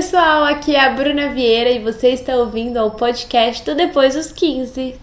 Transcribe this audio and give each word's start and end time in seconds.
pessoal, 0.00 0.44
aqui 0.44 0.74
é 0.74 0.80
a 0.80 0.88
Bruna 0.88 1.28
Vieira 1.28 1.68
e 1.68 1.78
você 1.78 2.08
está 2.08 2.34
ouvindo 2.34 2.78
ao 2.78 2.92
podcast 2.92 3.62
do 3.66 3.74
Depois 3.74 4.14
dos 4.14 4.32
15. 4.32 4.98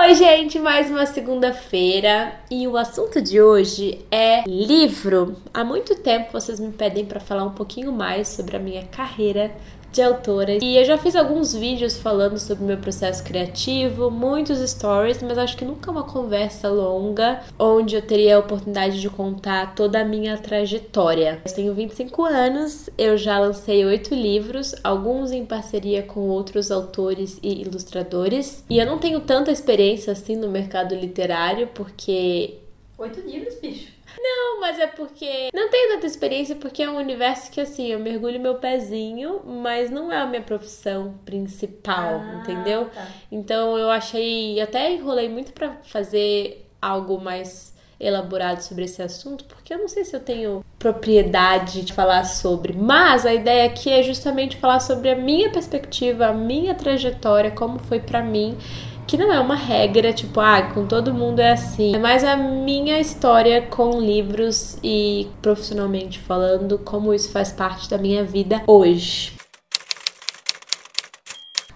Oi, 0.00 0.14
gente, 0.14 0.60
mais 0.60 0.88
uma 0.88 1.06
segunda-feira 1.06 2.32
e 2.48 2.68
o 2.68 2.76
assunto 2.76 3.20
de 3.20 3.42
hoje 3.42 3.98
é 4.08 4.44
livro. 4.46 5.34
Há 5.52 5.64
muito 5.64 5.96
tempo 5.96 6.30
vocês 6.30 6.60
me 6.60 6.70
pedem 6.70 7.04
para 7.04 7.18
falar 7.18 7.42
um 7.42 7.54
pouquinho 7.54 7.90
mais 7.90 8.28
sobre 8.28 8.56
a 8.56 8.60
minha 8.60 8.84
carreira 8.84 9.50
de 9.94 10.02
autora. 10.02 10.58
E 10.60 10.76
eu 10.76 10.84
já 10.84 10.98
fiz 10.98 11.14
alguns 11.14 11.54
vídeos 11.54 11.96
falando 11.96 12.38
sobre 12.38 12.64
meu 12.64 12.76
processo 12.76 13.22
criativo, 13.22 14.10
muitos 14.10 14.58
stories, 14.58 15.22
mas 15.22 15.38
acho 15.38 15.56
que 15.56 15.64
nunca 15.64 15.90
uma 15.90 16.02
conversa 16.02 16.68
longa 16.68 17.40
onde 17.58 17.94
eu 17.94 18.02
teria 18.02 18.36
a 18.36 18.40
oportunidade 18.40 19.00
de 19.00 19.08
contar 19.08 19.74
toda 19.74 20.00
a 20.00 20.04
minha 20.04 20.36
trajetória. 20.36 21.40
Eu 21.44 21.54
tenho 21.54 21.74
25 21.74 22.24
anos, 22.24 22.90
eu 22.98 23.16
já 23.16 23.38
lancei 23.38 23.84
oito 23.84 24.14
livros, 24.14 24.74
alguns 24.82 25.30
em 25.30 25.46
parceria 25.46 26.02
com 26.02 26.28
outros 26.28 26.72
autores 26.72 27.38
e 27.42 27.62
ilustradores. 27.62 28.64
E 28.68 28.78
eu 28.78 28.86
não 28.86 28.98
tenho 28.98 29.20
tanta 29.20 29.52
experiência 29.52 30.12
assim 30.12 30.34
no 30.34 30.48
mercado 30.48 30.94
literário, 30.94 31.68
porque. 31.72 32.58
Oito 32.98 33.20
livros, 33.20 33.54
bicho. 33.60 33.93
Não, 34.18 34.60
mas 34.60 34.78
é 34.78 34.86
porque 34.86 35.50
não 35.54 35.68
tenho 35.70 35.94
tanta 35.94 36.06
experiência 36.06 36.56
porque 36.56 36.82
é 36.82 36.90
um 36.90 36.96
universo 36.96 37.50
que 37.50 37.60
assim, 37.60 37.86
eu 37.88 37.98
mergulho 37.98 38.40
meu 38.40 38.54
pezinho, 38.56 39.40
mas 39.44 39.90
não 39.90 40.10
é 40.12 40.18
a 40.18 40.26
minha 40.26 40.42
profissão 40.42 41.14
principal, 41.24 42.20
Ah, 42.20 42.40
entendeu? 42.42 42.86
tá. 42.94 43.06
Então 43.30 43.76
eu 43.76 43.90
achei, 43.90 44.60
até 44.60 44.92
enrolei 44.92 45.28
muito 45.28 45.52
pra 45.52 45.76
fazer 45.84 46.66
algo 46.80 47.20
mais 47.20 47.72
elaborado 48.00 48.60
sobre 48.60 48.84
esse 48.84 49.00
assunto, 49.00 49.44
porque 49.44 49.72
eu 49.72 49.78
não 49.78 49.88
sei 49.88 50.04
se 50.04 50.14
eu 50.14 50.20
tenho 50.20 50.64
propriedade 50.78 51.82
de 51.82 51.92
falar 51.92 52.24
sobre, 52.24 52.72
mas 52.74 53.24
a 53.24 53.32
ideia 53.32 53.66
aqui 53.66 53.88
é 53.90 54.02
justamente 54.02 54.56
falar 54.56 54.80
sobre 54.80 55.10
a 55.10 55.16
minha 55.16 55.48
perspectiva, 55.50 56.26
a 56.26 56.32
minha 56.32 56.74
trajetória, 56.74 57.50
como 57.50 57.78
foi 57.78 58.00
pra 58.00 58.20
mim 58.22 58.56
que 59.06 59.16
não 59.16 59.32
é 59.32 59.38
uma 59.38 59.54
regra, 59.56 60.12
tipo, 60.12 60.40
ah, 60.40 60.62
com 60.62 60.86
todo 60.86 61.14
mundo 61.14 61.40
é 61.40 61.52
assim. 61.52 61.94
É 61.94 61.98
mais 61.98 62.24
a 62.24 62.36
minha 62.36 63.00
história 63.00 63.62
com 63.62 64.00
livros 64.00 64.78
e 64.82 65.28
profissionalmente 65.42 66.18
falando, 66.18 66.78
como 66.78 67.12
isso 67.12 67.30
faz 67.30 67.52
parte 67.52 67.88
da 67.88 67.98
minha 67.98 68.24
vida 68.24 68.62
hoje. 68.66 69.32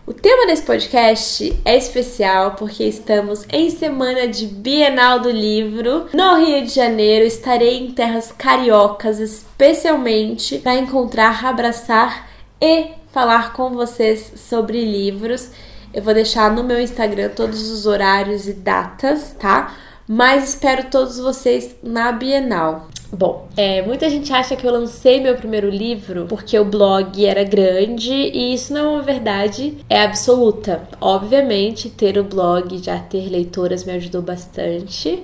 O 0.07 0.15
tema 0.15 0.47
desse 0.47 0.62
podcast 0.62 1.55
é 1.67 1.77
especial 1.77 2.53
porque 2.53 2.83
estamos 2.83 3.45
em 3.53 3.69
semana 3.69 4.27
de 4.27 4.47
Bienal 4.47 5.20
do 5.20 5.31
Livro 5.31 6.07
no 6.15 6.37
Rio 6.37 6.65
de 6.65 6.70
Janeiro. 6.70 7.27
Estarei 7.27 7.77
em 7.77 7.91
terras 7.91 8.33
cariocas, 8.33 9.20
especialmente 9.20 10.59
para 10.61 10.77
encontrar, 10.77 11.45
abraçar 11.45 12.27
e 12.59 12.87
falar 13.13 13.53
com 13.53 13.69
vocês 13.70 14.33
sobre 14.35 14.83
livros. 14.83 15.51
Eu 15.99 16.05
vou 16.05 16.15
deixar 16.15 16.55
no 16.55 16.63
meu 16.63 16.81
Instagram 16.81 17.29
todos 17.31 17.73
os 17.73 17.85
horários 17.85 18.47
e 18.47 18.53
datas, 18.53 19.35
tá? 19.37 19.77
Mas 20.07 20.51
espero 20.51 20.85
todos 20.85 21.19
vocês 21.19 21.75
na 21.83 22.13
Bienal. 22.13 22.87
Bom, 23.13 23.49
é, 23.57 23.83
muita 23.83 24.09
gente 24.09 24.33
acha 24.33 24.55
que 24.55 24.65
eu 24.65 24.71
lancei 24.71 25.21
meu 25.21 25.35
primeiro 25.35 25.69
livro 25.69 26.27
porque 26.29 26.57
o 26.57 26.65
blog 26.65 27.27
era 27.27 27.43
grande 27.43 28.13
e 28.13 28.55
isso 28.55 28.73
não 28.73 28.81
é 28.81 28.89
uma 28.91 29.03
verdade, 29.03 29.77
é 29.91 30.01
absoluta. 30.01 30.89
Obviamente, 31.01 31.91
ter 31.91 32.17
o 32.17 32.23
blog, 32.23 32.79
já 32.79 33.01
ter 33.01 33.29
leitoras 33.29 33.83
me 33.83 33.91
ajudou 33.95 34.23
bastante. 34.23 35.21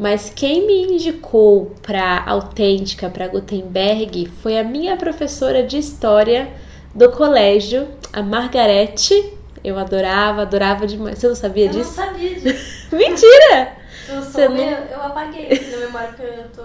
Mas 0.00 0.32
quem 0.34 0.66
me 0.66 0.94
indicou 0.94 1.76
para 1.80 2.24
Autêntica, 2.26 3.08
para 3.08 3.28
Gutenberg, 3.28 4.26
foi 4.42 4.58
a 4.58 4.64
minha 4.64 4.96
professora 4.96 5.62
de 5.62 5.78
história 5.78 6.48
do 6.92 7.08
colégio, 7.12 7.86
a 8.12 8.20
Margarete. 8.20 9.37
Eu 9.64 9.78
adorava, 9.78 10.42
adorava 10.42 10.86
demais. 10.86 11.18
Você 11.18 11.28
não 11.28 11.34
sabia 11.34 11.66
eu 11.66 11.70
disso? 11.70 11.96
não 12.00 12.06
sabia 12.06 12.34
disso. 12.34 12.88
Mentira! 12.94 13.76
Eu, 14.08 14.22
Você 14.22 14.48
não- 14.48 14.56
eu, 14.56 14.84
eu 14.86 15.02
apaguei 15.02 15.48
isso 15.48 15.70
na 15.70 15.76
memória 15.86 16.08
porque 16.08 16.22
eu 16.22 16.48
tô. 16.54 16.62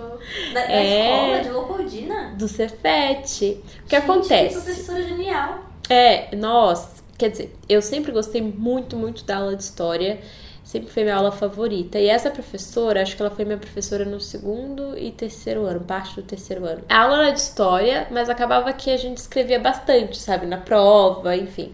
Da, 0.54 0.62
da 0.66 0.72
É. 0.72 1.10
escola 1.12 1.40
de 1.44 1.50
Leopoldina? 1.50 2.34
Do 2.38 2.48
Cefete. 2.48 3.62
O 3.84 3.88
que 3.88 3.96
Gente, 3.96 4.04
acontece? 4.10 4.56
Que 4.58 4.62
professora 4.64 5.04
genial. 5.04 5.60
É, 5.90 6.34
nossa, 6.36 7.04
quer 7.18 7.30
dizer, 7.30 7.54
eu 7.68 7.82
sempre 7.82 8.12
gostei 8.14 8.42
muito, 8.42 8.96
muito 8.96 9.26
da 9.26 9.38
aula 9.38 9.56
de 9.58 9.64
história. 9.64 10.20
Sempre 10.64 10.90
foi 10.94 11.04
minha 11.04 11.16
aula 11.18 11.30
favorita. 11.34 12.00
E 12.00 12.08
essa 12.08 12.32
professora, 12.32 13.02
acho 13.02 13.18
que 13.18 13.22
ela 13.22 13.30
foi 13.30 13.44
minha 13.44 13.58
professora 13.58 14.06
no 14.06 14.22
segundo 14.22 14.98
e 14.98 15.12
terceiro 15.12 15.66
ano, 15.66 15.82
parte 15.82 16.16
do 16.16 16.22
terceiro 16.24 16.66
ano. 16.66 16.84
A 16.88 17.02
aula 17.02 17.18
era 17.24 17.32
de 17.34 17.40
história, 17.42 18.08
mas 18.10 18.30
acabava 18.30 18.72
que 18.72 18.90
a 18.90 18.96
gente 18.96 19.18
escrevia 19.18 19.60
bastante, 19.60 20.18
sabe? 20.18 20.46
Na 20.46 20.56
prova, 20.58 21.36
enfim. 21.36 21.74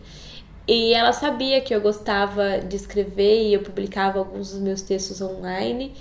E 0.70 0.94
ela 0.94 1.12
sabia 1.12 1.60
que 1.62 1.74
eu 1.74 1.82
gostava 1.82 2.60
de 2.60 2.76
escrever 2.76 3.48
e 3.48 3.56
eu 3.56 3.64
publicava 3.64 4.20
alguns 4.20 4.52
dos 4.52 4.62
meus 4.62 4.84
textos 4.84 5.20
online. 5.20 5.94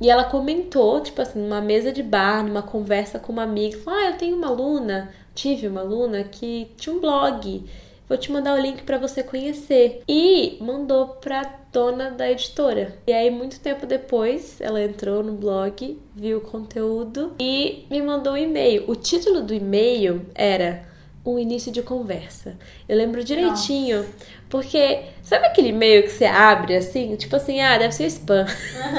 E 0.00 0.10
ela 0.10 0.24
comentou, 0.24 1.00
tipo 1.00 1.22
assim, 1.22 1.38
numa 1.38 1.60
mesa 1.60 1.92
de 1.92 2.02
bar, 2.02 2.44
numa 2.44 2.60
conversa 2.60 3.20
com 3.20 3.32
uma 3.32 3.44
amiga, 3.44 3.78
falou: 3.78 4.00
Ah, 4.00 4.10
eu 4.10 4.18
tenho 4.18 4.36
uma 4.36 4.48
aluna, 4.48 5.14
tive 5.32 5.68
uma 5.68 5.82
aluna 5.82 6.24
que 6.24 6.72
tinha 6.76 6.92
um 6.92 6.98
blog. 6.98 7.64
Vou 8.08 8.18
te 8.18 8.32
mandar 8.32 8.58
o 8.58 8.60
link 8.60 8.82
pra 8.82 8.98
você 8.98 9.22
conhecer. 9.22 10.02
E 10.08 10.58
mandou 10.60 11.06
pra 11.20 11.60
dona 11.72 12.10
da 12.10 12.28
editora. 12.28 12.98
E 13.06 13.12
aí, 13.12 13.30
muito 13.30 13.60
tempo 13.60 13.86
depois, 13.86 14.60
ela 14.60 14.82
entrou 14.82 15.22
no 15.22 15.34
blog, 15.34 15.96
viu 16.16 16.38
o 16.38 16.40
conteúdo 16.40 17.34
e 17.38 17.86
me 17.88 18.02
mandou 18.02 18.32
um 18.32 18.36
e-mail. 18.36 18.90
O 18.90 18.96
título 18.96 19.40
do 19.40 19.54
e-mail 19.54 20.26
era 20.34 20.89
um 21.24 21.38
início 21.38 21.70
de 21.70 21.82
conversa. 21.82 22.56
Eu 22.88 22.96
lembro 22.96 23.22
direitinho, 23.22 24.06
porque 24.48 25.02
sabe 25.22 25.46
aquele 25.46 25.68
e-mail 25.68 26.02
que 26.02 26.10
você 26.10 26.24
abre 26.24 26.74
assim, 26.74 27.14
tipo 27.16 27.36
assim, 27.36 27.60
ah, 27.60 27.76
deve 27.76 27.94
ser 27.94 28.06
spam. 28.06 28.46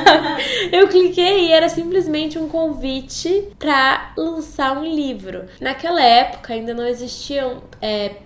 eu 0.71 0.87
cliquei 0.87 1.47
e 1.47 1.51
era 1.51 1.67
simplesmente 1.67 2.37
um 2.37 2.47
convite 2.47 3.47
pra 3.57 4.13
lançar 4.15 4.77
um 4.77 4.85
livro. 4.85 5.45
Naquela 5.59 6.03
época 6.03 6.53
ainda 6.53 6.73
não 6.73 6.85
existiam 6.85 7.63
é, 7.81 8.17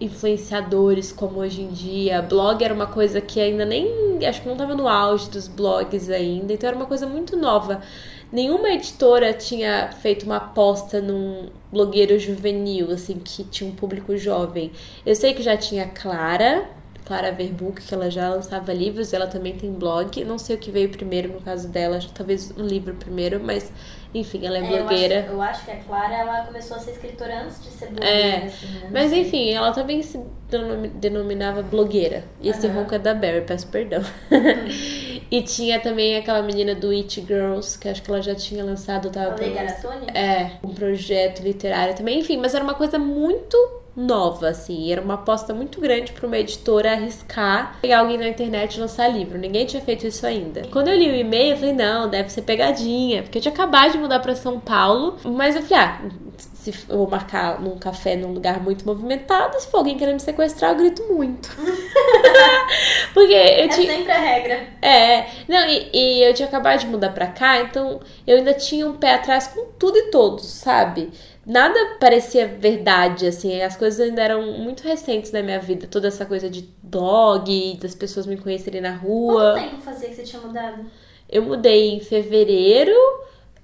influenciadores 0.00 1.12
como 1.12 1.40
hoje 1.40 1.62
em 1.62 1.68
dia. 1.68 2.22
Blog 2.22 2.64
era 2.64 2.72
uma 2.72 2.86
coisa 2.86 3.20
que 3.20 3.40
ainda 3.40 3.64
nem. 3.64 4.18
Acho 4.26 4.42
que 4.42 4.48
não 4.48 4.56
tava 4.56 4.74
no 4.74 4.88
auge 4.88 5.28
dos 5.28 5.46
blogs 5.46 6.08
ainda, 6.08 6.52
então 6.52 6.68
era 6.68 6.76
uma 6.76 6.86
coisa 6.86 7.06
muito 7.06 7.36
nova. 7.36 7.82
Nenhuma 8.32 8.70
editora 8.70 9.34
tinha 9.34 9.92
feito 9.92 10.24
uma 10.24 10.38
aposta 10.38 11.02
num 11.02 11.50
blogueiro 11.70 12.18
juvenil, 12.18 12.90
assim, 12.90 13.18
que 13.18 13.44
tinha 13.44 13.68
um 13.68 13.74
público 13.74 14.16
jovem. 14.16 14.72
Eu 15.04 15.14
sei 15.14 15.34
que 15.34 15.42
já 15.42 15.54
tinha 15.54 15.86
Clara, 15.86 16.66
Clara 17.04 17.30
Verbuck, 17.30 17.82
que 17.82 17.92
ela 17.92 18.10
já 18.10 18.30
lançava 18.30 18.72
livros, 18.72 19.12
ela 19.12 19.26
também 19.26 19.54
tem 19.58 19.70
blog. 19.70 20.24
Não 20.24 20.38
sei 20.38 20.56
o 20.56 20.58
que 20.58 20.70
veio 20.70 20.88
primeiro 20.88 21.30
no 21.30 21.42
caso 21.42 21.68
dela, 21.68 21.98
talvez 22.14 22.50
um 22.56 22.66
livro 22.66 22.94
primeiro, 22.94 23.38
mas 23.38 23.70
enfim, 24.14 24.46
ela 24.46 24.58
é, 24.58 24.60
É, 24.60 24.64
blogueira. 24.64 25.14
Eu 25.14 25.22
acho, 25.22 25.32
eu 25.32 25.42
acho 25.42 25.64
que 25.64 25.70
a 25.70 25.76
Clara 25.76 26.14
ela 26.14 26.44
começou 26.44 26.76
a 26.76 26.80
ser 26.80 26.90
escritora 26.92 27.42
antes 27.42 27.62
de 27.62 27.70
ser 27.70 27.86
blogueira. 27.86 28.08
É, 28.16 28.36
assim, 28.46 28.66
né? 28.66 28.88
Mas 28.92 29.12
enfim, 29.12 29.50
ela 29.50 29.72
também 29.72 30.02
se 30.02 30.20
denomi- 30.50 30.88
denominava 30.88 31.62
blogueira. 31.62 32.24
E 32.40 32.48
esse 32.48 32.66
Aham. 32.66 32.80
ronco 32.80 32.94
é 32.94 32.98
da 32.98 33.14
Barry, 33.14 33.42
peço 33.42 33.66
perdão. 33.68 34.02
e 35.30 35.42
tinha 35.42 35.80
também 35.80 36.16
aquela 36.16 36.42
menina 36.42 36.74
do 36.74 36.90
It 36.90 37.20
Girls, 37.26 37.78
que 37.78 37.88
acho 37.88 38.02
que 38.02 38.10
ela 38.10 38.20
já 38.22 38.34
tinha 38.34 38.64
lançado, 38.64 39.10
tava 39.10 39.30
Garatoni? 39.36 40.06
É, 40.14 40.52
um 40.62 40.74
projeto 40.74 41.40
literário 41.42 41.94
também. 41.94 42.18
Enfim, 42.20 42.36
mas 42.36 42.54
era 42.54 42.62
uma 42.62 42.74
coisa 42.74 42.98
muito 42.98 43.56
nova, 43.96 44.48
assim. 44.48 44.90
Era 44.90 45.00
uma 45.00 45.14
aposta 45.14 45.52
muito 45.52 45.80
grande 45.80 46.12
pra 46.12 46.26
uma 46.26 46.38
editora 46.38 46.92
arriscar 46.92 47.78
pegar 47.82 48.00
alguém 48.00 48.16
na 48.18 48.28
internet 48.28 48.76
e 48.76 48.80
lançar 48.80 49.08
livro. 49.08 49.38
Ninguém 49.38 49.66
tinha 49.66 49.82
feito 49.82 50.06
isso 50.06 50.26
ainda. 50.26 50.62
Quando 50.70 50.88
eu 50.88 50.96
li 50.96 51.10
o 51.10 51.14
e-mail, 51.14 51.52
eu 51.52 51.56
falei, 51.58 51.74
não, 51.74 52.08
deve 52.08 52.30
ser 52.30 52.42
pegadinha. 52.42 53.22
Porque 53.22 53.38
eu 53.38 53.42
tinha 53.42 53.52
acabado 53.52 53.92
de 53.92 53.98
mudar 53.98 54.20
pra 54.20 54.34
São 54.34 54.58
Paulo. 54.58 55.16
Mas 55.24 55.54
eu 55.56 55.62
falei, 55.62 55.84
ah, 55.84 56.00
se 56.38 56.70
eu 56.88 56.98
vou 56.98 57.10
marcar 57.10 57.60
num 57.60 57.76
café 57.76 58.16
num 58.16 58.32
lugar 58.32 58.60
muito 58.62 58.86
movimentado, 58.86 59.58
se 59.60 59.66
for 59.68 59.78
alguém 59.78 59.96
querendo 59.98 60.14
me 60.14 60.20
sequestrar, 60.20 60.70
eu 60.72 60.76
grito 60.78 61.02
muito. 61.12 61.50
Porque 63.12 63.32
eu 63.32 63.36
É 63.64 63.68
tinha. 63.68 63.92
sempre 63.96 64.12
a 64.12 64.18
regra. 64.18 64.60
É, 64.80 65.26
não, 65.48 65.68
e, 65.68 65.90
e 65.92 66.22
eu 66.24 66.32
tinha 66.34 66.48
acabado 66.48 66.80
de 66.80 66.86
mudar 66.86 67.10
pra 67.10 67.26
cá, 67.26 67.60
então 67.60 68.00
eu 68.26 68.38
ainda 68.38 68.54
tinha 68.54 68.86
um 68.86 68.94
pé 68.94 69.14
atrás 69.14 69.48
com 69.48 69.66
tudo 69.78 69.98
e 69.98 70.10
todos, 70.10 70.46
sabe? 70.46 71.10
Nada 71.44 71.96
parecia 71.98 72.46
verdade, 72.46 73.26
assim, 73.26 73.60
as 73.62 73.76
coisas 73.76 73.98
ainda 73.98 74.22
eram 74.22 74.58
muito 74.58 74.82
recentes 74.84 75.32
na 75.32 75.42
minha 75.42 75.58
vida, 75.58 75.88
toda 75.90 76.06
essa 76.06 76.24
coisa 76.24 76.48
de 76.48 76.68
blog, 76.82 77.78
das 77.80 77.94
pessoas 77.96 78.26
me 78.26 78.36
conhecerem 78.36 78.80
na 78.80 78.94
rua. 78.94 79.54
Quanto 79.54 79.70
tempo 79.70 79.82
fazia 79.82 80.08
que 80.08 80.14
você 80.14 80.22
tinha 80.22 80.40
mudado? 80.40 80.84
Eu 81.28 81.42
mudei 81.42 81.94
em 81.94 82.00
fevereiro, 82.00 82.94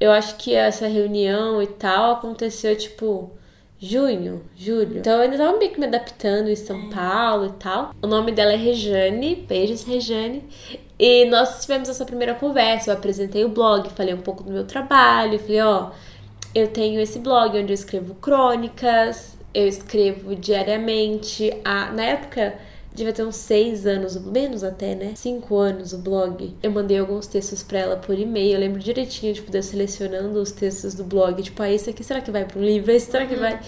eu 0.00 0.10
acho 0.10 0.36
que 0.36 0.54
essa 0.54 0.88
reunião 0.88 1.62
e 1.62 1.68
tal 1.68 2.14
aconteceu, 2.14 2.76
tipo, 2.76 3.30
junho, 3.78 4.44
julho. 4.56 4.98
Então 4.98 5.12
eu 5.14 5.22
ainda 5.22 5.38
tava 5.38 5.56
meio 5.56 5.70
que 5.70 5.78
me 5.78 5.86
adaptando 5.86 6.48
em 6.48 6.56
São 6.56 6.90
Paulo 6.90 7.46
e 7.46 7.52
tal. 7.62 7.92
O 8.02 8.06
nome 8.08 8.32
dela 8.32 8.52
é 8.52 8.56
Rejane, 8.56 9.36
beijos 9.36 9.84
Rejane. 9.84 10.42
E 10.98 11.26
nós 11.26 11.60
tivemos 11.60 11.88
essa 11.88 12.04
primeira 12.04 12.34
conversa, 12.34 12.90
eu 12.90 12.94
apresentei 12.94 13.44
o 13.44 13.48
blog, 13.48 13.88
falei 13.90 14.14
um 14.14 14.20
pouco 14.20 14.42
do 14.42 14.50
meu 14.50 14.64
trabalho, 14.64 15.38
falei, 15.38 15.60
ó, 15.60 15.90
eu 16.54 16.68
tenho 16.68 17.00
esse 17.00 17.18
blog 17.18 17.58
onde 17.58 17.72
eu 17.72 17.74
escrevo 17.74 18.14
crônicas, 18.16 19.36
eu 19.54 19.66
escrevo 19.66 20.34
diariamente. 20.34 21.52
Ah, 21.64 21.90
na 21.92 22.04
época 22.04 22.54
devia 22.94 23.12
ter 23.12 23.24
uns 23.24 23.36
seis 23.36 23.86
anos, 23.86 24.20
menos 24.20 24.64
até, 24.64 24.94
né? 24.94 25.12
Cinco 25.14 25.56
anos 25.56 25.92
o 25.92 25.98
blog. 25.98 26.54
Eu 26.62 26.70
mandei 26.70 26.98
alguns 26.98 27.26
textos 27.26 27.62
pra 27.62 27.78
ela 27.78 27.96
por 27.96 28.18
e-mail. 28.18 28.54
Eu 28.54 28.60
lembro 28.60 28.80
direitinho, 28.80 29.32
tipo, 29.32 29.50
de 29.50 29.58
eu 29.58 29.62
selecionando 29.62 30.40
os 30.40 30.50
textos 30.50 30.94
do 30.94 31.04
blog. 31.04 31.40
Tipo, 31.42 31.62
ah, 31.62 31.70
esse 31.70 31.90
aqui 31.90 32.02
será 32.02 32.20
que 32.20 32.30
vai 32.30 32.44
pra 32.44 32.58
um 32.58 32.64
livro? 32.64 32.90
Esse 32.90 33.10
será 33.10 33.24
que 33.26 33.34
uhum. 33.34 33.40
vai. 33.40 33.60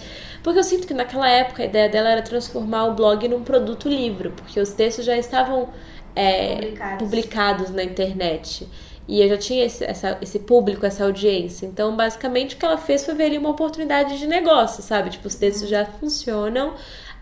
Porque 0.43 0.59
eu 0.59 0.63
sinto 0.63 0.85
que 0.85 0.93
naquela 0.93 1.29
época 1.29 1.63
a 1.63 1.65
ideia 1.65 1.87
dela 1.87 2.09
era 2.09 2.21
transformar 2.21 2.85
o 2.85 2.93
blog 2.93 3.27
num 3.27 3.43
produto 3.43 3.87
livro, 3.87 4.31
porque 4.31 4.59
os 4.59 4.71
textos 4.71 5.05
já 5.05 5.17
estavam 5.17 5.69
é, 6.15 6.55
publicados. 6.55 6.97
publicados 6.97 7.69
na 7.69 7.83
internet. 7.83 8.67
E 9.11 9.21
eu 9.21 9.27
já 9.27 9.37
tinha 9.37 9.65
esse, 9.65 9.83
essa, 9.83 10.17
esse 10.21 10.39
público, 10.39 10.85
essa 10.85 11.03
audiência. 11.03 11.65
Então, 11.65 11.93
basicamente, 11.97 12.55
o 12.55 12.57
que 12.57 12.63
ela 12.63 12.77
fez 12.77 13.03
foi 13.03 13.13
ver 13.13 13.25
ali 13.25 13.37
uma 13.37 13.49
oportunidade 13.49 14.17
de 14.17 14.25
negócio, 14.25 14.81
sabe? 14.81 15.09
Tipo, 15.09 15.27
os 15.27 15.35
textos 15.35 15.67
já 15.67 15.85
funcionam, 15.85 16.75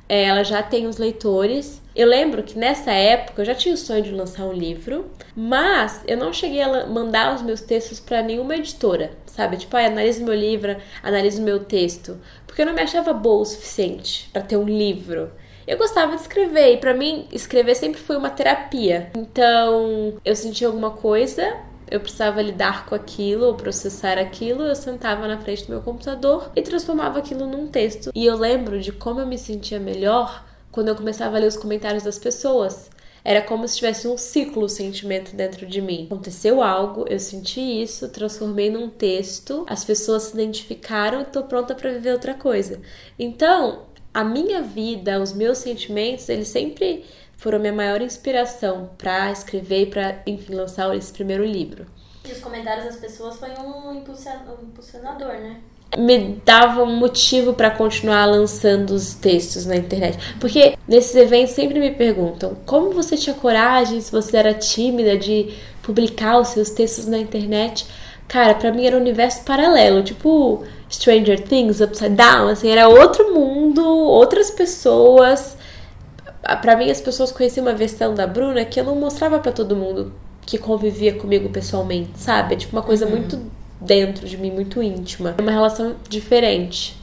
é, 0.07 0.25
ela 0.25 0.43
já 0.43 0.61
tem 0.61 0.85
os 0.85 0.97
leitores. 0.97 1.81
Eu 1.95 2.07
lembro 2.07 2.43
que 2.43 2.55
nessa 2.59 2.91
época 2.91 3.41
eu 3.41 3.45
já 3.45 3.55
tinha 3.55 3.73
o 3.73 3.77
sonho 3.77 4.03
de 4.03 4.11
lançar 4.11 4.45
um 4.45 4.53
livro, 4.53 5.07
mas 5.35 6.03
eu 6.05 6.15
não 6.15 6.31
cheguei 6.31 6.61
a 6.61 6.85
mandar 6.85 7.33
os 7.33 7.41
meus 7.41 7.61
textos 7.61 7.99
para 7.99 8.21
nenhuma 8.21 8.55
editora, 8.55 9.09
sabe? 9.25 9.57
Tipo, 9.57 9.75
ah, 9.75 9.87
analise 9.87 10.23
meu 10.23 10.35
livro, 10.35 10.77
analise 11.01 11.41
o 11.41 11.43
meu 11.43 11.61
texto, 11.61 12.19
porque 12.45 12.61
eu 12.61 12.67
não 12.67 12.73
me 12.73 12.83
achava 12.83 13.13
boa 13.13 13.41
o 13.41 13.45
suficiente 13.45 14.29
para 14.31 14.43
ter 14.43 14.57
um 14.57 14.65
livro. 14.65 15.31
Eu 15.67 15.77
gostava 15.77 16.15
de 16.15 16.21
escrever 16.21 16.73
e 16.73 16.77
para 16.77 16.93
mim 16.93 17.27
escrever 17.31 17.73
sempre 17.73 17.99
foi 17.99 18.15
uma 18.15 18.29
terapia. 18.29 19.11
Então, 19.15 20.19
eu 20.23 20.35
sentia 20.35 20.67
alguma 20.67 20.91
coisa, 20.91 21.57
eu 21.89 21.99
precisava 21.99 22.41
lidar 22.41 22.85
com 22.85 22.95
aquilo, 22.95 23.45
ou 23.45 23.55
processar 23.55 24.17
aquilo, 24.17 24.63
eu 24.63 24.75
sentava 24.75 25.27
na 25.27 25.39
frente 25.39 25.65
do 25.65 25.71
meu 25.71 25.81
computador 25.81 26.51
e 26.55 26.61
transformava 26.61 27.19
aquilo 27.19 27.47
num 27.47 27.67
texto. 27.67 28.11
E 28.13 28.25
eu 28.25 28.35
lembro 28.35 28.79
de 28.79 28.91
como 28.91 29.19
eu 29.19 29.27
me 29.27 29.37
sentia 29.37 29.79
melhor 29.79 30.45
quando 30.71 30.89
eu 30.89 30.95
começava 30.95 31.37
a 31.37 31.39
ler 31.39 31.47
os 31.47 31.57
comentários 31.57 32.03
das 32.03 32.19
pessoas. 32.19 32.89
Era 33.23 33.41
como 33.41 33.67
se 33.67 33.77
tivesse 33.77 34.07
um 34.07 34.17
ciclo 34.17 34.69
sentimento 34.69 35.35
dentro 35.35 35.65
de 35.65 35.81
mim. 35.81 36.05
Aconteceu 36.05 36.61
algo, 36.61 37.05
eu 37.09 37.19
senti 37.19 37.59
isso, 37.59 38.07
transformei 38.09 38.69
num 38.69 38.89
texto, 38.89 39.65
as 39.67 39.83
pessoas 39.83 40.23
se 40.23 40.33
identificaram 40.33 41.21
e 41.21 41.25
tô 41.25 41.43
pronta 41.43 41.75
para 41.75 41.91
viver 41.91 42.13
outra 42.13 42.33
coisa. 42.33 42.79
Então, 43.17 43.81
a 44.13 44.23
minha 44.23 44.61
vida, 44.61 45.21
os 45.21 45.33
meus 45.33 45.57
sentimentos, 45.57 46.29
eles 46.29 46.47
sempre 46.47 47.03
foram 47.39 47.57
minha 47.57 47.71
maior 47.71 48.01
inspiração 48.01 48.89
para 48.97 49.31
escrever 49.31 49.83
e 49.83 49.85
para, 49.85 50.21
enfim, 50.27 50.53
lançar 50.53 50.93
esse 50.93 51.11
primeiro 51.13 51.45
livro. 51.45 51.85
E 52.27 52.33
os 52.33 52.39
comentários 52.39 52.85
das 52.85 52.97
pessoas 52.97 53.37
foi 53.37 53.49
um 53.51 53.95
impulsionador, 53.95 55.31
né? 55.39 55.61
me 55.97 56.39
dava 56.45 56.83
um 56.83 56.97
motivo 56.97 57.53
para 57.53 57.71
continuar 57.71 58.25
lançando 58.25 58.91
os 58.91 59.15
textos 59.15 59.65
na 59.65 59.75
internet. 59.75 60.19
Porque 60.39 60.77
nesses 60.87 61.15
eventos 61.15 61.55
sempre 61.55 61.79
me 61.79 61.91
perguntam: 61.91 62.55
como 62.65 62.91
você 62.91 63.17
tinha 63.17 63.33
coragem, 63.33 63.99
se 63.99 64.11
você 64.11 64.37
era 64.37 64.53
tímida, 64.53 65.17
de 65.17 65.51
publicar 65.81 66.37
os 66.39 66.49
seus 66.49 66.69
textos 66.69 67.07
na 67.07 67.17
internet? 67.17 67.87
Cara, 68.27 68.53
para 68.53 68.71
mim 68.71 68.85
era 68.85 68.95
um 68.95 68.99
universo 68.99 69.43
paralelo, 69.43 70.03
tipo 70.03 70.63
Stranger 70.91 71.41
Things, 71.41 71.81
Upside 71.81 72.15
Down, 72.15 72.49
assim, 72.49 72.69
era 72.69 72.87
outro 72.87 73.33
mundo, 73.33 73.83
outras 73.83 74.51
pessoas 74.51 75.57
para 76.41 76.75
mim 76.75 76.89
as 76.89 77.01
pessoas 77.01 77.31
conheciam 77.31 77.65
uma 77.65 77.73
versão 77.73 78.13
da 78.13 78.25
Bruna 78.25 78.63
que 78.65 78.79
eu 78.79 78.83
não 78.83 78.95
mostrava 78.95 79.39
para 79.39 79.51
todo 79.51 79.75
mundo 79.75 80.13
que 80.41 80.57
convivia 80.57 81.13
comigo 81.13 81.49
pessoalmente, 81.49 82.11
sabe? 82.15 82.55
É 82.55 82.57
tipo 82.57 82.75
uma 82.75 82.81
coisa 82.81 83.05
uhum. 83.05 83.11
muito 83.11 83.39
dentro 83.79 84.27
de 84.27 84.37
mim, 84.37 84.51
muito 84.51 84.81
íntima. 84.81 85.35
É 85.37 85.41
uma 85.41 85.51
relação 85.51 85.95
diferente. 86.07 86.97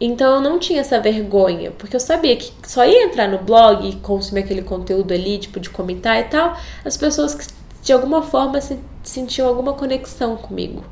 Então 0.00 0.36
eu 0.36 0.40
não 0.40 0.58
tinha 0.58 0.80
essa 0.80 0.98
vergonha, 0.98 1.72
porque 1.72 1.94
eu 1.94 2.00
sabia 2.00 2.34
que 2.36 2.50
só 2.66 2.86
ia 2.86 3.04
entrar 3.04 3.28
no 3.28 3.38
blog 3.38 3.86
e 3.88 3.96
consumir 3.96 4.40
aquele 4.40 4.62
conteúdo 4.62 5.12
ali, 5.12 5.38
tipo, 5.38 5.60
de 5.60 5.68
comentar 5.68 6.18
e 6.18 6.24
tal, 6.24 6.56
as 6.84 6.96
pessoas 6.96 7.34
que 7.34 7.46
de 7.82 7.92
alguma 7.92 8.22
forma 8.22 8.60
se, 8.60 8.78
sentiam 9.02 9.46
alguma 9.46 9.74
conexão 9.74 10.36
comigo. 10.36 10.84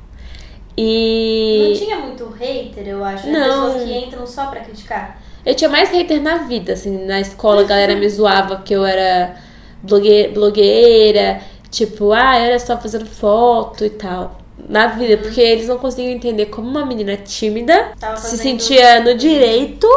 E. 0.77 1.69
Não 1.69 1.87
tinha 1.87 1.99
muito 1.99 2.29
hater, 2.29 2.87
eu 2.87 3.05
acho. 3.05 3.27
Né? 3.27 3.39
Não. 3.39 3.67
Pessoas 3.67 3.85
que 3.85 3.99
entram 3.99 4.27
só 4.27 4.47
pra 4.47 4.61
criticar. 4.61 5.21
Eu 5.49 5.55
tinha 5.55 5.71
mais 5.71 5.91
hater 5.91 6.21
na 6.21 6.37
vida, 6.45 6.75
assim, 6.75 7.07
na 7.07 7.23
escola 7.23 7.63
a 7.63 7.65
galera 7.65 7.97
me 7.97 8.07
zoava 8.07 8.61
que 8.61 8.75
eu 8.75 8.85
era 8.85 9.35
blogueira, 9.83 10.31
blogueira 10.31 11.41
tipo, 11.71 12.13
ah, 12.13 12.37
era 12.37 12.59
só 12.59 12.77
fazendo 12.77 13.07
foto 13.07 13.83
e 13.83 13.89
tal. 13.89 14.43
Na 14.69 14.89
vida, 14.89 15.15
uhum. 15.15 15.23
porque 15.23 15.41
eles 15.41 15.67
não 15.67 15.79
conseguiam 15.79 16.13
entender 16.13 16.47
como 16.47 16.69
uma 16.69 16.85
menina 16.85 17.17
tímida 17.17 17.93
se 18.19 18.37
sentia 18.37 19.01
no 19.01 19.15
direito 19.15 19.89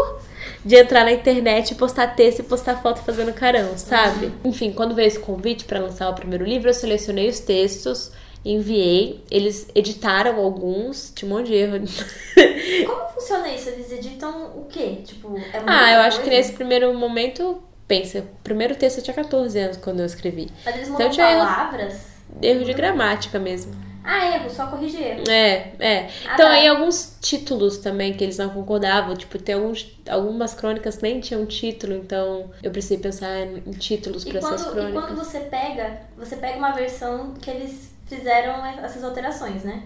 de 0.64 0.78
entrar 0.78 1.04
na 1.04 1.12
internet 1.12 1.72
e 1.72 1.76
postar 1.76 2.16
texto 2.16 2.40
e 2.40 2.44
postar 2.44 2.82
foto 2.82 3.02
fazendo 3.02 3.34
carão, 3.34 3.72
sabe? 3.76 4.28
Uhum. 4.28 4.52
Enfim, 4.52 4.72
quando 4.72 4.96
veio 4.96 5.08
esse 5.08 5.20
convite 5.20 5.66
para 5.66 5.82
lançar 5.82 6.10
o 6.10 6.14
primeiro 6.14 6.46
livro, 6.46 6.70
eu 6.70 6.74
selecionei 6.74 7.28
os 7.28 7.42
textos 7.42 8.10
enviei, 8.44 9.24
eles 9.30 9.68
editaram 9.76 10.40
alguns, 10.40 11.12
tinha 11.16 11.32
um 11.32 11.38
monte 11.38 11.48
de 11.48 11.56
erro. 11.56 11.78
Como 12.88 13.10
funciona 13.10 13.50
isso? 13.50 13.70
Eles 13.70 13.92
editam 13.92 14.48
o 14.56 14.66
quê? 14.66 14.98
Tipo, 15.06 15.38
é 15.38 15.62
Ah, 15.66 15.94
eu 15.94 16.02
acho 16.02 16.18
coisa? 16.18 16.24
que 16.24 16.30
nesse 16.38 16.54
primeiro 16.54 16.94
momento, 16.94 17.62
pensa, 17.88 18.20
o 18.20 18.44
primeiro 18.44 18.76
texto 18.76 18.98
eu 18.98 19.04
tinha 19.04 19.14
14 19.14 19.60
anos 19.60 19.78
quando 19.78 20.00
eu 20.00 20.06
escrevi. 20.06 20.50
Mas 20.66 20.76
eles 20.76 20.90
mudam 20.90 21.06
então, 21.08 21.14
tinha 21.14 21.28
palavras? 21.28 21.94
Erro, 22.42 22.56
erro 22.56 22.66
de 22.66 22.74
gramática 22.74 23.40
mesmo. 23.40 23.92
Ah, 24.04 24.36
erro, 24.36 24.50
só 24.50 24.66
corrigir 24.66 25.00
erro. 25.00 25.30
É, 25.30 25.74
é. 25.80 26.10
Ah, 26.26 26.34
então, 26.34 26.48
tá. 26.48 26.54
aí 26.54 26.68
alguns 26.68 27.18
títulos 27.22 27.78
também 27.78 28.14
que 28.14 28.24
eles 28.24 28.38
não 28.38 28.50
concordavam. 28.50 29.16
Tipo, 29.16 29.38
tem 29.38 29.54
alguns, 29.54 29.96
algumas 30.10 30.56
crônicas 30.56 31.00
nem 31.02 31.20
tinham 31.20 31.46
título, 31.46 31.94
então 31.94 32.50
eu 32.64 32.72
precisei 32.72 32.98
pensar 32.98 33.42
em 33.42 33.60
títulos 33.74 34.24
para 34.24 34.40
essas 34.40 34.64
crônicas. 34.64 35.04
E 35.04 35.08
quando 35.08 35.16
você 35.16 35.40
pega, 35.42 36.02
você 36.18 36.36
pega 36.36 36.58
uma 36.58 36.72
versão 36.72 37.36
que 37.40 37.52
eles 37.52 37.91
fizeram 38.16 38.66
essas 38.66 39.04
alterações, 39.04 39.64
né? 39.64 39.84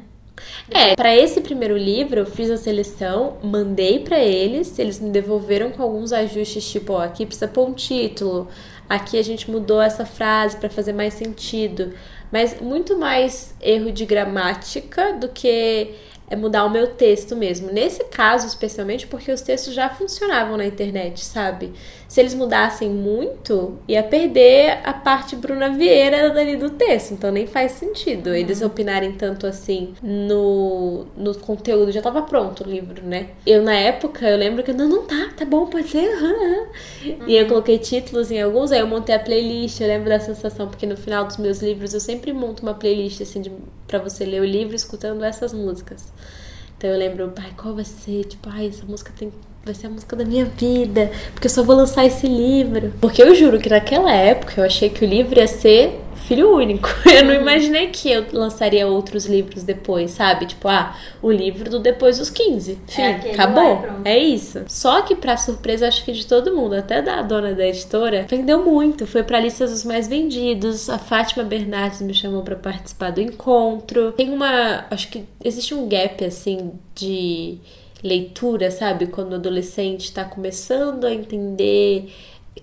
É, 0.69 0.95
para 0.95 1.15
esse 1.15 1.39
primeiro 1.41 1.77
livro 1.77 2.19
eu 2.19 2.25
fiz 2.25 2.49
a 2.49 2.57
seleção, 2.57 3.37
mandei 3.41 3.99
para 3.99 4.19
eles, 4.19 4.77
eles 4.79 4.99
me 4.99 5.09
devolveram 5.09 5.71
com 5.71 5.81
alguns 5.81 6.11
ajustes, 6.11 6.69
tipo, 6.69 6.93
ó, 6.93 7.01
aqui 7.01 7.25
precisa 7.25 7.47
pôr 7.47 7.69
um 7.69 7.73
título, 7.73 8.49
aqui 8.89 9.17
a 9.17 9.23
gente 9.23 9.49
mudou 9.49 9.81
essa 9.81 10.05
frase 10.05 10.57
para 10.57 10.69
fazer 10.69 10.91
mais 10.91 11.13
sentido, 11.13 11.93
mas 12.31 12.59
muito 12.59 12.97
mais 12.97 13.55
erro 13.61 13.91
de 13.91 14.05
gramática 14.05 15.13
do 15.13 15.29
que 15.29 15.93
é 16.29 16.35
mudar 16.35 16.65
o 16.65 16.69
meu 16.69 16.87
texto 16.87 17.35
mesmo. 17.35 17.71
Nesse 17.71 18.03
caso, 18.05 18.47
especialmente, 18.47 19.05
porque 19.07 19.31
os 19.31 19.41
textos 19.41 19.73
já 19.73 19.89
funcionavam 19.89 20.57
na 20.57 20.65
internet, 20.65 21.23
sabe? 21.23 21.73
Se 22.07 22.19
eles 22.19 22.33
mudassem 22.33 22.89
muito, 22.89 23.77
ia 23.87 24.01
perder 24.01 24.79
a 24.83 24.93
parte 24.93 25.35
Bruna 25.35 25.69
Vieira 25.69 26.29
dali 26.29 26.55
do 26.55 26.69
texto. 26.69 27.13
Então 27.13 27.31
nem 27.31 27.45
faz 27.45 27.73
sentido 27.73 28.27
uhum. 28.27 28.35
eles 28.35 28.61
opinarem 28.61 29.11
tanto 29.13 29.45
assim 29.45 29.93
no, 30.01 31.05
no 31.15 31.35
conteúdo. 31.35 31.91
Já 31.91 32.01
tava 32.01 32.21
pronto 32.21 32.63
o 32.63 32.69
livro, 32.69 33.03
né? 33.03 33.29
Eu, 33.45 33.61
na 33.61 33.75
época, 33.75 34.27
eu 34.27 34.37
lembro 34.37 34.63
que 34.63 34.73
não, 34.73 34.87
não 34.87 35.03
tá, 35.03 35.29
tá 35.35 35.45
bom, 35.45 35.67
pode 35.67 35.89
ser. 35.89 36.07
Uhum. 36.07 36.65
E 37.27 37.35
eu 37.35 37.47
coloquei 37.47 37.77
títulos 37.77 38.31
em 38.31 38.41
alguns, 38.41 38.71
aí 38.71 38.79
eu 38.79 38.87
montei 38.87 39.13
a 39.13 39.19
playlist. 39.19 39.79
Eu 39.79 39.87
lembro 39.87 40.09
da 40.09 40.19
sensação, 40.19 40.67
porque 40.67 40.85
no 40.85 40.97
final 40.97 41.25
dos 41.25 41.37
meus 41.37 41.59
livros 41.59 41.93
eu 41.93 41.99
sempre 41.99 42.33
monto 42.33 42.63
uma 42.63 42.73
playlist 42.73 43.21
assim 43.21 43.41
de, 43.41 43.51
pra 43.87 43.99
você 43.99 44.25
ler 44.25 44.41
o 44.41 44.45
livro 44.45 44.75
escutando 44.75 45.23
essas 45.23 45.53
músicas. 45.53 46.11
Então 46.77 46.89
eu 46.89 46.97
lembro, 46.97 47.29
pai, 47.31 47.53
qual 47.55 47.73
vai 47.73 47.85
ser? 47.85 48.25
Tipo, 48.25 48.49
ai, 48.49 48.67
essa 48.67 48.85
música 48.85 49.11
tem 49.17 49.31
vai 49.65 49.73
ser 49.73 49.87
a 49.87 49.89
música 49.89 50.15
da 50.15 50.23
minha 50.23 50.45
vida, 50.45 51.11
porque 51.33 51.47
eu 51.47 51.51
só 51.51 51.63
vou 51.63 51.75
lançar 51.75 52.05
esse 52.05 52.27
livro. 52.27 52.93
Porque 53.01 53.21
eu 53.21 53.33
juro 53.33 53.59
que 53.59 53.67
naquela 53.67 54.13
época 54.13 54.53
eu 54.57 54.63
achei 54.63 54.89
que 54.89 55.03
o 55.03 55.07
livro 55.07 55.39
ia 55.39 55.47
ser 55.47 56.01
filho 56.27 56.55
único. 56.55 56.89
Eu 57.05 57.23
não 57.23 57.35
uhum. 57.35 57.41
imaginei 57.41 57.87
que 57.87 58.09
eu 58.09 58.25
lançaria 58.33 58.87
outros 58.87 59.25
livros 59.25 59.61
depois, 59.63 60.09
sabe? 60.11 60.47
Tipo, 60.47 60.67
ah, 60.67 60.95
o 61.21 61.31
livro 61.31 61.69
do 61.69 61.79
depois 61.79 62.17
dos 62.17 62.31
15. 62.31 62.79
Fim, 62.87 63.01
é 63.01 63.31
acabou. 63.31 63.85
É, 64.03 64.13
é, 64.13 64.17
isso. 64.17 64.63
Só 64.67 65.03
que, 65.03 65.15
pra 65.15 65.37
surpresa, 65.37 65.87
acho 65.87 66.03
que 66.03 66.11
de 66.11 66.25
todo 66.25 66.55
mundo, 66.55 66.73
até 66.73 66.99
da 66.99 67.21
dona 67.21 67.53
da 67.53 67.67
editora, 67.67 68.25
vendeu 68.27 68.65
muito. 68.65 69.05
Foi 69.05 69.21
pra 69.21 69.39
lista 69.39 69.67
dos 69.67 69.83
mais 69.83 70.07
vendidos. 70.07 70.89
A 70.89 70.97
Fátima 70.97 71.43
Bernardes 71.43 72.01
me 72.01 72.13
chamou 72.13 72.41
para 72.41 72.55
participar 72.55 73.11
do 73.11 73.21
encontro. 73.21 74.11
Tem 74.13 74.31
uma. 74.31 74.85
Acho 74.89 75.09
que 75.09 75.25
existe 75.43 75.75
um 75.75 75.87
gap, 75.87 76.25
assim, 76.25 76.71
de 76.95 77.59
leitura, 78.05 78.69
sabe? 78.69 79.07
Quando 79.07 79.33
o 79.33 79.35
adolescente 79.35 80.05
está 80.05 80.23
começando 80.23 81.05
a 81.05 81.13
entender 81.13 82.13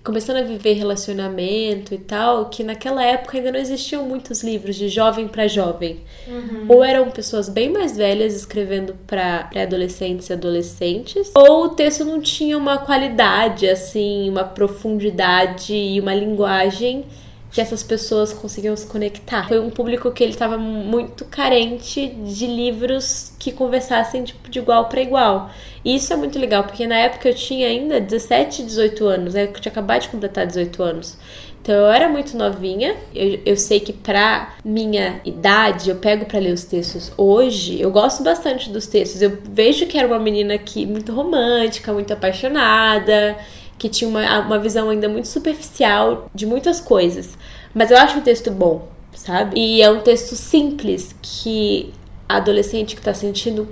começando 0.02 0.38
a 0.38 0.42
viver 0.42 0.72
relacionamento 0.72 1.94
e 1.94 1.98
tal, 1.98 2.46
que 2.46 2.64
naquela 2.64 3.04
época 3.04 3.36
ainda 3.36 3.52
não 3.52 3.60
existiam 3.60 4.04
muitos 4.08 4.42
livros 4.42 4.74
de 4.74 4.88
jovem 4.88 5.28
para 5.28 5.46
jovem. 5.46 6.00
Uhum. 6.26 6.66
Ou 6.68 6.82
eram 6.82 7.10
pessoas 7.10 7.48
bem 7.48 7.70
mais 7.70 7.96
velhas 7.96 8.34
escrevendo 8.34 8.96
para 9.06 9.44
pré-adolescentes 9.44 10.28
e 10.28 10.32
adolescentes, 10.32 11.30
ou 11.34 11.64
o 11.64 11.68
texto 11.70 12.04
não 12.04 12.20
tinha 12.20 12.56
uma 12.56 12.78
qualidade, 12.78 13.68
assim, 13.68 14.28
uma 14.28 14.44
profundidade 14.44 15.74
e 15.74 16.00
uma 16.00 16.14
linguagem 16.14 17.04
que 17.52 17.60
essas 17.60 17.82
pessoas 17.82 18.32
conseguiam 18.32 18.74
se 18.74 18.86
conectar. 18.86 19.46
Foi 19.46 19.60
um 19.60 19.68
público 19.68 20.10
que 20.10 20.24
ele 20.24 20.32
estava 20.32 20.56
muito 20.56 21.26
carente 21.26 22.08
de 22.08 22.46
livros 22.46 23.34
que 23.38 23.52
conversassem 23.52 24.24
tipo, 24.24 24.50
de 24.50 24.58
igual 24.58 24.86
para 24.88 25.02
igual. 25.02 25.50
E 25.84 25.94
isso 25.94 26.10
é 26.14 26.16
muito 26.16 26.38
legal, 26.38 26.64
porque 26.64 26.86
na 26.86 26.96
época 26.96 27.28
eu 27.28 27.34
tinha 27.34 27.68
ainda 27.68 28.00
17, 28.00 28.62
18 28.62 29.04
anos, 29.06 29.34
né? 29.34 29.44
Eu 29.44 29.52
tinha 29.52 29.70
acabado 29.70 30.00
de 30.00 30.08
completar 30.08 30.46
18 30.46 30.82
anos. 30.82 31.18
Então 31.60 31.74
eu 31.74 31.88
era 31.88 32.08
muito 32.08 32.36
novinha. 32.38 32.96
Eu, 33.14 33.38
eu 33.44 33.56
sei 33.58 33.80
que 33.80 33.92
pra 33.92 34.54
minha 34.64 35.20
idade, 35.22 35.90
eu 35.90 35.96
pego 35.96 36.24
para 36.24 36.38
ler 36.38 36.54
os 36.54 36.64
textos 36.64 37.12
hoje. 37.18 37.78
Eu 37.78 37.90
gosto 37.90 38.22
bastante 38.22 38.70
dos 38.70 38.86
textos. 38.86 39.20
Eu 39.20 39.38
vejo 39.44 39.86
que 39.86 39.98
era 39.98 40.08
uma 40.08 40.18
menina 40.18 40.56
que 40.56 40.86
muito 40.86 41.12
romântica, 41.12 41.92
muito 41.92 42.12
apaixonada 42.14 43.36
que 43.82 43.88
tinha 43.88 44.08
uma, 44.08 44.38
uma 44.38 44.60
visão 44.60 44.90
ainda 44.90 45.08
muito 45.08 45.26
superficial 45.26 46.30
de 46.32 46.46
muitas 46.46 46.80
coisas. 46.80 47.36
Mas 47.74 47.90
eu 47.90 47.98
acho 47.98 48.20
o 48.20 48.22
texto 48.22 48.48
bom, 48.48 48.86
sabe? 49.12 49.58
E 49.58 49.82
é 49.82 49.90
um 49.90 50.00
texto 50.00 50.36
simples 50.36 51.12
que 51.20 51.92
a 52.28 52.36
adolescente 52.36 52.94
que 52.94 53.00
está 53.00 53.12
sentindo 53.12 53.66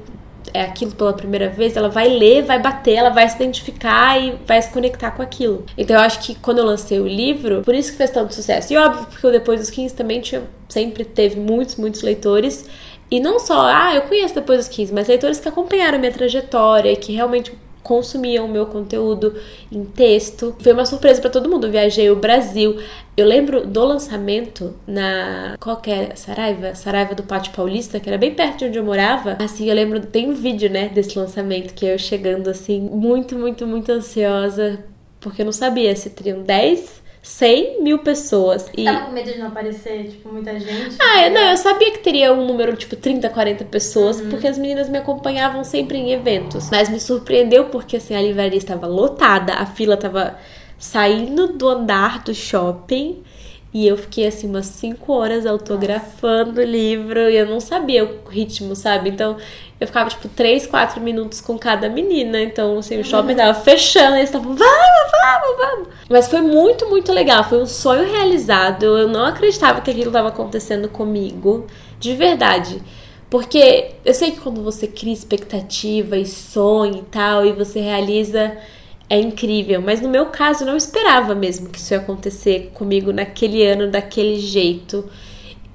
é 0.52 0.62
aquilo 0.62 0.90
pela 0.96 1.12
primeira 1.12 1.48
vez, 1.48 1.76
ela 1.76 1.88
vai 1.88 2.08
ler, 2.08 2.42
vai 2.42 2.58
bater, 2.58 2.94
ela 2.94 3.10
vai 3.10 3.28
se 3.28 3.36
identificar 3.36 4.20
e 4.20 4.34
vai 4.44 4.60
se 4.60 4.70
conectar 4.70 5.12
com 5.12 5.22
aquilo. 5.22 5.64
Então 5.78 5.94
eu 5.94 6.02
acho 6.02 6.18
que 6.18 6.34
quando 6.34 6.58
eu 6.58 6.64
lancei 6.64 6.98
o 6.98 7.06
livro, 7.06 7.62
por 7.62 7.72
isso 7.72 7.92
que 7.92 7.96
fez 7.96 8.10
tanto 8.10 8.34
sucesso. 8.34 8.72
E 8.72 8.76
óbvio, 8.76 9.06
porque 9.06 9.24
eu 9.24 9.30
depois 9.30 9.60
dos 9.60 9.70
15 9.70 9.94
também 9.94 10.20
tinha, 10.20 10.42
sempre 10.68 11.04
teve 11.04 11.38
muitos, 11.38 11.76
muitos 11.76 12.02
leitores. 12.02 12.68
E 13.08 13.20
não 13.20 13.38
só, 13.38 13.60
ah, 13.60 13.94
eu 13.94 14.02
conheço 14.02 14.34
depois 14.34 14.58
dos 14.58 14.68
15, 14.68 14.92
mas 14.92 15.06
leitores 15.06 15.38
que 15.38 15.48
acompanharam 15.48 16.00
minha 16.00 16.12
trajetória, 16.12 16.96
que 16.96 17.12
realmente 17.12 17.52
consumiam 17.82 18.46
o 18.46 18.48
meu 18.48 18.66
conteúdo 18.66 19.34
em 19.70 19.84
texto. 19.84 20.54
Foi 20.60 20.72
uma 20.72 20.84
surpresa 20.84 21.20
para 21.20 21.30
todo 21.30 21.48
mundo. 21.48 21.66
Eu 21.66 21.70
viajei 21.70 22.10
o 22.10 22.16
Brasil. 22.16 22.78
Eu 23.16 23.26
lembro 23.26 23.66
do 23.66 23.84
lançamento 23.84 24.74
na 24.86 25.56
qualquer 25.60 26.12
é? 26.12 26.16
Saraiva, 26.16 26.74
Saraiva 26.74 27.14
do 27.14 27.22
Pátio 27.22 27.52
Paulista, 27.52 28.00
que 28.00 28.08
era 28.08 28.18
bem 28.18 28.34
perto 28.34 28.58
de 28.58 28.64
onde 28.66 28.78
eu 28.78 28.84
morava. 28.84 29.36
Assim, 29.40 29.68
eu 29.68 29.74
lembro, 29.74 30.00
tem 30.00 30.30
um 30.30 30.34
vídeo, 30.34 30.70
né, 30.70 30.88
desse 30.88 31.18
lançamento 31.18 31.74
que 31.74 31.84
eu 31.84 31.98
chegando 31.98 32.48
assim, 32.48 32.80
muito, 32.80 33.36
muito, 33.36 33.66
muito 33.66 33.90
ansiosa, 33.92 34.82
porque 35.20 35.42
eu 35.42 35.46
não 35.46 35.52
sabia 35.52 35.94
se 35.94 36.10
teriam 36.10 36.42
10 36.42 36.99
100 37.22 37.82
mil 37.82 37.98
pessoas. 37.98 38.62
Você 38.62 38.80
e... 38.80 38.84
tava 38.84 39.06
com 39.06 39.12
medo 39.12 39.32
de 39.32 39.38
não 39.38 39.48
aparecer, 39.48 40.08
tipo, 40.08 40.32
muita 40.32 40.58
gente? 40.58 40.96
Ah, 40.98 41.26
eu, 41.26 41.30
não, 41.30 41.40
eu 41.50 41.56
sabia 41.56 41.90
que 41.90 41.98
teria 41.98 42.32
um 42.32 42.46
número, 42.46 42.74
tipo, 42.76 42.96
30, 42.96 43.28
40 43.28 43.64
pessoas, 43.66 44.20
uhum. 44.20 44.30
porque 44.30 44.46
as 44.46 44.56
meninas 44.56 44.88
me 44.88 44.98
acompanhavam 44.98 45.62
sempre 45.62 45.98
em 45.98 46.12
eventos. 46.12 46.70
Mas 46.70 46.88
me 46.88 46.98
surpreendeu 46.98 47.66
porque, 47.66 47.96
assim, 47.96 48.14
a 48.14 48.22
livraria 48.22 48.58
estava 48.58 48.86
lotada, 48.86 49.54
a 49.54 49.66
fila 49.66 49.94
estava 49.94 50.38
saindo 50.78 51.48
do 51.48 51.68
andar 51.68 52.22
do 52.24 52.34
shopping 52.34 53.22
e 53.72 53.86
eu 53.86 53.96
fiquei 53.96 54.26
assim 54.26 54.48
umas 54.48 54.66
5 54.66 55.12
horas 55.12 55.46
autografando 55.46 56.60
o 56.60 56.64
livro 56.64 57.30
e 57.30 57.36
eu 57.36 57.46
não 57.46 57.60
sabia 57.60 58.04
o 58.04 58.28
ritmo, 58.28 58.74
sabe? 58.74 59.10
Então 59.10 59.36
eu 59.80 59.86
ficava 59.86 60.10
tipo 60.10 60.28
3, 60.28 60.66
4 60.66 61.00
minutos 61.00 61.40
com 61.40 61.56
cada 61.56 61.88
menina. 61.88 62.40
Então, 62.42 62.78
assim, 62.78 62.98
o 62.98 63.04
shopping 63.04 63.34
tava 63.34 63.54
fechando, 63.54 64.16
e 64.16 64.18
eles 64.18 64.28
estavam, 64.28 64.54
vamos, 64.54 65.10
vamos, 65.10 65.56
vamos. 65.56 65.88
Mas 66.08 66.28
foi 66.28 66.42
muito, 66.42 66.88
muito 66.88 67.12
legal. 67.12 67.44
Foi 67.44 67.62
um 67.62 67.66
sonho 67.66 68.10
realizado. 68.10 68.84
Eu 68.84 69.08
não 69.08 69.24
acreditava 69.24 69.80
que 69.80 69.90
aquilo 69.90 70.08
estava 70.08 70.28
acontecendo 70.28 70.88
comigo. 70.88 71.66
De 71.98 72.14
verdade. 72.14 72.82
Porque 73.30 73.92
eu 74.04 74.12
sei 74.12 74.32
que 74.32 74.40
quando 74.40 74.62
você 74.62 74.88
cria 74.88 75.12
expectativa 75.12 76.16
e 76.16 76.26
sonha 76.26 76.98
e 76.98 77.04
tal, 77.04 77.46
e 77.46 77.52
você 77.52 77.80
realiza 77.80 78.56
é 79.10 79.18
incrível. 79.18 79.82
Mas 79.82 80.00
no 80.00 80.08
meu 80.08 80.26
caso, 80.26 80.62
eu 80.62 80.68
não 80.68 80.76
esperava 80.76 81.34
mesmo 81.34 81.68
que 81.68 81.78
isso 81.78 81.92
ia 81.92 81.98
acontecer 81.98 82.70
comigo 82.72 83.12
naquele 83.12 83.66
ano, 83.66 83.90
daquele 83.90 84.38
jeito. 84.38 85.04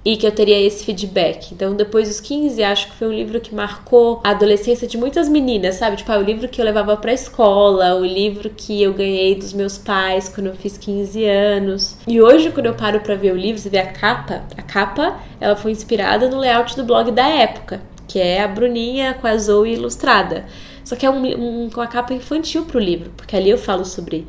E 0.06 0.16
que 0.18 0.28
eu 0.28 0.32
teria 0.32 0.62
esse 0.62 0.86
feedback. 0.86 1.52
Então, 1.52 1.74
depois 1.76 2.08
dos 2.08 2.20
15, 2.20 2.64
acho 2.64 2.92
que 2.92 2.96
foi 2.96 3.08
um 3.08 3.12
livro 3.12 3.42
que 3.42 3.56
marcou 3.56 4.22
a 4.24 4.30
adolescência 4.30 4.88
de 4.88 5.00
muitas 5.00 5.28
meninas, 5.28 5.76
sabe? 5.76 5.98
Tipo, 5.98 6.12
ah, 6.12 6.20
o 6.20 6.22
livro 6.22 6.48
que 6.48 6.62
eu 6.62 6.66
levava 6.66 6.96
pra 6.96 7.12
escola, 7.12 7.96
o 7.96 8.06
livro 8.06 8.52
que 8.56 8.84
eu 8.84 8.94
ganhei 8.94 9.34
dos 9.34 9.52
meus 9.52 9.80
pais 9.80 10.30
quando 10.30 10.46
eu 10.46 10.54
fiz 10.54 10.78
15 10.78 11.26
anos. 11.26 11.98
E 12.08 12.22
hoje, 12.22 12.52
quando 12.52 12.68
eu 12.68 12.76
paro 12.76 13.00
pra 13.00 13.16
ver 13.16 13.34
o 13.34 13.36
livro, 13.36 13.60
você 13.60 13.68
vê 13.68 13.80
a 13.80 13.92
capa. 13.92 14.44
A 14.56 14.62
capa, 14.62 15.20
ela 15.42 15.56
foi 15.56 15.72
inspirada 15.72 16.30
no 16.30 16.38
layout 16.38 16.76
do 16.76 16.84
blog 16.84 17.12
da 17.12 17.28
época, 17.28 17.82
que 18.08 18.20
é 18.20 18.44
a 18.44 18.48
Bruninha 18.48 19.16
com 19.20 19.26
a 19.26 19.36
Zoe 19.36 19.74
ilustrada. 19.74 20.46
Só 20.86 20.96
que 20.96 21.06
é 21.06 21.10
um, 21.10 21.26
um, 21.26 21.68
uma 21.68 21.88
capa 21.88 22.14
infantil 22.14 22.64
pro 22.64 22.80
livro, 22.80 23.12
porque 23.18 23.36
ali 23.36 23.50
eu 23.50 23.58
falo 23.58 23.84
sobre 23.84 24.26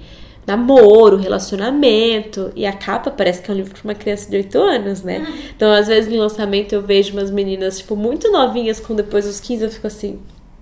namoro, 0.47 1.17
relacionamento. 1.17 2.51
E 2.57 2.65
a 2.65 2.73
capa 2.73 3.11
parece 3.11 3.43
que 3.43 3.51
é 3.51 3.55
um 3.55 3.57
livro 3.59 3.75
para 3.75 3.85
uma 3.85 3.95
criança 3.95 4.31
de 4.31 4.37
8 4.39 4.59
anos, 4.59 5.03
né? 5.03 5.19
Uhum. 5.19 5.39
Então, 5.55 5.71
às 5.71 5.87
vezes, 5.87 6.11
no 6.11 6.19
lançamento, 6.19 6.73
eu 6.73 6.81
vejo 6.81 7.13
umas 7.13 7.31
meninas, 7.31 7.79
tipo, 7.79 7.95
muito 7.95 8.33
novinhas, 8.33 8.81
com 8.81 8.95
depois 8.95 9.27
dos 9.27 9.39
15, 9.39 9.65
eu 9.65 9.71
fico 9.71 9.87
assim. 9.87 10.19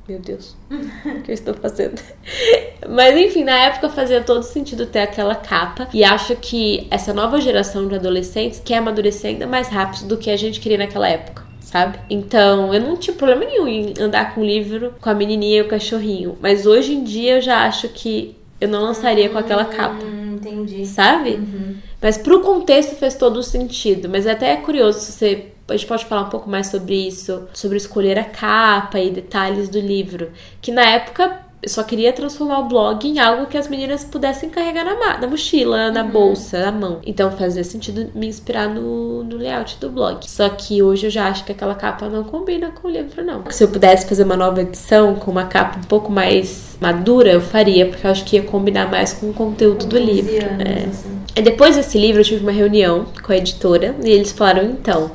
Meu 0.07 0.19
Deus, 0.19 0.55
o 0.71 1.23
que 1.23 1.31
eu 1.31 1.35
estou 1.35 1.55
fazendo? 1.55 1.99
Mas 2.87 3.17
enfim, 3.17 3.43
na 3.43 3.59
época 3.59 3.89
fazia 3.89 4.21
todo 4.21 4.43
sentido 4.43 4.85
ter 4.85 4.99
aquela 4.99 5.35
capa. 5.35 5.89
E 5.95 6.05
acho 6.05 6.37
que 6.37 6.87
essa 6.91 7.15
nova 7.15 7.41
geração 7.41 7.89
de 7.89 7.95
adolescentes 7.95 8.61
quer 8.63 8.79
amadurecer 8.79 9.31
ainda 9.31 9.47
mais 9.47 9.69
rápido 9.69 10.07
do 10.07 10.19
que 10.19 10.29
a 10.29 10.37
gente 10.37 10.61
queria 10.61 10.77
naquela 10.77 11.09
época 11.09 11.54
sabe? 11.65 11.99
Então, 12.09 12.73
eu 12.73 12.81
não 12.81 12.97
tinha 12.97 13.17
problema 13.17 13.45
nenhum 13.45 13.67
em 13.67 13.95
andar 13.99 14.35
com 14.35 14.41
o 14.41 14.45
livro 14.45 14.95
com 15.01 15.11
a 15.11 15.15
menininha 15.15 15.59
e 15.59 15.63
o 15.63 15.69
cachorrinho. 15.69 16.39
Mas 16.41 16.67
hoje 16.67 16.93
em 16.93 17.03
dia 17.03 17.37
eu 17.37 17.41
já 17.41 17.65
acho 17.65 17.89
que 17.89 18.37
eu 18.61 18.69
não 18.69 18.83
lançaria 18.83 19.29
com 19.29 19.39
aquela 19.39 19.65
capa. 19.65 20.05
Hum, 20.05 20.37
entendi. 20.37 20.87
Sabe? 20.87 21.31
Uhum. 21.31 21.77
Mas 22.01 22.19
pro 22.19 22.41
contexto 22.41 22.95
fez 22.95 23.15
todo 23.15 23.39
o 23.39 23.43
sentido. 23.43 24.09
Mas 24.09 24.27
até 24.27 24.53
é 24.53 24.57
curioso 24.57 25.01
se 25.01 25.13
você. 25.13 25.47
A 25.67 25.73
gente 25.73 25.87
pode 25.87 26.05
falar 26.05 26.23
um 26.23 26.29
pouco 26.29 26.49
mais 26.49 26.67
sobre 26.67 26.95
isso, 27.09 27.49
sobre 27.55 27.79
escolher 27.79 28.19
a 28.19 28.25
capa 28.25 29.01
e 29.01 29.11
detalhes 29.11 29.69
do 29.71 29.81
livro. 29.81 30.31
Que 30.61 30.71
na 30.71 30.85
época 30.85 31.44
eu 31.65 31.69
só 31.71 31.83
queria 31.83 32.13
transformar 32.13 32.59
o 32.59 32.65
blog 32.69 33.09
em 33.09 33.19
algo 33.19 33.47
que 33.47 33.57
as 33.57 33.69
meninas 33.69 34.05
pudessem 34.05 34.51
carregar 34.51 34.85
na, 34.85 35.19
na 35.19 35.27
mochila, 35.27 35.91
na 35.91 36.03
uhum. 36.03 36.11
bolsa, 36.11 36.61
na 36.61 36.71
mão. 36.71 37.01
Então 37.07 37.31
fazia 37.31 37.65
sentido 37.65 38.11
me 38.15 38.27
inspirar 38.27 38.69
no, 38.69 39.25
no 39.25 39.39
layout 39.39 39.79
do 39.81 39.89
blog. 39.89 40.29
Só 40.29 40.47
que 40.51 40.83
hoje 40.83 41.07
eu 41.07 41.11
já 41.11 41.27
acho 41.27 41.43
que 41.43 41.53
aquela 41.53 41.75
capa 41.75 42.07
não 42.07 42.23
combina 42.23 42.71
com 42.71 42.87
o 42.87 42.91
livro, 42.91 43.25
não. 43.25 43.45
Se 43.51 43.65
eu 43.65 43.69
pudesse 43.69 44.07
fazer 44.07 44.25
uma 44.25 44.37
nova 44.37 44.61
edição 44.61 45.15
com 45.15 45.31
uma 45.31 45.45
capa 45.45 45.79
um 45.79 45.85
pouco 45.85 46.13
mais 46.13 46.77
madura, 46.79 47.33
eu 47.33 47.41
faria, 47.41 47.87
porque 47.87 48.07
eu 48.07 48.11
acho 48.11 48.25
que 48.27 48.37
ia 48.37 48.43
combinar 48.43 48.91
mais 48.91 49.15
com 49.15 49.31
o 49.31 49.33
conteúdo 49.33 49.87
do 49.87 49.99
livro. 49.99 50.35
Anos, 50.35 50.67
é. 50.67 50.87
assim. 50.87 51.19
E 51.35 51.41
depois 51.41 51.77
desse 51.77 51.99
livro, 51.99 52.21
eu 52.21 52.25
tive 52.25 52.43
uma 52.43 52.53
reunião 52.53 53.07
com 53.23 53.33
a 53.33 53.39
editora 53.39 53.97
e 54.05 54.11
eles 54.11 54.33
falaram: 54.33 54.65
então, 54.65 55.11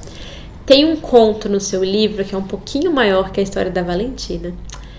tem 0.65 0.83
um 0.85 0.95
conto 0.95 1.47
no 1.47 1.59
seu 1.59 1.83
livro 1.83 2.25
que 2.25 2.33
é 2.33 2.37
um 2.37 2.43
pouquinho 2.43 2.91
maior 2.91 3.31
que 3.31 3.39
a 3.39 3.43
história 3.43 3.69
da 3.69 3.83
Valentina 3.83 4.51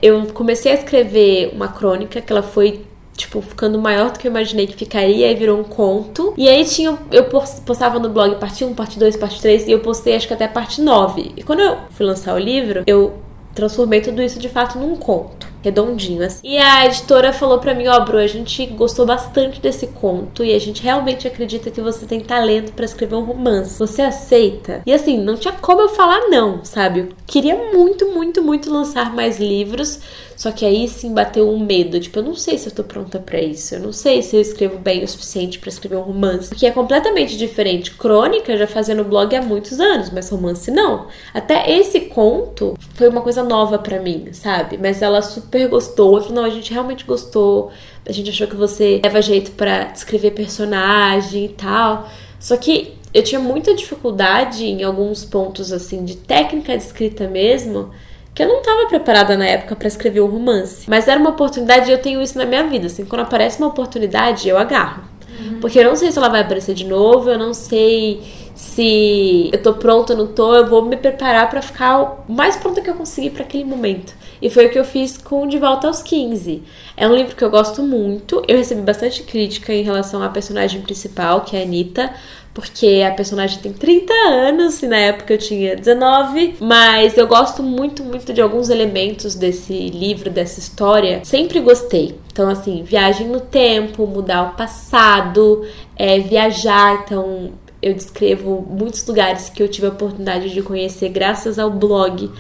eu 0.03 0.27
comecei 0.33 0.73
a 0.73 0.75
escrever 0.77 1.53
uma 1.55 1.69
crônica 1.69 2.21
que 2.21 2.33
ela 2.33 2.43
foi 2.43 2.85
tipo, 3.17 3.43
ficando 3.43 3.79
maior 3.79 4.11
do 4.11 4.19
que 4.19 4.27
eu 4.27 4.31
imaginei 4.31 4.67
que 4.67 4.75
ficaria, 4.75 5.31
e 5.31 5.35
virou 5.35 5.61
um 5.61 5.65
conto. 5.65 6.33
E 6.39 6.49
aí 6.49 6.65
tinha, 6.65 6.99
eu 7.13 7.25
postava 7.25 7.99
no 7.99 8.09
blog 8.09 8.37
parte 8.37 8.65
1, 8.65 8.75
parte 8.75 8.99
2, 8.99 9.17
parte 9.17 9.41
3, 9.41 9.69
e 9.69 9.73
eu 9.73 9.81
postei 9.81 10.17
acho 10.17 10.27
que 10.27 10.33
até 10.33 10.49
parte 10.49 10.81
9. 10.81 11.33
E 11.37 11.43
quando 11.43 11.61
eu 11.61 11.77
fui 11.91 12.07
lançar 12.07 12.35
o 12.35 12.39
livro, 12.39 12.83
eu 12.87 13.15
transformei 13.55 14.01
tudo 14.01 14.23
isso 14.23 14.39
de 14.39 14.49
fato 14.49 14.79
num 14.79 14.97
conto 14.97 15.50
redondinho 15.63 16.25
assim. 16.25 16.41
E 16.45 16.59
a 16.59 16.87
editora 16.87 17.33
falou 17.33 17.59
para 17.59 17.75
mim, 17.75 17.87
ó, 17.87 17.97
oh, 17.97 18.05
Bru, 18.05 18.19
a 18.19 18.27
gente 18.27 18.65
gostou 18.67 19.07
bastante 19.07 19.61
desse 19.61 19.87
conto 19.89 20.45
e 20.45 20.55
a 20.55 20.59
gente 20.59 20.83
realmente 20.83 21.27
acredita 21.27 21.71
que 21.71 21.81
você 21.81 22.07
tem 22.07 22.21
talento 22.21 22.73
para 22.73 22.85
escrever 22.85 23.17
um 23.17 23.25
romance. 23.25 23.79
Você 23.79 24.03
aceita? 24.03 24.83
E 24.87 24.93
assim, 24.93 25.19
não 25.19 25.37
tinha 25.37 25.53
como 25.53 25.83
eu 25.83 25.89
falar 25.89 26.29
não, 26.29 26.65
sabe? 26.65 27.01
Eu 27.01 27.09
queria 27.27 27.57
muito, 27.73 28.11
muito, 28.11 28.43
muito 28.43 28.73
lançar 28.73 29.15
mais 29.15 29.39
livros, 29.39 30.01
só 30.37 30.51
que 30.51 30.65
aí 30.65 30.89
sim 30.89 31.13
bateu 31.13 31.51
um 31.51 31.59
medo, 31.59 32.01
tipo, 32.01 32.19
eu 32.19 32.23
não 32.23 32.35
sei 32.35 32.57
se 32.57 32.69
eu 32.69 32.75
tô 32.75 32.83
pronta 32.83 33.19
para 33.19 33.41
isso. 33.41 33.75
Eu 33.75 33.81
não 33.81 33.93
sei 33.93 34.23
se 34.23 34.35
eu 34.35 34.41
escrevo 34.41 34.79
bem 34.79 35.05
o 35.05 35.09
suficiente 35.09 35.59
para 35.59 35.69
escrever 35.69 35.97
um 35.97 36.03
romance, 36.03 36.49
porque 36.49 36.67
é 36.67 36.71
completamente 36.71 37.37
diferente. 37.37 37.91
Crônica 37.91 38.57
já 38.57 38.67
fazendo 38.67 39.05
blog 39.05 39.37
há 39.37 39.43
muitos 39.43 39.79
anos, 39.79 40.09
mas 40.11 40.31
romance 40.31 40.71
não. 40.71 41.09
Até 41.35 41.71
esse 41.71 42.01
conto 42.03 42.75
foi 42.95 43.09
uma 43.09 43.21
coisa 43.21 43.43
nova 43.43 43.79
para 43.79 44.01
mim, 44.01 44.29
sabe? 44.33 44.79
Mas 44.79 45.03
ela 45.03 45.21
super 45.21 45.50
gostou. 45.69 46.17
Eu 46.17 46.23
falei, 46.23 46.37
não, 46.37 46.45
a 46.45 46.51
gente 46.51 46.73
realmente 46.73 47.05
gostou. 47.05 47.71
A 48.07 48.13
gente 48.13 48.31
achou 48.31 48.47
que 48.47 48.57
você 48.57 49.01
leva 49.03 49.21
jeito 49.21 49.51
para 49.53 49.85
descrever 49.85 50.31
personagem 50.33 51.47
e 51.47 51.49
tal. 51.51 52.09
Só 52.39 52.57
que 52.57 52.95
eu 53.13 53.23
tinha 53.23 53.41
muita 53.41 53.75
dificuldade 53.75 54.65
em 54.65 54.83
alguns 54.83 55.25
pontos 55.25 55.73
assim 55.73 56.05
de 56.05 56.17
técnica 56.17 56.77
de 56.77 56.85
escrita 56.85 57.27
mesmo 57.27 57.91
que 58.35 58.43
eu 58.43 58.49
não 58.49 58.59
estava 58.59 58.87
preparada 58.87 59.37
na 59.37 59.45
época 59.45 59.75
para 59.75 59.89
escrever 59.89 60.21
um 60.21 60.27
romance. 60.27 60.89
Mas 60.89 61.09
era 61.09 61.19
uma 61.19 61.31
oportunidade 61.31 61.91
e 61.91 61.93
eu 61.93 61.99
tenho 61.99 62.23
isso 62.23 62.39
na 62.39 62.45
minha 62.45 62.65
vida. 62.65 62.87
Assim, 62.87 63.05
quando 63.05 63.23
aparece 63.23 63.59
uma 63.59 63.69
oportunidade, 63.69 64.49
eu 64.49 64.57
agarro. 64.57 65.03
Uhum. 65.41 65.61
Porque 65.61 65.79
eu 65.79 65.85
não 65.85 65.97
sei 65.97 66.13
se 66.13 66.19
ela 66.19 66.29
vai 66.29 66.41
aparecer 66.43 66.75
de 66.75 66.85
novo, 66.85 67.31
eu 67.31 67.39
não 67.39 67.53
sei 67.53 68.23
se 68.55 69.51
eu 69.53 69.63
tô 69.63 69.75
pronta 69.75 70.13
ou 70.13 70.19
não 70.19 70.27
tô, 70.27 70.55
eu 70.55 70.67
vou 70.69 70.83
me 70.83 70.97
preparar 70.97 71.49
para 71.49 71.63
ficar 71.63 72.25
o 72.29 72.33
mais 72.33 72.57
pronta 72.57 72.81
que 72.81 72.91
eu 72.91 72.95
conseguir 72.95 73.31
para 73.31 73.43
aquele 73.43 73.65
momento. 73.65 74.15
E 74.41 74.49
foi 74.49 74.67
o 74.67 74.71
que 74.71 74.79
eu 74.79 74.85
fiz 74.85 75.19
com 75.19 75.47
De 75.47 75.59
Volta 75.59 75.87
aos 75.87 76.03
15. 76.03 76.63
É 76.97 77.07
um 77.07 77.15
livro 77.15 77.37
que 77.37 77.45
eu 77.45 77.51
gosto 77.51 77.83
muito. 77.83 78.43
Eu 78.49 78.57
recebi 78.57 78.81
bastante 78.81 79.23
crítica 79.23 79.73
em 79.73 79.83
relação 79.83 80.23
à 80.23 80.29
personagem 80.29 80.81
principal, 80.81 81.43
que 81.43 81.57
é 81.57 81.61
a 81.61 81.63
Anitta, 81.63 82.13
porque 82.55 83.05
a 83.07 83.13
personagem 83.13 83.61
tem 83.61 83.73
30 83.73 84.13
anos 84.13 84.83
e 84.83 84.87
na 84.87 84.97
época 84.97 85.35
eu 85.35 85.39
tinha 85.39 85.77
19, 85.77 86.57
mas 86.61 87.17
eu 87.17 87.27
gosto 87.27 87.63
muito, 87.63 88.03
muito 88.03 88.33
de 88.33 88.41
alguns 88.41 88.71
elementos 88.71 89.35
desse 89.35 89.73
livro, 89.91 90.31
dessa 90.31 90.59
história. 90.59 91.21
Sempre 91.25 91.61
gostei. 91.61 92.19
Então, 92.33 92.49
assim, 92.49 92.83
viagem 92.83 93.29
no 93.29 93.41
tempo, 93.41 94.07
mudar 94.07 94.53
o 94.53 94.57
passado, 94.57 95.65
é, 95.95 96.19
viajar. 96.19 97.03
Então, 97.05 97.53
eu 97.83 97.95
descrevo 97.95 98.67
muitos 98.69 99.07
lugares 99.07 99.49
que 99.49 99.63
eu 99.63 99.69
tive 99.69 99.87
a 99.87 99.91
oportunidade 99.91 100.51
de 100.51 100.63
conhecer 100.63 101.09
graças 101.09 101.59
ao 101.59 101.71
blog 101.71 102.31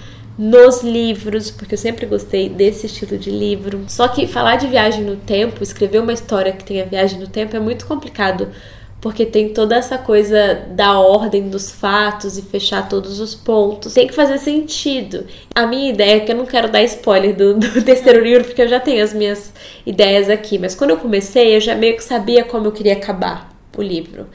nos 0.40 0.82
livros, 0.82 1.50
porque 1.50 1.75
eu 1.75 1.78
sempre 1.78 2.06
gostei 2.06 2.49
desse 2.49 2.87
estilo 2.87 3.18
de 3.18 3.30
livro. 3.30 3.85
Só 3.88 4.09
que 4.09 4.26
falar 4.26 4.56
de 4.56 4.68
viagem 4.68 5.04
no 5.04 5.16
tempo, 5.16 5.62
escrever 5.62 5.99
uma 5.99 6.14
história 6.14 6.50
que 6.50 6.64
tenha 6.64 6.87
viagem 6.87 7.20
no 7.20 7.28
tempo 7.28 7.54
é 7.54 7.61
muito 7.61 7.85
complicado, 7.87 8.49
porque 9.02 9.26
tem 9.26 9.50
toda 9.52 9.76
essa 9.76 9.99
coisa 9.99 10.66
da 10.70 10.99
ordem 10.99 11.50
dos 11.50 11.70
fatos 11.70 12.38
e 12.38 12.42
fechar 12.42 12.88
todos 12.88 13.20
os 13.20 13.35
pontos. 13.35 13.92
Tem 13.92 14.06
que 14.06 14.14
fazer 14.14 14.38
sentido. 14.38 15.26
A 15.54 15.66
minha 15.66 15.90
ideia 15.90 16.16
é 16.16 16.20
que 16.20 16.32
eu 16.32 16.37
não 16.37 16.47
quero 16.47 16.73
dar 16.73 16.82
spoiler 16.85 17.37
do, 17.37 17.59
do 17.59 17.68
terceiro 17.85 18.25
livro, 18.25 18.44
porque 18.44 18.62
eu 18.62 18.68
já 18.68 18.80
tenho 18.80 19.04
as 19.04 19.12
minhas 19.12 19.52
ideias 19.85 20.30
aqui, 20.30 20.59
mas 20.59 20.75
quando 20.75 20.90
eu 20.90 20.97
comecei, 20.97 21.54
eu 21.54 21.61
já 21.61 21.75
meio 21.75 21.97
que 21.97 22.02
sabia 22.02 22.44
como 22.44 22.66
eu 22.66 22.73
queria 22.73 22.94
acabar 22.94 23.54
o 23.76 23.82
livro. 23.82 24.26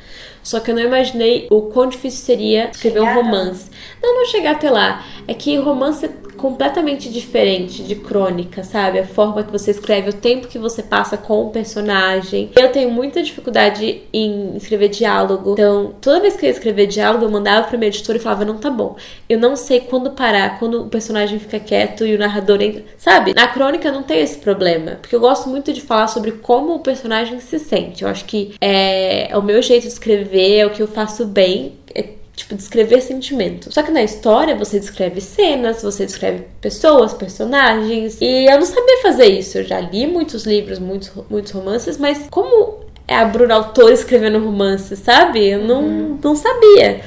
Só 0.46 0.60
que 0.60 0.70
eu 0.70 0.75
não 0.75 0.84
imaginei 0.84 1.48
o 1.50 1.64
quão 1.64 1.90
difícil 1.90 2.24
seria 2.24 2.70
escrever 2.70 3.02
um 3.02 3.16
romance. 3.16 3.68
Não, 4.00 4.14
não 4.14 4.25
chegar 4.28 4.52
até 4.52 4.70
lá. 4.70 5.04
É 5.28 5.34
que 5.34 5.58
romance 5.58 6.08
completamente 6.46 7.10
diferente 7.10 7.82
de 7.82 7.96
crônica, 7.96 8.64
sabe? 8.64 9.00
A 9.00 9.04
forma 9.04 9.42
que 9.42 9.52
você 9.52 9.72
escreve, 9.72 10.12
o 10.12 10.14
tempo 10.14 10.48
que 10.48 10.60
você 10.60 10.84
passa 10.84 11.18
com 11.18 11.48
o 11.48 11.50
personagem. 11.50 12.52
Eu 12.56 12.72
tenho 12.72 12.92
muita 12.92 13.24
dificuldade 13.24 14.04
em 14.14 14.56
escrever 14.56 14.90
diálogo. 14.90 15.54
Então, 15.54 15.96
toda 16.00 16.20
vez 16.20 16.36
que 16.36 16.46
eu 16.46 16.50
ia 16.50 16.54
escrever 16.54 16.86
diálogo, 16.86 17.25
eu 17.25 17.32
mandava 17.32 17.66
pra 17.66 17.80
minha 17.80 17.88
editora 17.88 18.20
e 18.20 18.22
falava: 18.22 18.46
não 18.46 18.60
tá 18.60 18.70
bom. 18.70 18.96
Eu 19.28 19.40
não 19.40 19.56
sei 19.56 19.80
quando 19.80 20.12
parar, 20.12 20.60
quando 20.60 20.84
o 20.84 20.88
personagem 20.88 21.40
fica 21.40 21.60
quieto 21.60 22.06
e 22.06 22.14
o 22.14 22.20
narrador 22.20 22.62
entra. 22.62 22.84
Sabe? 22.96 23.34
Na 23.34 23.48
crônica 23.48 23.92
não 23.92 24.04
tem 24.04 24.20
esse 24.20 24.38
problema. 24.38 25.00
Porque 25.02 25.16
eu 25.16 25.20
gosto 25.20 25.50
muito 25.50 25.74
de 25.74 25.82
falar 25.82 26.10
sobre 26.10 26.32
como 26.32 26.75
o 26.75 26.80
personagem 26.80 27.40
se 27.40 27.58
sente. 27.58 28.04
Eu 28.04 28.10
acho 28.10 28.24
que 28.25 28.54
é, 28.62 29.32
é 29.32 29.38
o 29.38 29.42
meu 29.42 29.64
jeito 29.64 29.82
de 29.82 29.88
escrever, 29.88 30.58
é 30.60 30.66
o 30.68 30.70
que 30.70 30.84
eu 30.84 30.88
faço 30.88 31.25
bem. 31.25 31.74
É 31.96 32.04
tipo, 32.36 32.56
descrever 32.56 33.01
sentimentos. 33.01 33.74
Só 33.74 33.82
que 33.82 33.92
na 33.92 34.04
história 34.04 34.56
você 34.56 34.80
descreve 34.80 35.22
cenas, 35.22 35.82
você 35.82 36.06
descreve 36.06 36.44
pessoas, 36.60 37.13
personagens. 37.13 38.20
E 38.20 38.46
eu 38.46 38.60
não 38.60 38.65
sabia 38.65 39.01
fazer 39.01 39.27
isso. 39.27 39.58
Eu 39.58 39.63
já 39.63 39.80
li 39.80 40.06
muitos 40.06 40.46
livros, 40.46 40.77
muitos, 40.77 41.12
muitos 41.30 41.51
romances, 41.51 41.98
mas 41.98 42.27
como 42.30 42.80
é 43.08 43.15
a 43.15 43.25
Bruna 43.25 43.56
autora 43.56 43.94
escrevendo 43.94 44.39
romance, 44.39 44.96
sabe? 44.96 45.48
Eu 45.48 45.63
não, 45.63 45.84
uhum. 45.84 46.20
não 46.22 46.36
sabia. 46.36 47.01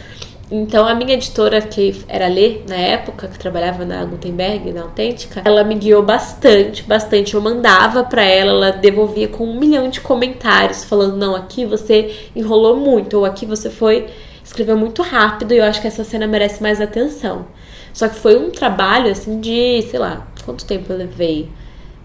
Então 0.50 0.86
a 0.86 0.94
minha 0.94 1.12
editora, 1.12 1.60
que 1.60 2.02
era 2.08 2.26
Lê 2.26 2.60
na 2.66 2.76
época, 2.76 3.28
que 3.28 3.38
trabalhava 3.38 3.84
na 3.84 4.02
Gutenberg, 4.04 4.72
na 4.72 4.82
Autêntica, 4.82 5.42
ela 5.44 5.62
me 5.62 5.74
guiou 5.74 6.02
bastante, 6.02 6.82
bastante. 6.84 7.34
Eu 7.34 7.42
mandava 7.42 8.02
para 8.02 8.24
ela, 8.24 8.50
ela 8.52 8.70
devolvia 8.70 9.28
com 9.28 9.44
um 9.44 9.58
milhão 9.58 9.90
de 9.90 10.00
comentários, 10.00 10.84
falando: 10.84 11.16
não, 11.16 11.36
aqui 11.36 11.66
você 11.66 12.30
enrolou 12.34 12.76
muito, 12.76 13.18
ou 13.18 13.26
aqui 13.26 13.44
você 13.44 13.68
foi 13.68 14.06
escreveu 14.48 14.78
muito 14.78 15.02
rápido 15.02 15.52
e 15.52 15.58
eu 15.58 15.64
acho 15.64 15.80
que 15.80 15.86
essa 15.86 16.02
cena 16.02 16.26
merece 16.26 16.62
mais 16.62 16.80
atenção. 16.80 17.46
Só 17.92 18.08
que 18.08 18.16
foi 18.16 18.36
um 18.36 18.50
trabalho 18.50 19.10
assim 19.10 19.40
de, 19.40 19.82
sei 19.90 19.98
lá, 19.98 20.26
quanto 20.44 20.64
tempo 20.64 20.90
eu 20.90 20.96
levei? 20.96 21.50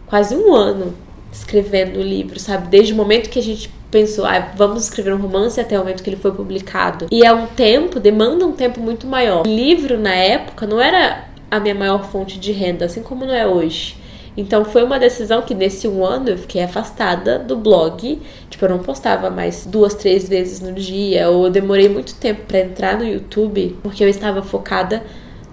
Quase 0.05 0.35
um 0.35 0.53
ano 0.53 0.93
escrevendo 1.31 1.99
o 1.99 2.03
livro, 2.03 2.39
sabe? 2.39 2.67
Desde 2.67 2.93
o 2.93 2.95
momento 2.95 3.29
que 3.29 3.39
a 3.39 3.43
gente 3.43 3.69
pensou, 3.89 4.25
ah, 4.25 4.51
vamos 4.55 4.83
escrever 4.83 5.13
um 5.13 5.17
romance 5.17 5.59
até 5.59 5.77
o 5.77 5.79
momento 5.79 6.03
que 6.03 6.09
ele 6.09 6.17
foi 6.17 6.33
publicado. 6.33 7.07
E 7.09 7.25
é 7.25 7.33
um 7.33 7.47
tempo, 7.47 7.99
demanda 7.99 8.45
um 8.45 8.51
tempo 8.51 8.81
muito 8.81 9.07
maior. 9.07 9.47
O 9.47 9.49
livro 9.49 9.97
na 9.97 10.13
época 10.13 10.67
não 10.67 10.81
era 10.81 11.25
a 11.49 11.59
minha 11.59 11.75
maior 11.75 12.03
fonte 12.09 12.37
de 12.37 12.51
renda, 12.51 12.85
assim 12.85 13.01
como 13.01 13.25
não 13.25 13.33
é 13.33 13.47
hoje. 13.47 13.95
Então 14.35 14.65
foi 14.65 14.83
uma 14.83 14.99
decisão 14.99 15.41
que 15.41 15.53
nesse 15.53 15.87
um 15.87 16.03
ano 16.03 16.29
eu 16.29 16.37
fiquei 16.37 16.63
afastada 16.63 17.37
do 17.37 17.55
blog. 17.55 18.21
Tipo, 18.49 18.65
eu 18.65 18.69
não 18.69 18.79
postava 18.79 19.29
mais 19.29 19.65
duas, 19.65 19.93
três 19.93 20.27
vezes 20.27 20.59
no 20.59 20.73
dia. 20.73 21.29
Ou 21.29 21.45
eu 21.45 21.51
demorei 21.51 21.87
muito 21.89 22.15
tempo 22.15 22.41
para 22.47 22.59
entrar 22.59 22.97
no 22.97 23.05
YouTube 23.05 23.77
porque 23.83 24.03
eu 24.03 24.09
estava 24.09 24.41
focada 24.41 25.03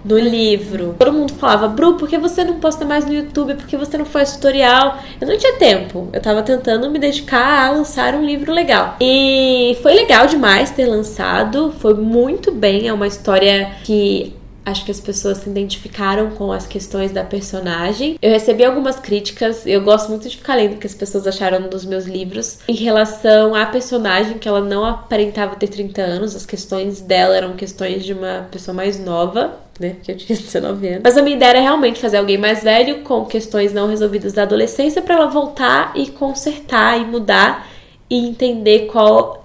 no 0.03 0.17
livro. 0.17 0.95
Todo 0.97 1.13
mundo 1.13 1.33
falava, 1.33 1.67
Bru, 1.67 1.93
por 1.95 2.09
que 2.09 2.17
você 2.17 2.43
não 2.43 2.59
posta 2.59 2.85
mais 2.85 3.05
no 3.05 3.13
YouTube? 3.13 3.55
Por 3.55 3.67
que 3.67 3.77
você 3.77 3.97
não 3.97 4.05
faz 4.05 4.33
tutorial? 4.33 4.97
Eu 5.19 5.27
não 5.27 5.37
tinha 5.37 5.53
tempo. 5.57 6.09
Eu 6.11 6.21
tava 6.21 6.41
tentando 6.41 6.89
me 6.89 6.99
dedicar 6.99 7.67
a 7.67 7.71
lançar 7.71 8.15
um 8.15 8.25
livro 8.25 8.51
legal. 8.51 8.95
E 8.99 9.77
foi 9.81 9.93
legal 9.93 10.27
demais 10.27 10.71
ter 10.71 10.85
lançado. 10.85 11.71
Foi 11.77 11.93
muito 11.93 12.51
bem. 12.51 12.87
É 12.87 12.93
uma 12.93 13.07
história 13.07 13.71
que 13.83 14.33
Acho 14.65 14.85
que 14.85 14.91
as 14.91 14.99
pessoas 14.99 15.39
se 15.39 15.49
identificaram 15.49 16.31
com 16.31 16.51
as 16.51 16.67
questões 16.67 17.11
da 17.11 17.23
personagem. 17.23 18.17
Eu 18.21 18.31
recebi 18.31 18.63
algumas 18.63 18.99
críticas, 18.99 19.65
eu 19.65 19.81
gosto 19.81 20.09
muito 20.09 20.29
de 20.29 20.37
ficar 20.37 20.55
lendo 20.55 20.75
o 20.75 20.77
que 20.77 20.87
as 20.87 20.93
pessoas 20.93 21.25
acharam 21.25 21.67
dos 21.67 21.83
meus 21.83 22.05
livros 22.05 22.59
em 22.67 22.75
relação 22.75 23.55
à 23.55 23.65
personagem, 23.65 24.37
que 24.37 24.47
ela 24.47 24.61
não 24.61 24.85
aparentava 24.85 25.55
ter 25.55 25.67
30 25.67 26.01
anos, 26.01 26.35
as 26.35 26.45
questões 26.45 27.01
dela 27.01 27.35
eram 27.35 27.53
questões 27.53 28.05
de 28.05 28.13
uma 28.13 28.47
pessoa 28.51 28.75
mais 28.75 28.99
nova, 28.99 29.57
né? 29.79 29.95
Porque 29.95 30.11
eu 30.11 30.17
tinha 30.17 30.37
19 30.39 30.87
anos. 30.87 31.01
Mas 31.03 31.17
a 31.17 31.21
minha 31.21 31.35
ideia 31.35 31.49
era 31.49 31.61
realmente 31.61 31.99
fazer 31.99 32.17
alguém 32.17 32.37
mais 32.37 32.63
velho 32.63 33.01
com 33.01 33.25
questões 33.25 33.73
não 33.73 33.87
resolvidas 33.87 34.33
da 34.33 34.43
adolescência 34.43 35.01
para 35.01 35.15
ela 35.15 35.27
voltar 35.27 35.91
e 35.95 36.07
consertar 36.07 36.99
e 36.99 37.05
mudar 37.05 37.67
e 38.09 38.27
entender 38.27 38.87
qual 38.87 39.40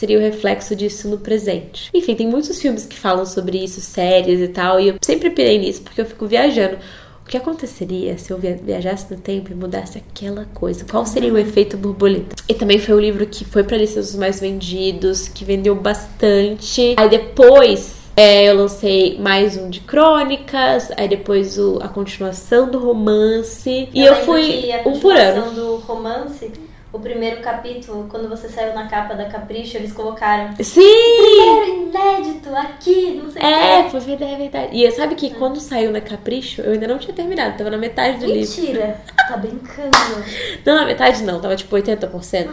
seria 0.00 0.16
o 0.16 0.20
reflexo 0.20 0.74
disso 0.74 1.08
no 1.08 1.18
presente. 1.18 1.90
Enfim, 1.92 2.14
tem 2.14 2.26
muitos 2.26 2.58
filmes 2.58 2.86
que 2.86 2.98
falam 2.98 3.26
sobre 3.26 3.62
isso, 3.62 3.82
séries 3.82 4.40
e 4.40 4.48
tal, 4.48 4.80
e 4.80 4.88
eu 4.88 4.94
sempre 5.02 5.28
pirei 5.28 5.58
nisso 5.58 5.82
porque 5.82 6.00
eu 6.00 6.06
fico 6.06 6.26
viajando. 6.26 6.78
O 7.22 7.28
que 7.30 7.36
aconteceria 7.36 8.16
se 8.16 8.32
eu 8.32 8.38
viajasse 8.38 9.12
no 9.14 9.20
tempo 9.20 9.52
e 9.52 9.54
mudasse 9.54 9.98
aquela 9.98 10.46
coisa? 10.54 10.86
Qual 10.90 11.04
seria 11.04 11.30
o 11.30 11.34
uhum. 11.34 11.38
efeito 11.38 11.76
borboleta? 11.76 12.34
E 12.48 12.54
também 12.54 12.78
foi 12.78 12.94
o 12.94 12.98
livro 12.98 13.24
que 13.26 13.44
foi 13.44 13.62
para 13.62 13.76
lista 13.76 14.00
dos 14.00 14.14
mais 14.14 14.40
vendidos, 14.40 15.28
que 15.28 15.44
vendeu 15.44 15.74
bastante. 15.76 16.94
Aí 16.96 17.08
depois 17.08 17.94
é, 18.16 18.48
eu 18.48 18.56
lancei 18.56 19.18
mais 19.20 19.56
um 19.56 19.68
de 19.68 19.80
crônicas, 19.80 20.90
aí 20.96 21.06
depois 21.06 21.58
o, 21.58 21.78
a 21.82 21.88
continuação 21.88 22.68
do 22.68 22.78
romance. 22.78 23.88
Eu 23.94 24.02
e 24.02 24.06
eu 24.06 24.16
fui 24.24 24.70
um 24.86 24.98
por 24.98 25.14
ano. 25.14 25.52
do 25.52 25.76
romance 25.76 26.50
o 26.92 26.98
primeiro 26.98 27.40
capítulo, 27.40 28.06
quando 28.08 28.28
você 28.28 28.48
saiu 28.48 28.74
na 28.74 28.88
capa 28.88 29.14
da 29.14 29.26
Capricho, 29.26 29.76
eles 29.76 29.92
colocaram. 29.92 30.54
Sim! 30.60 30.80
Primeiro 30.80 31.88
inédito 31.88 32.54
aqui, 32.54 33.20
não 33.22 33.30
sei 33.30 33.42
É, 33.42 33.88
foi 33.88 34.00
verdade, 34.00 34.32
é 34.32 34.36
verdade. 34.36 34.68
E 34.72 34.90
sabe 34.90 35.14
que 35.14 35.30
quando 35.30 35.60
saiu 35.60 35.92
na 35.92 36.00
Capricho, 36.00 36.62
eu 36.62 36.72
ainda 36.72 36.88
não 36.88 36.98
tinha 36.98 37.14
terminado, 37.14 37.56
tava 37.56 37.70
na 37.70 37.78
metade 37.78 38.18
do 38.18 38.26
Mentira. 38.26 38.40
livro. 38.40 38.80
Mentira! 38.80 39.00
Tá 39.28 39.36
brincando. 39.36 39.90
não, 40.66 40.74
na 40.74 40.84
metade 40.84 41.22
não, 41.22 41.40
tava 41.40 41.54
tipo 41.54 41.76
80%. 41.76 42.48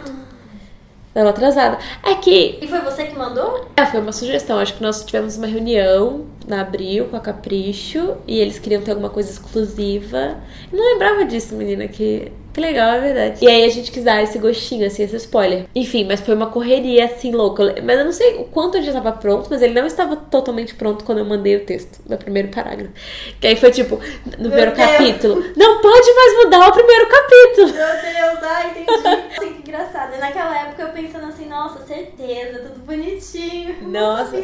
Tava 1.12 1.30
atrasada. 1.30 1.78
É 2.04 2.14
que. 2.14 2.58
E 2.62 2.68
foi 2.68 2.80
você 2.80 3.04
que 3.06 3.18
mandou? 3.18 3.66
É, 3.76 3.84
foi 3.86 4.00
uma 4.00 4.12
sugestão. 4.12 4.58
Acho 4.58 4.74
que 4.74 4.82
nós 4.82 5.04
tivemos 5.04 5.36
uma 5.36 5.48
reunião 5.48 6.26
na 6.46 6.60
Abril 6.60 7.06
com 7.06 7.16
a 7.16 7.20
Capricho 7.20 8.16
e 8.26 8.38
eles 8.38 8.60
queriam 8.60 8.82
ter 8.82 8.92
alguma 8.92 9.10
coisa 9.10 9.28
exclusiva. 9.28 10.36
Eu 10.70 10.78
não 10.78 10.92
lembrava 10.92 11.24
disso, 11.24 11.56
menina, 11.56 11.88
que 11.88 12.30
que 12.58 12.60
legal, 12.60 12.90
é 12.90 13.00
verdade. 13.00 13.44
E 13.44 13.48
aí 13.48 13.64
a 13.64 13.68
gente 13.68 13.92
quis 13.92 14.02
dar 14.02 14.20
esse 14.20 14.36
gostinho, 14.36 14.84
assim, 14.84 15.04
esse 15.04 15.14
spoiler. 15.14 15.66
Enfim, 15.74 16.04
mas 16.04 16.20
foi 16.20 16.34
uma 16.34 16.48
correria, 16.50 17.04
assim, 17.04 17.30
louca. 17.30 17.76
Mas 17.84 17.98
eu 17.98 18.04
não 18.04 18.12
sei 18.12 18.34
o 18.34 18.44
quanto 18.44 18.76
ele 18.76 18.84
já 18.84 18.98
estava 18.98 19.12
pronto, 19.12 19.48
mas 19.48 19.62
ele 19.62 19.74
não 19.74 19.86
estava 19.86 20.16
totalmente 20.16 20.74
pronto 20.74 21.04
quando 21.04 21.18
eu 21.18 21.24
mandei 21.24 21.54
o 21.56 21.64
texto 21.64 22.02
do 22.04 22.18
primeiro 22.18 22.48
parágrafo. 22.48 22.92
Que 23.40 23.46
aí 23.46 23.56
foi 23.56 23.70
tipo, 23.70 23.96
no 23.96 24.48
Meu 24.48 24.50
primeiro 24.50 24.74
Deus. 24.74 24.88
capítulo, 24.88 25.44
não 25.56 25.80
pode 25.80 26.12
mais 26.12 26.44
mudar 26.44 26.68
o 26.68 26.72
primeiro 26.72 27.06
capítulo. 27.08 27.66
Meu 27.68 27.76
Deus, 27.76 28.42
ai, 28.42 28.70
entendi. 28.70 29.08
assim, 29.36 29.52
que 29.54 29.70
engraçado. 29.70 30.16
E 30.16 30.18
naquela 30.18 30.60
época 30.62 30.82
eu 30.82 30.88
pensando 30.88 31.26
assim, 31.26 31.46
nossa, 31.46 31.86
certeza, 31.86 32.58
tudo 32.58 32.80
bonitinho. 32.84 33.76
Nossa. 33.82 34.36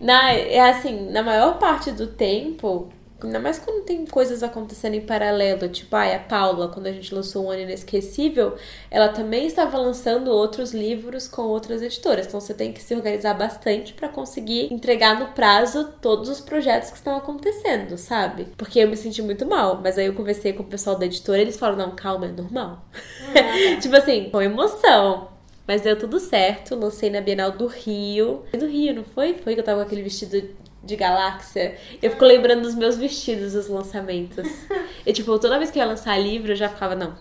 Na, 0.00 0.32
é 0.32 0.60
assim, 0.60 1.08
na 1.10 1.22
maior 1.22 1.58
parte 1.58 1.92
do 1.92 2.08
tempo, 2.08 2.88
Ainda 3.26 3.38
mais 3.38 3.58
quando 3.58 3.84
tem 3.84 4.04
coisas 4.06 4.42
acontecendo 4.42 4.94
em 4.94 5.00
paralelo. 5.00 5.68
Tipo, 5.68 5.96
ai, 5.96 6.14
a 6.14 6.18
Paula, 6.18 6.68
quando 6.68 6.86
a 6.86 6.92
gente 6.92 7.14
lançou 7.14 7.46
Um 7.46 7.50
Ano 7.50 7.62
Inesquecível, 7.62 8.54
ela 8.90 9.08
também 9.08 9.46
estava 9.46 9.78
lançando 9.78 10.30
outros 10.30 10.72
livros 10.72 11.28
com 11.28 11.42
outras 11.42 11.82
editoras. 11.82 12.26
Então 12.26 12.40
você 12.40 12.54
tem 12.54 12.72
que 12.72 12.82
se 12.82 12.94
organizar 12.94 13.34
bastante 13.34 13.92
para 13.94 14.08
conseguir 14.08 14.72
entregar 14.72 15.18
no 15.18 15.28
prazo 15.28 15.92
todos 16.00 16.28
os 16.28 16.40
projetos 16.40 16.90
que 16.90 16.96
estão 16.96 17.16
acontecendo, 17.16 17.96
sabe? 17.98 18.48
Porque 18.56 18.78
eu 18.78 18.88
me 18.88 18.96
senti 18.96 19.22
muito 19.22 19.46
mal. 19.46 19.80
Mas 19.82 19.98
aí 19.98 20.06
eu 20.06 20.14
conversei 20.14 20.52
com 20.52 20.62
o 20.62 20.66
pessoal 20.66 20.96
da 20.96 21.06
editora 21.06 21.38
e 21.38 21.42
eles 21.42 21.56
falaram: 21.56 21.86
não, 21.86 21.96
calma, 21.96 22.26
é 22.26 22.32
normal. 22.32 22.84
Ah, 23.28 23.32
tá. 23.74 23.80
tipo 23.80 23.96
assim, 23.96 24.30
com 24.30 24.40
emoção. 24.40 25.28
Mas 25.70 25.82
deu 25.82 25.96
tudo 25.96 26.18
certo, 26.18 26.74
lancei 26.74 27.10
na 27.10 27.20
Bienal 27.20 27.52
do 27.52 27.68
Rio. 27.68 28.42
Do 28.52 28.66
Rio, 28.66 28.92
não 28.92 29.04
foi? 29.04 29.34
Foi 29.34 29.54
que 29.54 29.60
eu 29.60 29.64
tava 29.64 29.82
com 29.82 29.86
aquele 29.86 30.02
vestido 30.02 30.42
de 30.82 30.96
galáxia. 30.96 31.76
Eu 32.02 32.10
fico 32.10 32.24
lembrando 32.24 32.62
dos 32.62 32.74
meus 32.74 32.96
vestidos 32.96 33.52
dos 33.52 33.68
lançamentos. 33.68 34.48
E 35.06 35.14
tipo, 35.14 35.38
toda 35.38 35.56
vez 35.58 35.70
que 35.70 35.78
eu 35.78 35.82
ia 35.82 35.88
lançar 35.88 36.18
livro, 36.18 36.52
eu 36.52 36.56
já 36.56 36.68
ficava, 36.68 36.94
não, 36.94 37.14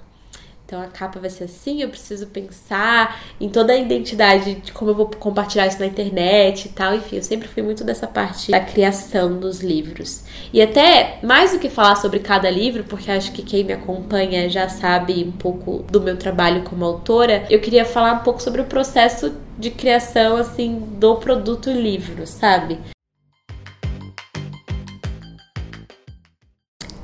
então 0.70 0.80
a 0.80 0.86
capa 0.86 1.20
vai 1.20 1.32
ser 1.32 1.46
assim, 1.46 1.82
eu 1.82 1.90
preciso 1.90 2.28
pensar 2.28 3.20
em 3.42 3.50
toda 3.50 3.74
a 3.74 3.76
identidade 3.76 4.54
de 4.54 4.72
como 4.72 4.92
eu 4.92 4.96
vou 4.96 5.08
compartilhar 5.08 5.66
isso 5.66 5.80
na 5.80 5.88
internet 5.88 6.66
e 6.66 6.70
tal. 6.70 6.94
Enfim, 6.94 7.16
eu 7.16 7.24
sempre 7.24 7.48
fui 7.48 7.64
muito 7.64 7.84
dessa 7.84 8.06
parte 8.06 8.52
da 8.52 8.60
criação 8.60 9.40
dos 9.40 9.62
livros. 9.62 10.24
E 10.54 10.62
até 10.62 11.18
mais 11.24 11.54
do 11.54 11.58
que 11.58 11.72
falar 11.72 11.96
sobre 11.96 12.20
cada 12.20 12.52
livro, 12.52 12.84
porque 12.84 13.10
acho 13.10 13.32
que 13.32 13.42
quem 13.42 13.64
me 13.64 13.74
acompanha 13.74 14.48
já 14.48 14.70
sabe 14.70 15.24
um 15.24 15.32
pouco 15.32 15.84
do 15.90 16.00
meu 16.00 16.16
trabalho 16.16 16.62
como 16.62 16.86
autora, 16.86 17.48
eu 17.50 17.60
queria 17.60 17.84
falar 17.84 18.14
um 18.14 18.20
pouco 18.20 18.40
sobre 18.40 18.62
o 18.62 18.66
processo 18.66 19.34
de 19.58 19.72
criação 19.72 20.38
assim 20.38 20.78
do 21.00 21.16
produto 21.16 21.72
livro, 21.72 22.28
sabe? 22.28 22.78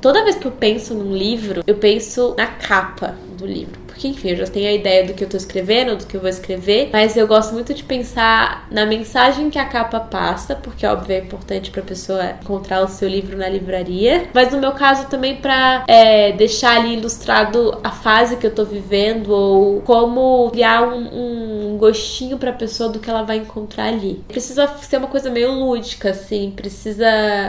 Toda 0.00 0.24
vez 0.24 0.36
que 0.36 0.46
eu 0.46 0.52
penso 0.52 0.94
num 0.94 1.16
livro, 1.16 1.62
eu 1.66 1.74
penso 1.76 2.34
na 2.36 2.46
capa 2.46 3.16
do 3.38 3.46
livro. 3.46 3.85
Porque, 3.96 4.08
enfim, 4.08 4.28
eu 4.28 4.36
já 4.36 4.46
tenho 4.46 4.68
a 4.68 4.72
ideia 4.72 5.06
do 5.06 5.14
que 5.14 5.24
eu 5.24 5.28
tô 5.28 5.38
escrevendo, 5.38 5.96
do 5.96 6.06
que 6.06 6.14
eu 6.14 6.20
vou 6.20 6.28
escrever, 6.28 6.90
mas 6.92 7.16
eu 7.16 7.26
gosto 7.26 7.54
muito 7.54 7.72
de 7.72 7.82
pensar 7.82 8.68
na 8.70 8.84
mensagem 8.84 9.48
que 9.48 9.58
a 9.58 9.64
capa 9.64 9.98
passa, 9.98 10.54
porque, 10.54 10.86
óbvio, 10.86 11.16
é 11.16 11.20
importante 11.20 11.70
pra 11.70 11.80
pessoa 11.80 12.32
encontrar 12.42 12.84
o 12.84 12.88
seu 12.88 13.08
livro 13.08 13.38
na 13.38 13.48
livraria, 13.48 14.28
mas 14.34 14.52
no 14.52 14.58
meu 14.58 14.72
caso 14.72 15.08
também 15.08 15.36
pra 15.36 15.82
é, 15.88 16.32
deixar 16.32 16.76
ali 16.76 16.92
ilustrado 16.92 17.80
a 17.82 17.90
fase 17.90 18.36
que 18.36 18.46
eu 18.46 18.54
tô 18.54 18.66
vivendo 18.66 19.30
ou 19.30 19.80
como 19.80 20.50
criar 20.50 20.82
um, 20.82 21.72
um 21.72 21.78
gostinho 21.78 22.36
pra 22.36 22.52
pessoa 22.52 22.90
do 22.90 22.98
que 22.98 23.08
ela 23.08 23.22
vai 23.22 23.38
encontrar 23.38 23.86
ali. 23.86 24.22
Precisa 24.28 24.66
ser 24.82 24.98
uma 24.98 25.08
coisa 25.08 25.30
meio 25.30 25.52
lúdica, 25.52 26.10
assim, 26.10 26.52
precisa 26.54 27.06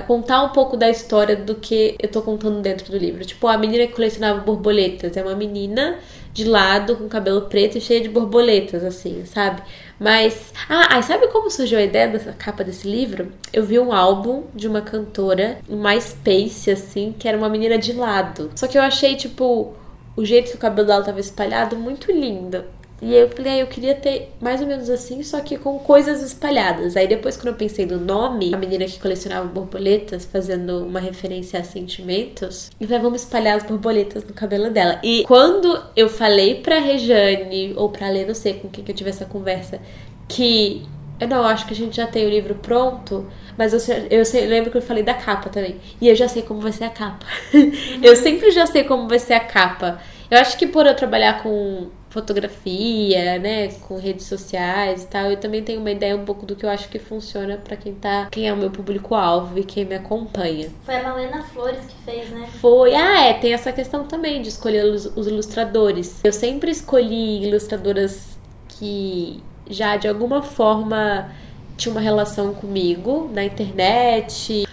contar 0.07 0.43
um 0.43 0.49
pouco 0.49 0.77
da 0.77 0.89
história 0.89 1.35
do 1.35 1.55
que 1.55 1.97
eu 2.01 2.07
tô 2.07 2.21
contando 2.21 2.61
dentro 2.61 2.89
do 2.89 2.97
livro. 2.97 3.25
Tipo, 3.25 3.49
a 3.49 3.57
menina 3.57 3.85
que 3.85 3.93
colecionava 3.93 4.39
borboletas 4.39 5.17
é 5.17 5.21
uma 5.21 5.35
menina 5.35 5.97
de 6.37 6.45
lado, 6.45 6.95
com 6.95 7.09
cabelo 7.09 7.41
preto 7.41 7.79
e 7.79 7.81
cheia 7.81 7.99
de 7.99 8.07
borboletas, 8.07 8.83
assim, 8.83 9.25
sabe? 9.25 9.63
Mas. 9.99 10.53
Ah, 10.69 11.01
sabe 11.01 11.27
como 11.29 11.49
surgiu 11.49 11.79
a 11.79 11.83
ideia 11.83 12.07
dessa 12.07 12.31
capa 12.31 12.63
desse 12.63 12.87
livro? 12.87 13.31
Eu 13.51 13.65
vi 13.65 13.79
um 13.79 13.91
álbum 13.91 14.43
de 14.53 14.67
uma 14.67 14.81
cantora, 14.81 15.57
um 15.67 15.81
MySpace, 15.81 16.69
assim, 16.69 17.15
que 17.17 17.27
era 17.27 17.35
uma 17.35 17.49
menina 17.49 17.79
de 17.79 17.91
lado. 17.91 18.51
Só 18.55 18.67
que 18.67 18.77
eu 18.77 18.83
achei, 18.83 19.15
tipo, 19.15 19.73
o 20.15 20.23
jeito 20.23 20.51
que 20.51 20.57
o 20.57 20.59
cabelo 20.59 20.87
dela 20.87 21.03
tava 21.03 21.19
espalhado 21.19 21.75
muito 21.75 22.11
lindo. 22.11 22.63
E 23.01 23.13
aí 23.13 23.21
eu 23.21 23.29
falei, 23.29 23.53
ah, 23.53 23.57
eu 23.59 23.67
queria 23.67 23.93
ter 23.93 24.31
mais 24.41 24.59
ou 24.59 24.67
menos 24.67 24.89
assim, 24.89 25.21
só 25.21 25.39
que 25.39 25.57
com 25.57 25.77
coisas 25.79 26.21
espalhadas. 26.23 26.97
Aí 26.97 27.07
depois, 27.07 27.37
quando 27.37 27.49
eu 27.49 27.53
pensei 27.53 27.85
no 27.85 27.99
nome, 27.99 28.53
a 28.53 28.57
menina 28.57 28.85
que 28.85 28.99
colecionava 28.99 29.47
borboletas, 29.47 30.25
fazendo 30.25 30.85
uma 30.85 30.99
referência 30.99 31.59
a 31.59 31.63
sentimentos, 31.63 32.71
eu 32.79 32.87
falei, 32.87 33.01
vamos 33.01 33.21
espalhar 33.21 33.57
as 33.57 33.63
borboletas 33.63 34.23
no 34.23 34.33
cabelo 34.33 34.71
dela. 34.71 34.99
E 35.03 35.23
quando 35.27 35.79
eu 35.95 36.09
falei 36.09 36.55
pra 36.55 36.79
Rejane, 36.79 37.73
ou 37.75 37.89
pra 37.89 38.09
Lê, 38.09 38.25
não 38.25 38.33
sei 38.33 38.55
com 38.55 38.67
quem 38.67 38.83
que 38.83 38.91
eu 38.91 38.95
tive 38.95 39.11
essa 39.11 39.25
conversa, 39.25 39.79
que 40.27 40.83
eu 41.19 41.27
não 41.27 41.43
acho 41.43 41.65
que 41.67 41.73
a 41.73 41.75
gente 41.75 41.95
já 41.95 42.07
tem 42.07 42.25
o 42.25 42.29
livro 42.29 42.55
pronto, 42.55 43.25
mas 43.57 43.73
eu, 43.73 43.95
eu, 44.09 44.25
sei, 44.25 44.45
eu 44.45 44.49
lembro 44.49 44.71
que 44.71 44.77
eu 44.77 44.81
falei 44.81 45.03
da 45.03 45.13
capa 45.13 45.49
também. 45.49 45.77
E 45.99 46.07
eu 46.07 46.15
já 46.15 46.27
sei 46.27 46.41
como 46.43 46.61
vai 46.61 46.71
ser 46.71 46.85
a 46.85 46.89
capa. 46.89 47.25
eu 48.01 48.15
sempre 48.15 48.51
já 48.51 48.65
sei 48.65 48.83
como 48.83 49.07
vai 49.07 49.19
ser 49.19 49.33
a 49.33 49.39
capa. 49.39 49.99
Eu 50.29 50.39
acho 50.39 50.57
que 50.57 50.67
por 50.67 50.85
eu 50.85 50.95
trabalhar 50.95 51.41
com 51.41 51.87
fotografia, 52.09 53.37
né, 53.39 53.67
com 53.87 53.97
redes 53.97 54.25
sociais 54.25 55.03
e 55.03 55.07
tal, 55.07 55.29
eu 55.29 55.37
também 55.37 55.63
tenho 55.63 55.79
uma 55.79 55.91
ideia 55.91 56.15
um 56.15 56.23
pouco 56.23 56.45
do 56.45 56.55
que 56.55 56.65
eu 56.65 56.69
acho 56.69 56.87
que 56.89 56.99
funciona 56.99 57.57
para 57.57 57.75
quem 57.75 57.93
tá, 57.93 58.27
quem 58.31 58.47
é 58.47 58.53
o 58.53 58.57
meu 58.57 58.71
público 58.71 59.13
alvo 59.13 59.59
e 59.59 59.63
quem 59.63 59.85
me 59.85 59.95
acompanha. 59.95 60.69
Foi 60.83 60.95
a 60.95 61.03
Malena 61.03 61.43
Flores 61.43 61.81
que 61.85 61.95
fez, 62.05 62.29
né? 62.29 62.47
Foi. 62.59 62.95
Ah, 62.95 63.25
é, 63.25 63.33
tem 63.33 63.53
essa 63.53 63.71
questão 63.71 64.05
também 64.05 64.41
de 64.41 64.49
escolher 64.49 64.85
os, 64.85 65.05
os 65.17 65.27
ilustradores. 65.27 66.21
Eu 66.23 66.33
sempre 66.33 66.71
escolhi 66.71 67.43
ilustradoras 67.43 68.37
que 68.69 69.43
já 69.69 69.97
de 69.97 70.07
alguma 70.07 70.41
forma 70.41 71.29
tinha 71.75 71.91
uma 71.91 72.01
relação 72.01 72.53
comigo 72.53 73.29
na 73.33 73.43
internet. 73.43 74.65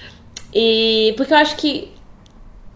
E 0.55 1.13
porque 1.17 1.33
eu 1.33 1.39
acho 1.39 1.57
que 1.57 1.94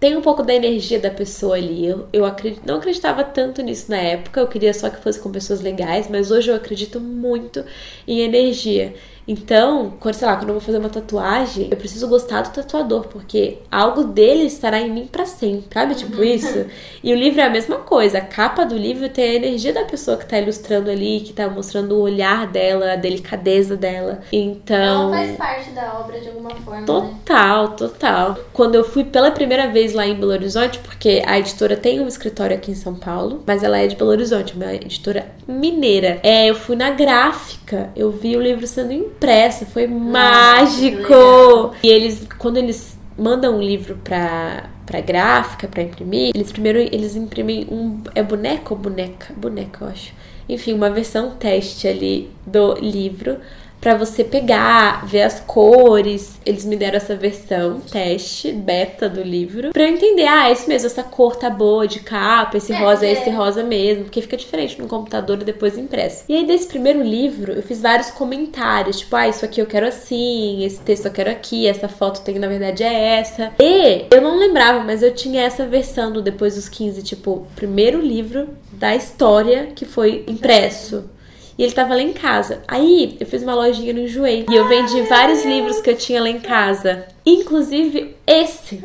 tem 0.01 0.17
um 0.17 0.23
pouco 0.23 0.43
da 0.43 0.55
energia 0.55 0.99
da 0.99 1.11
pessoa 1.11 1.57
ali. 1.57 1.87
Eu, 1.87 2.09
eu 2.13 2.25
acredito, 2.25 2.63
não 2.67 2.77
acreditava 2.77 3.25
tanto 3.25 3.63
nisso 3.63 3.91
na 3.91 3.99
época, 3.99 4.41
eu 4.41 4.47
queria 4.49 4.73
só 4.73 4.91
que 4.91 5.03
fosse 5.03 5.21
com 5.21 5.31
pessoas 5.31 5.61
legais, 5.61 6.09
mas 6.09 6.31
hoje 6.31 6.51
eu 6.51 6.57
acredito 6.57 7.01
muito 7.01 7.65
em 8.07 8.21
energia. 8.21 8.95
Então, 9.29 9.93
quando, 10.01 10.15
sei 10.15 10.27
lá, 10.27 10.37
quando 10.37 10.49
eu 10.49 10.55
vou 10.55 10.63
fazer 10.63 10.79
uma 10.79 10.89
tatuagem, 10.89 11.69
eu 11.71 11.77
preciso 11.77 12.09
gostar 12.09 12.41
do 12.41 12.51
tatuador, 12.51 13.09
porque 13.09 13.59
algo 13.71 14.05
dele 14.05 14.45
estará 14.45 14.81
em 14.81 14.91
mim 14.91 15.07
para 15.07 15.27
sempre, 15.27 15.67
sabe? 15.73 15.95
Tipo 15.95 16.17
uhum. 16.17 16.25
isso. 16.25 16.65
E 17.05 17.13
o 17.13 17.17
livro 17.17 17.41
é 17.41 17.45
a 17.45 17.51
mesma 17.51 17.77
coisa. 17.77 18.19
A 18.19 18.23
capa 18.23 18.65
do 18.65 18.77
livro 18.77 19.09
tem 19.11 19.25
a 19.25 19.35
energia 19.35 19.73
da 19.73 19.85
pessoa 19.85 20.17
que 20.17 20.25
tá 20.25 20.39
ilustrando 20.39 20.91
ali, 20.91 21.21
que 21.21 21.35
tá 21.35 21.49
mostrando 21.49 21.95
o 21.95 22.01
olhar 22.01 22.47
dela, 22.47 22.93
a 22.93 22.97
delicadeza 22.97 23.77
dela. 23.77 24.21
Então. 24.33 25.15
Ela 25.15 25.37
faz 25.37 25.37
parte 25.37 25.71
da 25.71 26.01
obra 26.01 26.19
de 26.19 26.29
alguma 26.29 26.51
forma. 26.51 26.81
Né? 26.81 26.87
Total, 26.87 27.69
né? 27.69 27.77
total. 27.77 28.39
Quando 28.55 28.77
eu 28.77 28.85
fui 28.85 29.05
pela 29.05 29.31
primeira 29.31 29.69
vez 29.69 29.93
lá 29.93 30.07
em 30.07 30.15
Belo 30.15 30.33
Horizonte, 30.33 30.79
porque 30.79 31.23
a 31.27 31.39
editora 31.39 31.77
tem 31.77 32.01
um 32.01 32.09
escritório 32.09 32.57
aqui 32.57 32.71
em 32.71 32.75
São 32.75 32.95
Paulo, 32.95 33.43
mas 33.47 33.63
ela 33.63 33.79
é 33.79 33.87
de 33.87 33.95
Belo 33.95 34.11
Horizonte, 34.11 34.55
uma 34.55 34.73
editora 34.75 35.27
mineira. 35.47 36.19
É, 36.23 36.49
eu 36.49 36.55
fui 36.55 36.77
na 36.77 36.91
gráfica, 36.91 37.91
eu 37.95 38.11
vi 38.11 38.35
o 38.35 38.41
livro 38.41 38.67
sendo 38.67 38.93
impressa, 39.19 39.67
foi 39.67 39.87
mágico. 39.87 41.75
E 41.83 41.89
eles, 41.89 42.27
quando 42.39 42.57
eles 42.57 42.97
mandam 43.19 43.57
um 43.57 43.61
livro 43.61 43.99
pra, 44.03 44.71
pra 44.87 45.01
gráfica, 45.01 45.67
pra 45.67 45.83
imprimir, 45.83 46.31
eles 46.35 46.53
primeiro 46.53 46.79
eles 46.79 47.17
imprimem 47.17 47.67
um. 47.71 48.01
É 48.15 48.23
boneco 48.23 48.75
ou 48.75 48.81
boneca? 48.81 49.35
Boneca, 49.37 49.85
eu 49.85 49.89
acho. 49.89 50.15
Enfim, 50.49 50.73
uma 50.73 50.89
versão 50.89 51.33
teste 51.33 51.87
ali 51.87 52.31
do 52.47 52.75
livro 52.75 53.39
para 53.81 53.95
você 53.95 54.25
pegar, 54.25 55.07
ver 55.07 55.23
as 55.23 55.41
cores. 55.41 56.39
Eles 56.45 56.65
me 56.65 56.77
deram 56.77 56.97
essa 56.97 57.15
versão 57.15 57.81
teste 57.81 58.53
beta 58.53 59.09
do 59.09 59.23
livro 59.23 59.71
para 59.73 59.83
eu 59.83 59.89
entender, 59.89 60.27
ah, 60.27 60.49
é 60.49 60.53
isso 60.53 60.69
mesmo, 60.69 60.87
essa 60.87 61.03
cor 61.03 61.37
tá 61.37 61.51
boa 61.51 61.87
de 61.87 62.01
capa, 62.01 62.57
esse 62.57 62.73
é, 62.73 62.79
rosa 62.79 63.07
é 63.07 63.13
esse 63.13 63.31
rosa 63.31 63.63
mesmo, 63.63 64.05
porque 64.05 64.23
fica 64.23 64.37
diferente 64.37 64.81
no 64.81 64.89
computador 64.89 65.41
e 65.41 65.45
depois 65.45 65.77
impresso. 65.77 66.25
E 66.29 66.35
aí 66.35 66.47
desse 66.47 66.67
primeiro 66.67 67.03
livro, 67.03 67.53
eu 67.53 67.63
fiz 67.63 67.81
vários 67.81 68.11
comentários, 68.11 69.01
tipo, 69.01 69.15
ah, 69.15 69.29
isso 69.29 69.45
aqui 69.45 69.61
eu 69.61 69.67
quero 69.67 69.87
assim, 69.87 70.65
esse 70.65 70.81
texto 70.81 71.07
eu 71.07 71.13
quero 71.13 71.31
aqui, 71.31 71.67
essa 71.67 71.89
foto 71.89 72.23
tem 72.23 72.39
na 72.39 72.49
verdade 72.49 72.83
é 72.83 73.19
essa. 73.19 73.53
E 73.59 74.07
eu 74.11 74.21
não 74.21 74.39
lembrava, 74.39 74.81
mas 74.81 75.03
eu 75.03 75.15
tinha 75.15 75.43
essa 75.43 75.67
versão 75.67 76.13
do 76.13 76.23
depois 76.23 76.55
dos 76.55 76.69
15, 76.69 77.03
tipo, 77.03 77.47
primeiro 77.55 78.01
livro 78.01 78.49
da 78.73 78.95
história 78.95 79.69
que 79.75 79.85
foi 79.85 80.25
impresso. 80.27 81.11
E 81.59 81.65
ele 81.65 81.73
tava 81.73 81.95
lá 81.95 82.01
em 82.01 82.13
casa. 82.13 82.63
Aí 82.69 83.17
eu 83.19 83.27
fiz 83.27 83.43
uma 83.43 83.55
lojinha 83.55 83.93
no 83.93 84.01
Enjoei. 84.01 84.47
E 84.49 84.55
eu 84.55 84.69
vendi 84.69 85.03
vários 85.03 85.45
livros 85.45 85.81
que 85.81 85.91
eu 85.91 85.97
tinha 85.97 86.23
lá 86.23 86.29
em 86.29 86.39
casa. 86.39 87.05
Inclusive 87.27 88.15
esse, 88.25 88.81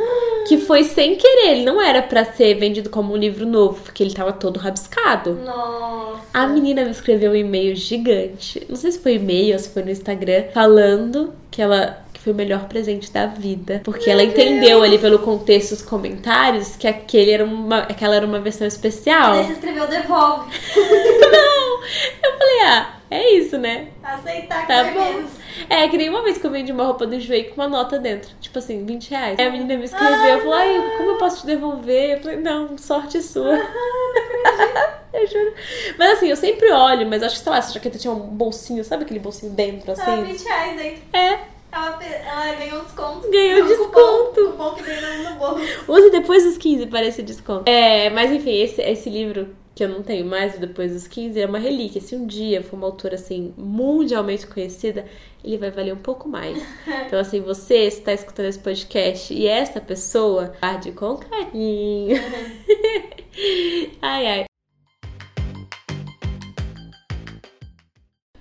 que 0.48 0.58
foi 0.58 0.84
sem 0.84 1.16
querer. 1.16 1.52
Ele 1.52 1.66
não 1.66 1.80
era 1.80 2.02
para 2.02 2.26
ser 2.26 2.56
vendido 2.56 2.90
como 2.90 3.14
um 3.14 3.18
livro 3.18 3.46
novo, 3.46 3.84
porque 3.84 4.02
ele 4.02 4.14
tava 4.14 4.34
todo 4.34 4.60
rabiscado. 4.60 5.36
Nossa. 5.36 6.24
A 6.34 6.48
menina 6.48 6.84
me 6.84 6.90
escreveu 6.90 7.32
um 7.32 7.36
e-mail 7.36 7.76
gigante. 7.76 8.66
Não 8.68 8.76
sei 8.76 8.92
se 8.92 9.00
foi 9.00 9.16
e-mail 9.16 9.54
ou 9.54 9.60
se 9.60 9.70
foi 9.70 9.84
no 9.84 9.92
Instagram, 9.92 10.46
falando 10.52 11.32
que 11.52 11.62
ela 11.62 12.03
foi 12.24 12.32
o 12.32 12.36
melhor 12.36 12.70
presente 12.70 13.12
da 13.12 13.26
vida. 13.26 13.82
Porque 13.84 14.06
Meu 14.06 14.14
ela 14.14 14.24
entendeu 14.24 14.80
Deus. 14.80 14.84
ali 14.84 14.98
pelo 14.98 15.20
contexto 15.20 15.72
dos 15.72 15.82
comentários 15.82 16.78
que 16.78 16.88
aquele 16.88 17.32
era 17.32 17.44
uma, 17.44 17.80
aquela 17.80 18.16
era 18.16 18.26
uma 18.26 18.40
versão 18.40 18.66
especial. 18.66 19.44
Você 19.44 19.52
escreveu 19.52 19.86
devolve. 19.88 20.50
Não! 20.78 21.84
Eu 22.24 22.38
falei, 22.38 22.62
ah, 22.62 22.96
é 23.12 23.34
isso, 23.34 23.58
né? 23.58 23.90
Aceitar 24.02 24.66
tá 24.66 24.86
bom. 24.86 25.04
Menos. 25.04 25.32
É, 25.70 25.86
que 25.90 25.98
nem 25.98 26.10
uma 26.10 26.24
vez 26.24 26.38
que 26.38 26.48
eu 26.48 26.52
vendi 26.52 26.72
uma 26.72 26.86
roupa 26.86 27.06
do 27.06 27.20
joelho 27.20 27.50
com 27.50 27.56
uma 27.56 27.68
nota 27.68 28.00
dentro. 28.00 28.32
Tipo 28.40 28.58
assim, 28.60 28.86
20 28.86 29.10
reais. 29.12 29.38
Aí 29.38 29.46
a 29.46 29.52
menina 29.52 29.76
me 29.76 29.84
escreveu, 29.84 30.36
ah, 30.36 30.40
falou, 30.40 30.54
ai, 30.54 30.94
como 30.98 31.10
eu 31.12 31.18
posso 31.18 31.42
te 31.42 31.46
devolver? 31.46 32.12
Eu 32.12 32.22
falei, 32.22 32.38
não, 32.38 32.78
sorte 32.78 33.22
sua. 33.22 33.54
Ah, 33.54 34.94
eu 35.14 35.28
juro. 35.28 35.54
Mas 36.00 36.14
assim, 36.14 36.30
eu 36.30 36.38
sempre 36.38 36.72
olho, 36.72 37.06
mas 37.06 37.22
acho 37.22 37.36
que, 37.36 37.44
sei 37.44 37.52
lá, 37.52 37.58
essa 37.58 37.74
jaqueta 37.74 38.00
tinha 38.00 38.14
um 38.14 38.20
bolsinho, 38.20 38.82
sabe 38.86 39.04
aquele 39.04 39.20
bolsinho 39.20 39.52
dentro, 39.52 39.92
assim? 39.92 40.04
Ah, 40.10 40.22
20 40.22 40.44
reais 40.44 40.78
dentro. 40.78 41.02
É. 41.12 41.53
Ela, 41.74 42.04
ela 42.04 42.56
ganhou 42.56 42.84
desconto. 42.84 43.30
Ganhou 43.32 43.68
desconto. 43.68 43.94
Cupom, 43.94 44.52
cupom 44.52 44.74
que 44.76 44.84
ganhou 44.84 45.32
no 45.32 45.36
bolso. 45.38 45.92
Use 45.92 46.12
depois 46.12 46.44
dos 46.44 46.58
15 46.58 46.86
para 46.86 47.06
esse 47.06 47.24
desconto. 47.24 47.70
É, 47.70 48.12
mas 48.12 48.32
enfim, 48.32 48.52
esse, 48.52 48.82
esse 48.82 49.10
livro 49.10 49.56
que 49.76 49.84
eu 49.84 49.90
não 49.90 50.04
tenho 50.04 50.26
mais 50.26 50.58
depois 50.60 50.94
dos 50.94 51.08
15 51.08 51.40
é 51.40 51.46
uma 51.48 51.58
relíquia. 51.58 52.00
Se 52.00 52.16
um 52.16 52.28
dia 52.28 52.62
for 52.62 52.76
uma 52.76 52.86
autora 52.86 53.16
assim 53.16 53.54
mundialmente 53.58 54.46
conhecida, 54.46 55.06
ele 55.44 55.58
vai 55.58 55.72
valer 55.72 55.94
um 55.94 55.98
pouco 55.98 56.30
mais. 56.30 56.64
Então, 57.06 57.20
assim, 57.20 57.42
você 57.42 57.86
está 57.86 58.14
escutando 58.14 58.48
esse 58.48 58.60
podcast 58.60 59.34
e 59.34 59.46
esta 59.46 59.80
pessoa, 59.80 60.54
guarde 60.60 60.92
com 60.92 61.18
carinho. 61.18 62.16
ai, 64.02 64.28
ai. 64.28 64.46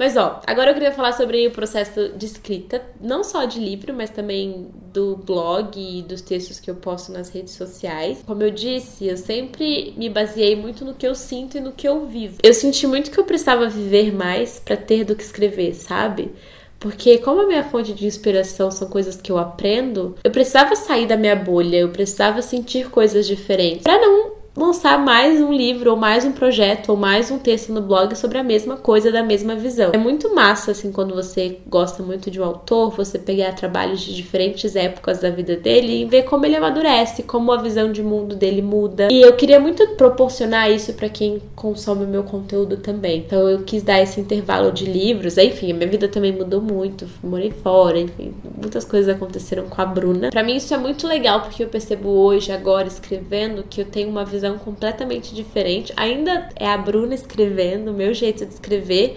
Mas 0.02 0.16
ó, 0.16 0.40
agora 0.48 0.70
eu 0.70 0.74
queria 0.74 0.90
falar 0.90 1.12
sobre 1.12 1.46
o 1.46 1.52
processo 1.52 2.08
de 2.16 2.26
escrita, 2.26 2.82
não 3.00 3.22
só 3.22 3.44
de 3.44 3.60
livro, 3.60 3.94
mas 3.94 4.10
também 4.10 4.66
do 4.92 5.14
blog 5.14 5.78
e 5.78 6.02
dos 6.02 6.20
textos 6.20 6.58
que 6.58 6.68
eu 6.68 6.74
posto 6.74 7.12
nas 7.12 7.28
redes 7.28 7.54
sociais. 7.54 8.20
Como 8.26 8.42
eu 8.42 8.50
disse, 8.50 9.06
eu 9.06 9.16
sempre 9.16 9.94
me 9.96 10.10
baseei 10.10 10.56
muito 10.56 10.84
no 10.84 10.92
que 10.92 11.06
eu 11.06 11.14
sinto 11.14 11.56
e 11.56 11.60
no 11.60 11.70
que 11.70 11.86
eu 11.86 12.04
vivo. 12.04 12.38
Eu 12.42 12.52
senti 12.52 12.84
muito 12.84 13.12
que 13.12 13.20
eu 13.20 13.22
precisava 13.22 13.68
viver 13.68 14.12
mais 14.12 14.58
para 14.58 14.76
ter 14.76 15.04
do 15.04 15.14
que 15.14 15.22
escrever, 15.22 15.72
sabe? 15.72 16.32
Porque 16.80 17.18
como 17.18 17.42
a 17.42 17.46
minha 17.46 17.62
fonte 17.62 17.92
de 17.92 18.04
inspiração 18.04 18.72
são 18.72 18.88
coisas 18.88 19.20
que 19.20 19.30
eu 19.30 19.38
aprendo, 19.38 20.16
eu 20.24 20.32
precisava 20.32 20.74
sair 20.74 21.06
da 21.06 21.16
minha 21.16 21.36
bolha, 21.36 21.76
eu 21.76 21.90
precisava 21.90 22.42
sentir 22.42 22.90
coisas 22.90 23.24
diferentes 23.24 23.84
para 23.84 24.00
não 24.00 24.41
lançar 24.54 24.98
mais 24.98 25.40
um 25.40 25.50
livro 25.50 25.92
ou 25.92 25.96
mais 25.96 26.26
um 26.26 26.32
projeto 26.32 26.90
ou 26.90 26.96
mais 26.96 27.30
um 27.30 27.38
texto 27.38 27.72
no 27.72 27.80
blog 27.80 28.14
sobre 28.14 28.36
a 28.36 28.42
mesma 28.42 28.76
coisa 28.76 29.10
da 29.10 29.22
mesma 29.22 29.54
visão. 29.54 29.92
É 29.94 29.98
muito 29.98 30.34
massa 30.34 30.72
assim 30.72 30.92
quando 30.92 31.14
você 31.14 31.58
gosta 31.66 32.02
muito 32.02 32.30
de 32.30 32.38
um 32.38 32.44
autor, 32.44 32.90
você 32.90 33.18
pegar 33.18 33.52
trabalhos 33.54 34.00
de 34.00 34.14
diferentes 34.14 34.76
épocas 34.76 35.20
da 35.20 35.30
vida 35.30 35.56
dele 35.56 36.02
e 36.02 36.04
ver 36.04 36.24
como 36.24 36.44
ele 36.44 36.56
amadurece, 36.56 37.22
como 37.22 37.50
a 37.50 37.62
visão 37.62 37.90
de 37.90 38.02
mundo 38.02 38.36
dele 38.36 38.60
muda. 38.60 39.08
E 39.10 39.22
eu 39.22 39.32
queria 39.34 39.58
muito 39.58 39.86
proporcionar 39.96 40.70
isso 40.70 40.92
para 40.92 41.08
quem 41.08 41.40
consome 41.56 42.04
o 42.04 42.08
meu 42.08 42.22
conteúdo 42.22 42.76
também. 42.76 43.20
Então 43.20 43.48
eu 43.48 43.62
quis 43.62 43.82
dar 43.82 44.02
esse 44.02 44.20
intervalo 44.20 44.70
de 44.70 44.84
livros. 44.84 45.38
Enfim, 45.38 45.72
a 45.72 45.74
minha 45.74 45.88
vida 45.88 46.08
também 46.08 46.32
mudou 46.32 46.60
muito, 46.60 47.08
morei 47.22 47.50
fora, 47.50 47.98
enfim, 47.98 48.34
muitas 48.60 48.84
coisas 48.84 49.14
aconteceram 49.14 49.64
com 49.66 49.80
a 49.80 49.86
Bruna. 49.86 50.30
Para 50.30 50.42
mim 50.42 50.56
isso 50.56 50.74
é 50.74 50.76
muito 50.76 51.06
legal 51.06 51.40
porque 51.40 51.64
eu 51.64 51.68
percebo 51.68 52.10
hoje 52.10 52.52
agora 52.52 52.86
escrevendo 52.86 53.64
que 53.68 53.80
eu 53.80 53.86
tenho 53.86 54.10
uma 54.10 54.24
visão 54.24 54.41
visão 54.42 54.58
completamente 54.58 55.32
diferente. 55.34 55.92
Ainda 55.96 56.48
é 56.56 56.66
a 56.68 56.76
Bruna 56.76 57.14
escrevendo, 57.14 57.92
o 57.92 57.94
meu 57.94 58.12
jeito 58.12 58.44
de 58.44 58.52
escrever, 58.52 59.16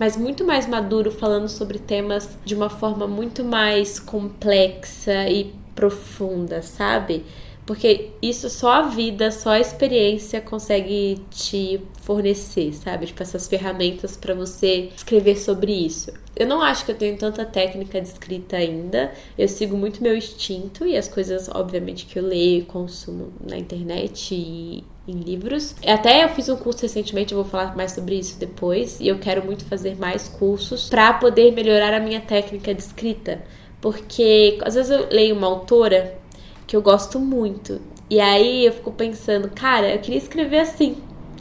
mas 0.00 0.16
muito 0.16 0.44
mais 0.44 0.66
maduro, 0.66 1.12
falando 1.12 1.48
sobre 1.48 1.78
temas 1.78 2.36
de 2.44 2.56
uma 2.56 2.68
forma 2.68 3.06
muito 3.06 3.44
mais 3.44 4.00
complexa 4.00 5.28
e 5.30 5.54
profunda, 5.76 6.60
sabe? 6.62 7.24
Porque 7.66 8.10
isso 8.20 8.50
só 8.50 8.72
a 8.72 8.82
vida, 8.82 9.30
só 9.30 9.50
a 9.50 9.60
experiência 9.60 10.40
consegue 10.40 11.20
te 11.30 11.80
fornecer, 12.02 12.74
sabe? 12.74 13.06
Tipo, 13.06 13.22
essas 13.22 13.48
ferramentas 13.48 14.16
para 14.16 14.34
você 14.34 14.90
escrever 14.94 15.38
sobre 15.38 15.72
isso. 15.72 16.12
Eu 16.36 16.46
não 16.46 16.60
acho 16.60 16.84
que 16.84 16.90
eu 16.90 16.96
tenho 16.96 17.16
tanta 17.16 17.44
técnica 17.44 18.00
de 18.00 18.08
escrita 18.08 18.56
ainda. 18.56 19.12
Eu 19.38 19.48
sigo 19.48 19.76
muito 19.76 20.02
meu 20.02 20.16
instinto 20.16 20.84
e 20.84 20.96
as 20.96 21.08
coisas, 21.08 21.48
obviamente, 21.48 22.06
que 22.06 22.18
eu 22.18 22.26
leio 22.26 22.58
e 22.60 22.64
consumo 22.64 23.32
na 23.40 23.56
internet 23.56 24.34
e 24.34 24.84
em 25.06 25.20
livros. 25.20 25.74
Até 25.86 26.24
eu 26.24 26.28
fiz 26.30 26.48
um 26.48 26.56
curso 26.56 26.82
recentemente, 26.82 27.32
eu 27.32 27.42
vou 27.42 27.50
falar 27.50 27.76
mais 27.76 27.92
sobre 27.92 28.18
isso 28.18 28.38
depois, 28.38 29.00
e 29.00 29.08
eu 29.08 29.18
quero 29.18 29.44
muito 29.44 29.64
fazer 29.64 29.96
mais 29.96 30.28
cursos 30.28 30.88
para 30.88 31.12
poder 31.14 31.52
melhorar 31.52 31.94
a 31.94 32.00
minha 32.00 32.20
técnica 32.20 32.74
de 32.74 32.82
escrita. 32.82 33.42
Porque 33.80 34.58
às 34.62 34.74
vezes 34.74 34.90
eu 34.90 35.08
leio 35.10 35.36
uma 35.36 35.46
autora 35.46 36.23
que 36.66 36.76
eu 36.76 36.82
gosto 36.82 37.18
muito. 37.18 37.80
E 38.08 38.20
aí 38.20 38.66
eu 38.66 38.72
fico 38.72 38.92
pensando, 38.92 39.50
cara, 39.50 39.90
eu 39.90 39.98
queria 39.98 40.18
escrever 40.18 40.60
assim. 40.60 40.96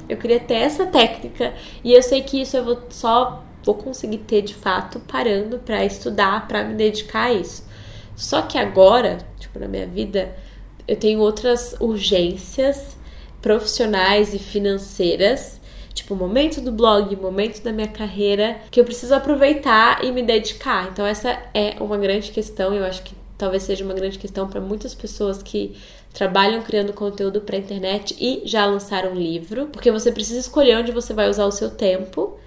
Eu 0.07 0.17
queria 0.17 0.39
ter 0.39 0.55
essa 0.55 0.85
técnica. 0.85 1.53
E 1.83 1.93
eu 1.93 2.01
sei 2.01 2.21
que 2.21 2.41
isso 2.41 2.57
eu 2.57 2.63
vou 2.63 2.79
só 2.89 3.43
vou 3.63 3.75
conseguir 3.75 4.19
ter 4.19 4.41
de 4.41 4.53
fato 4.53 4.99
parando 4.99 5.59
para 5.59 5.85
estudar, 5.85 6.47
para 6.47 6.63
me 6.63 6.75
dedicar 6.75 7.25
a 7.25 7.33
isso. 7.33 7.65
Só 8.15 8.41
que 8.41 8.57
agora, 8.57 9.19
tipo, 9.39 9.57
na 9.57 9.67
minha 9.67 9.87
vida, 9.87 10.35
eu 10.87 10.95
tenho 10.95 11.19
outras 11.19 11.75
urgências 11.79 12.97
profissionais 13.41 14.33
e 14.33 14.39
financeiras, 14.39 15.59
tipo, 15.93 16.15
momento 16.15 16.61
do 16.61 16.71
blog, 16.71 17.15
momento 17.15 17.61
da 17.61 17.71
minha 17.71 17.87
carreira, 17.87 18.57
que 18.69 18.79
eu 18.79 18.85
preciso 18.85 19.15
aproveitar 19.15 20.03
e 20.03 20.11
me 20.11 20.21
dedicar. 20.21 20.89
Então, 20.91 21.05
essa 21.05 21.41
é 21.53 21.75
uma 21.79 21.97
grande 21.97 22.31
questão, 22.31 22.73
eu 22.73 22.83
acho 22.83 23.03
que 23.03 23.15
talvez 23.37 23.63
seja 23.63 23.83
uma 23.83 23.93
grande 23.93 24.19
questão 24.19 24.47
para 24.47 24.61
muitas 24.61 24.93
pessoas 24.93 25.41
que 25.41 25.75
trabalham 26.13 26.61
criando 26.61 26.93
conteúdo 26.93 27.41
para 27.41 27.57
internet 27.57 28.15
e 28.19 28.41
já 28.45 28.65
lançaram 28.65 29.15
livro, 29.15 29.67
porque 29.67 29.91
você 29.91 30.11
precisa 30.11 30.39
escolher 30.39 30.77
onde 30.77 30.91
você 30.91 31.13
vai 31.13 31.29
usar 31.29 31.45
o 31.45 31.51
seu 31.51 31.69
tempo. 31.71 32.37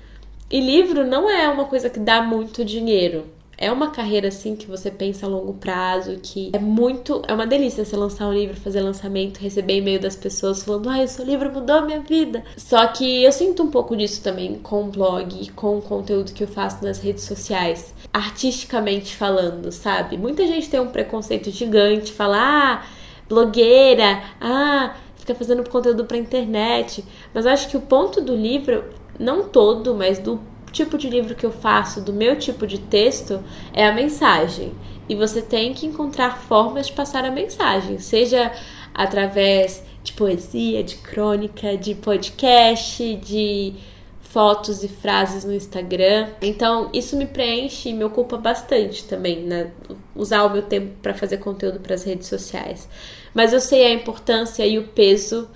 E 0.50 0.60
livro 0.60 1.04
não 1.04 1.28
é 1.28 1.48
uma 1.48 1.64
coisa 1.64 1.90
que 1.90 1.98
dá 1.98 2.22
muito 2.22 2.64
dinheiro. 2.64 3.35
É 3.58 3.72
uma 3.72 3.90
carreira 3.90 4.28
assim 4.28 4.54
que 4.54 4.66
você 4.66 4.90
pensa 4.90 5.24
a 5.24 5.28
longo 5.28 5.54
prazo, 5.54 6.18
que 6.22 6.50
é 6.52 6.58
muito. 6.58 7.22
É 7.26 7.32
uma 7.32 7.46
delícia 7.46 7.84
você 7.84 7.96
lançar 7.96 8.28
um 8.28 8.32
livro, 8.32 8.54
fazer 8.54 8.82
lançamento, 8.82 9.38
receber 9.38 9.78
e-mail 9.78 9.98
das 9.98 10.14
pessoas 10.14 10.62
falando: 10.62 10.90
ai, 10.90 11.04
o 11.04 11.08
seu 11.08 11.24
livro 11.24 11.50
mudou 11.50 11.76
a 11.76 11.82
minha 11.82 12.00
vida. 12.00 12.44
Só 12.56 12.86
que 12.88 13.24
eu 13.24 13.32
sinto 13.32 13.62
um 13.62 13.70
pouco 13.70 13.96
disso 13.96 14.22
também 14.22 14.56
com 14.56 14.84
o 14.84 14.90
blog, 14.90 15.50
com 15.52 15.78
o 15.78 15.82
conteúdo 15.82 16.32
que 16.32 16.44
eu 16.44 16.48
faço 16.48 16.84
nas 16.84 17.00
redes 17.00 17.24
sociais, 17.24 17.94
artisticamente 18.12 19.16
falando, 19.16 19.72
sabe? 19.72 20.18
Muita 20.18 20.46
gente 20.46 20.68
tem 20.68 20.78
um 20.78 20.88
preconceito 20.88 21.50
gigante, 21.50 22.12
fala: 22.12 22.36
ah, 22.38 22.86
blogueira, 23.26 24.22
ah, 24.38 24.94
fica 25.16 25.34
fazendo 25.34 25.68
conteúdo 25.68 26.04
pra 26.04 26.18
internet. 26.18 27.02
Mas 27.32 27.46
acho 27.46 27.70
que 27.70 27.76
o 27.78 27.80
ponto 27.80 28.20
do 28.20 28.36
livro, 28.36 28.84
não 29.18 29.44
todo, 29.44 29.94
mas 29.94 30.18
do 30.18 30.38
tipo 30.72 30.98
de 30.98 31.08
livro 31.08 31.34
que 31.34 31.46
eu 31.46 31.52
faço, 31.52 32.00
do 32.00 32.12
meu 32.12 32.38
tipo 32.38 32.66
de 32.66 32.78
texto, 32.78 33.42
é 33.72 33.86
a 33.86 33.92
mensagem. 33.92 34.72
E 35.08 35.14
você 35.14 35.40
tem 35.40 35.72
que 35.72 35.86
encontrar 35.86 36.38
formas 36.38 36.86
de 36.86 36.92
passar 36.92 37.24
a 37.24 37.30
mensagem, 37.30 37.98
seja 37.98 38.52
através 38.92 39.82
de 40.02 40.12
poesia, 40.12 40.82
de 40.82 40.96
crônica, 40.96 41.76
de 41.76 41.94
podcast, 41.94 43.14
de 43.16 43.74
fotos 44.20 44.82
e 44.82 44.88
frases 44.88 45.44
no 45.44 45.54
Instagram. 45.54 46.28
Então, 46.42 46.90
isso 46.92 47.16
me 47.16 47.26
preenche 47.26 47.88
e 47.88 47.94
me 47.94 48.04
ocupa 48.04 48.36
bastante 48.36 49.04
também, 49.04 49.42
né? 49.42 49.70
Usar 50.14 50.44
o 50.44 50.50
meu 50.50 50.62
tempo 50.62 50.92
para 51.00 51.14
fazer 51.14 51.38
conteúdo 51.38 51.80
para 51.80 51.94
as 51.94 52.04
redes 52.04 52.28
sociais. 52.28 52.88
Mas 53.32 53.52
eu 53.52 53.60
sei 53.60 53.86
a 53.86 53.92
importância 53.94 54.66
e 54.66 54.78
o 54.78 54.88
peso 54.88 55.48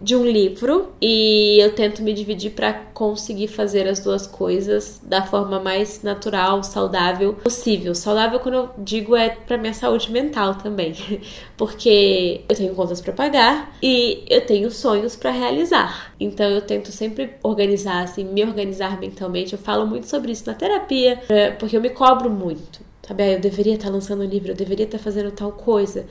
de 0.00 0.14
um 0.14 0.24
livro 0.24 0.92
e 1.00 1.58
eu 1.58 1.74
tento 1.74 2.02
me 2.02 2.12
dividir 2.12 2.50
para 2.50 2.72
conseguir 2.72 3.48
fazer 3.48 3.88
as 3.88 4.00
duas 4.00 4.26
coisas 4.26 5.00
da 5.02 5.22
forma 5.22 5.58
mais 5.58 6.02
natural, 6.02 6.62
saudável 6.62 7.34
possível. 7.34 7.94
Saudável 7.94 8.38
quando 8.40 8.54
eu 8.54 8.70
digo 8.78 9.16
é 9.16 9.30
para 9.30 9.56
minha 9.56 9.72
saúde 9.72 10.10
mental 10.12 10.56
também, 10.56 10.94
porque 11.56 12.42
eu 12.48 12.54
tenho 12.54 12.74
contas 12.74 13.00
para 13.00 13.12
pagar 13.12 13.74
e 13.82 14.22
eu 14.28 14.44
tenho 14.44 14.70
sonhos 14.70 15.16
para 15.16 15.30
realizar. 15.30 16.14
Então 16.20 16.46
eu 16.46 16.60
tento 16.60 16.92
sempre 16.92 17.30
organizar 17.42 18.02
assim, 18.02 18.24
me 18.24 18.44
organizar 18.44 19.00
mentalmente. 19.00 19.54
Eu 19.54 19.58
falo 19.58 19.86
muito 19.86 20.06
sobre 20.06 20.32
isso 20.32 20.44
na 20.46 20.54
terapia, 20.54 21.20
é, 21.28 21.50
porque 21.50 21.76
eu 21.76 21.80
me 21.80 21.90
cobro 21.90 22.28
muito. 22.28 22.84
Sabe, 23.06 23.22
ah, 23.22 23.32
eu 23.32 23.40
deveria 23.40 23.74
estar 23.74 23.88
lançando 23.88 24.24
um 24.24 24.26
livro, 24.26 24.50
eu 24.50 24.54
deveria 24.54 24.84
estar 24.84 24.98
fazendo 24.98 25.30
tal 25.30 25.52
coisa. 25.52 26.06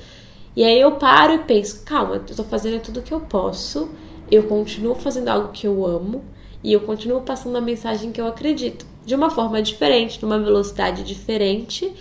E 0.56 0.64
aí 0.64 0.80
eu 0.80 0.94
paro 0.94 1.34
e 1.34 1.40
penso, 1.40 1.84
calma, 1.84 2.16
eu 2.16 2.36
tô 2.36 2.44
fazendo 2.44 2.82
tudo 2.82 3.02
que 3.02 3.14
eu 3.14 3.20
posso, 3.20 3.90
eu 4.32 4.44
continuo 4.44 4.96
fazendo 4.96 5.28
algo 5.28 5.50
que 5.50 5.68
eu 5.68 5.86
amo 5.86 6.24
e 6.64 6.72
eu 6.72 6.82
continuo 6.82 7.22
passando 7.22 7.58
a 7.58 7.62
mensagem 7.62 8.12
que 8.12 8.22
eu 8.22 8.28
acredito. 8.28 8.86
De 9.06 9.14
uma 9.14 9.30
forma 9.30 9.62
diferente, 9.62 10.22
numa 10.22 10.40
velocidade 10.40 11.04
diferente, 11.04 11.94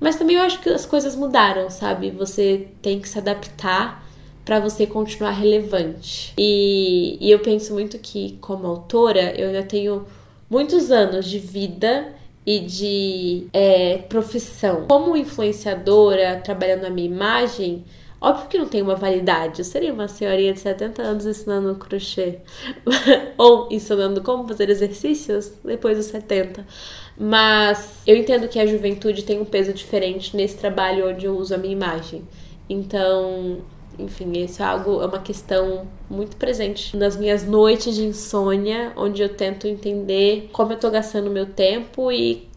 mas 0.00 0.16
também 0.16 0.36
eu 0.36 0.42
acho 0.42 0.60
que 0.60 0.68
as 0.68 0.84
coisas 0.84 1.14
mudaram, 1.14 1.70
sabe? 1.70 2.10
Você 2.10 2.68
tem 2.82 3.00
que 3.00 3.08
se 3.08 3.18
adaptar 3.18 4.04
para 4.44 4.58
você 4.58 4.86
continuar 4.86 5.30
relevante. 5.30 6.34
E, 6.36 7.16
e 7.20 7.30
eu 7.30 7.38
penso 7.38 7.72
muito 7.72 7.98
que, 7.98 8.36
como 8.40 8.66
autora, 8.66 9.32
eu 9.38 9.46
ainda 9.46 9.62
tenho 9.62 10.04
muitos 10.50 10.90
anos 10.90 11.24
de 11.24 11.38
vida 11.38 12.12
e 12.46 12.60
de 12.60 13.46
é, 13.52 13.98
profissão. 14.08 14.86
Como 14.88 15.16
influenciadora, 15.16 16.40
trabalhando 16.42 16.82
na 16.82 16.90
minha 16.90 17.06
imagem, 17.06 17.84
óbvio 18.20 18.48
que 18.48 18.58
não 18.58 18.66
tem 18.66 18.82
uma 18.82 18.96
validade. 18.96 19.60
Eu 19.60 19.64
seria 19.64 19.92
uma 19.92 20.08
senhorinha 20.08 20.52
de 20.52 20.60
70 20.60 21.02
anos 21.02 21.26
ensinando 21.26 21.74
crochê 21.76 22.38
ou 23.38 23.68
ensinando 23.70 24.22
como 24.22 24.46
fazer 24.46 24.68
exercícios 24.70 25.52
depois 25.64 25.96
dos 25.96 26.06
70. 26.06 26.66
Mas 27.16 28.00
eu 28.06 28.16
entendo 28.16 28.48
que 28.48 28.58
a 28.58 28.66
juventude 28.66 29.22
tem 29.22 29.40
um 29.40 29.44
peso 29.44 29.72
diferente 29.72 30.36
nesse 30.36 30.56
trabalho 30.56 31.08
onde 31.10 31.26
eu 31.26 31.36
uso 31.36 31.54
a 31.54 31.58
minha 31.58 31.72
imagem. 31.72 32.26
Então, 32.68 33.58
enfim, 33.98 34.32
isso 34.32 34.62
é 34.62 34.66
algo, 34.66 35.02
é 35.02 35.06
uma 35.06 35.18
questão 35.18 35.86
muito 36.08 36.36
presente 36.36 36.96
nas 36.96 37.16
minhas 37.16 37.44
noites 37.44 37.94
de 37.94 38.04
insônia, 38.04 38.92
onde 38.96 39.22
eu 39.22 39.28
tento 39.28 39.66
entender 39.66 40.48
como 40.52 40.72
eu 40.72 40.78
tô 40.78 40.90
gastando 40.90 41.30
meu 41.30 41.46
tempo 41.46 42.10
e 42.10 42.48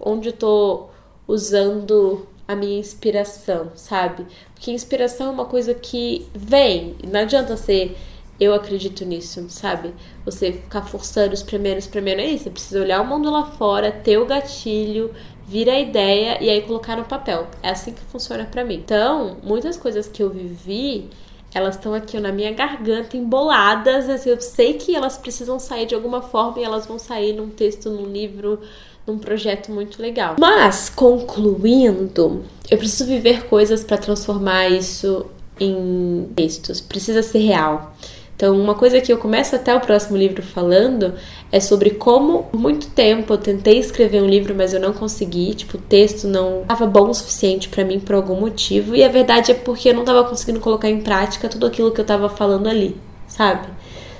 onde 0.00 0.28
eu 0.28 0.32
tô 0.32 0.88
usando 1.26 2.26
a 2.46 2.56
minha 2.56 2.78
inspiração, 2.78 3.70
sabe? 3.74 4.26
Porque 4.54 4.70
inspiração 4.70 5.28
é 5.28 5.30
uma 5.30 5.44
coisa 5.44 5.74
que 5.74 6.26
vem, 6.34 6.96
não 7.06 7.20
adianta 7.20 7.56
ser 7.56 7.96
eu 8.40 8.54
acredito 8.54 9.04
nisso, 9.04 9.46
sabe? 9.48 9.92
Você 10.24 10.52
ficar 10.52 10.82
forçando 10.82 11.34
os 11.34 11.42
primeiros, 11.42 11.86
primeiro 11.86 12.20
é 12.20 12.26
isso, 12.26 12.44
você 12.44 12.50
precisa 12.50 12.80
olhar 12.80 13.00
o 13.00 13.06
mundo 13.06 13.30
lá 13.30 13.44
fora, 13.44 13.90
ter 13.90 14.16
o 14.16 14.26
gatilho, 14.26 15.12
vira 15.48 15.72
a 15.72 15.80
ideia 15.80 16.42
e 16.42 16.50
aí 16.50 16.60
colocar 16.62 16.96
no 16.96 17.04
papel. 17.04 17.48
É 17.62 17.70
assim 17.70 17.92
que 17.92 18.02
funciona 18.02 18.44
para 18.44 18.64
mim. 18.64 18.74
Então, 18.74 19.38
muitas 19.42 19.76
coisas 19.78 20.06
que 20.06 20.22
eu 20.22 20.28
vivi 20.28 21.08
Elas 21.54 21.76
estão 21.76 21.94
aqui 21.94 22.20
na 22.20 22.30
minha 22.30 22.52
garganta, 22.52 23.16
emboladas. 23.16 24.08
Assim, 24.08 24.30
eu 24.30 24.40
sei 24.40 24.74
que 24.74 24.94
elas 24.94 25.16
precisam 25.16 25.58
sair 25.58 25.86
de 25.86 25.94
alguma 25.94 26.20
forma 26.20 26.60
e 26.60 26.64
elas 26.64 26.86
vão 26.86 26.98
sair 26.98 27.32
num 27.32 27.48
texto, 27.48 27.88
num 27.90 28.06
livro, 28.06 28.60
num 29.06 29.18
projeto 29.18 29.72
muito 29.72 30.00
legal. 30.00 30.36
Mas, 30.38 30.90
concluindo, 30.90 32.44
eu 32.70 32.76
preciso 32.76 33.06
viver 33.06 33.46
coisas 33.46 33.82
para 33.82 33.96
transformar 33.96 34.68
isso 34.68 35.26
em 35.58 36.28
textos. 36.36 36.80
Precisa 36.80 37.22
ser 37.22 37.38
real. 37.38 37.96
Então, 38.38 38.56
uma 38.56 38.76
coisa 38.76 39.00
que 39.00 39.12
eu 39.12 39.18
começo 39.18 39.56
até 39.56 39.74
o 39.74 39.80
próximo 39.80 40.16
livro 40.16 40.44
falando 40.44 41.14
é 41.50 41.58
sobre 41.58 41.90
como 41.90 42.44
por 42.44 42.60
muito 42.60 42.88
tempo 42.90 43.32
eu 43.32 43.36
tentei 43.36 43.80
escrever 43.80 44.22
um 44.22 44.28
livro, 44.28 44.54
mas 44.54 44.72
eu 44.72 44.78
não 44.78 44.92
consegui, 44.92 45.54
tipo, 45.54 45.76
o 45.76 45.80
texto 45.80 46.28
não 46.28 46.62
estava 46.62 46.86
bom 46.86 47.10
o 47.10 47.14
suficiente 47.14 47.68
para 47.68 47.84
mim 47.84 47.98
por 47.98 48.14
algum 48.14 48.38
motivo, 48.38 48.94
e 48.94 49.02
a 49.02 49.08
verdade 49.08 49.50
é 49.50 49.54
porque 49.54 49.88
eu 49.88 49.94
não 49.94 50.02
estava 50.02 50.22
conseguindo 50.22 50.60
colocar 50.60 50.88
em 50.88 51.00
prática 51.00 51.48
tudo 51.48 51.66
aquilo 51.66 51.90
que 51.90 52.00
eu 52.00 52.02
estava 52.02 52.28
falando 52.28 52.68
ali, 52.68 52.96
sabe? 53.26 53.66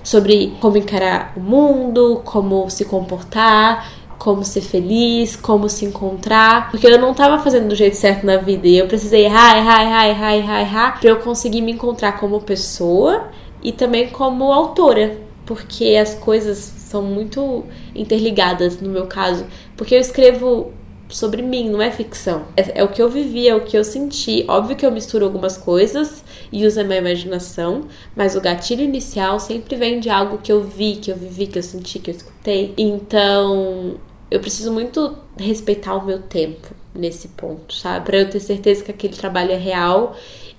Sobre 0.03 0.53
como 0.61 0.77
encarar 0.77 1.33
o 1.37 1.41
mundo, 1.41 2.21
como 2.25 2.69
se 2.71 2.87
comportar, 2.87 3.89
como 4.19 4.45
ser 4.45 4.63
feliz, 4.63 5.37
como 5.37 5.69
se 5.69 5.85
encontrar, 5.85 6.73
porque 6.73 6.89
eu 6.89 6.99
não 6.99 7.13
estava 7.13 7.39
fazendo 7.39 7.69
do 7.69 7.77
jeito 7.77 7.95
certo 7.95 8.27
na 8.27 8.39
vida. 8.39 8.67
E 8.67 8.79
eu 8.79 8.89
precisei 8.89 9.27
errar, 9.27 9.57
errar, 9.57 9.83
errar, 9.85 10.09
errar, 10.09 10.37
errar, 10.37 10.61
errar, 10.61 11.01
para 11.01 11.09
eu 11.09 11.19
conseguir 11.19 11.63
me 11.63 11.71
encontrar 11.71 12.19
como 12.19 12.41
pessoa 12.41 13.29
e 13.63 13.73
também 13.73 14.09
como 14.09 14.53
autora, 14.53 15.19
porque 15.47 15.97
as 15.97 16.15
coisas 16.15 16.59
são 16.59 17.03
muito 17.03 17.65
interligadas 17.95 18.81
no 18.81 18.89
meu 18.89 19.07
caso, 19.07 19.47
porque 19.77 19.95
eu 19.95 20.01
escrevo 20.01 20.73
sobre 21.09 21.43
mim, 21.43 21.71
não 21.71 21.81
é 21.81 21.91
ficção. 21.91 22.47
É, 22.57 22.81
é, 22.81 22.85
o 22.85 22.89
que 22.89 23.01
eu 23.01 23.09
vivi, 23.09 23.49
é 23.49 23.55
o 23.55 23.63
que 23.63 23.77
eu 23.77 23.85
senti. 23.85 24.45
Óbvio 24.49 24.77
que 24.77 24.85
eu 24.85 24.93
misturo 24.93 25.25
algumas 25.25 25.57
coisas 25.57 26.23
e 26.53 26.67
uso 26.67 26.81
a 26.81 26.85
minha 26.85 26.99
imaginação, 26.99 27.87
mas 28.15 28.37
o 28.37 28.41
gatilho 28.41 28.83
inicial 28.83 29.41
sempre 29.41 29.77
vem 29.77 30.01
de 30.01 30.11
algo 30.11 30.39
que 30.39 30.53
eu 30.53 30.63
vi, 30.63 30.97
que 30.97 31.11
eu 31.11 31.17
vivi, 31.17 31.47
que 31.47 31.59
eu 31.59 31.63
senti, 31.63 31.99
que 31.99 32.11
eu 32.11 32.15
escutei. 32.15 32.75
Então, 32.77 33.97
eu 34.31 34.41
preciso 34.41 34.73
muito 34.73 35.17
respeitar 35.39 35.95
o 35.95 36.05
meu 36.05 36.21
tempo 36.21 36.69
nesse 36.95 37.29
ponto, 37.29 37.75
sabe? 37.75 38.05
Para 38.05 38.19
eu 38.19 38.31
ter 38.31 38.41
certeza 38.41 38.85
que 38.85 38.91
aquele 38.91 39.15
trabalho 39.15 39.53
é 39.53 39.57
real 39.57 40.17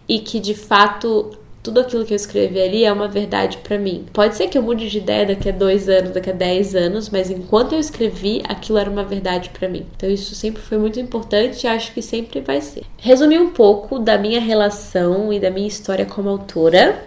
e 0.07 0.19
que 0.19 0.39
de 0.39 0.55
fato 0.55 1.31
tudo 1.61 1.81
aquilo 1.81 2.05
que 2.05 2.13
eu 2.13 2.15
escrevi 2.15 2.61
ali 2.61 2.85
é 2.85 2.91
uma 2.91 3.07
verdade 3.07 3.57
para 3.57 3.77
mim. 3.77 4.05
Pode 4.13 4.35
ser 4.35 4.47
que 4.47 4.57
eu 4.57 4.63
mude 4.63 4.89
de 4.89 4.97
ideia 4.97 5.25
daqui 5.25 5.49
a 5.49 5.51
dois 5.51 5.89
anos, 5.89 6.11
daqui 6.11 6.29
a 6.29 6.33
dez 6.33 6.75
anos, 6.75 7.09
mas 7.09 7.29
enquanto 7.29 7.73
eu 7.73 7.79
escrevi, 7.79 8.41
aquilo 8.47 8.77
era 8.77 8.89
uma 8.89 9.03
verdade 9.03 9.49
para 9.49 9.67
mim. 9.67 9.85
Então 9.95 10.09
isso 10.09 10.35
sempre 10.35 10.61
foi 10.61 10.77
muito 10.77 10.99
importante 10.99 11.63
e 11.63 11.67
acho 11.67 11.93
que 11.93 12.01
sempre 12.01 12.41
vai 12.41 12.61
ser. 12.61 12.83
Resumi 12.97 13.37
um 13.37 13.49
pouco 13.49 13.99
da 13.99 14.17
minha 14.17 14.39
relação 14.39 15.33
e 15.33 15.39
da 15.39 15.49
minha 15.49 15.67
história 15.67 16.05
como 16.05 16.29
autora. 16.29 17.03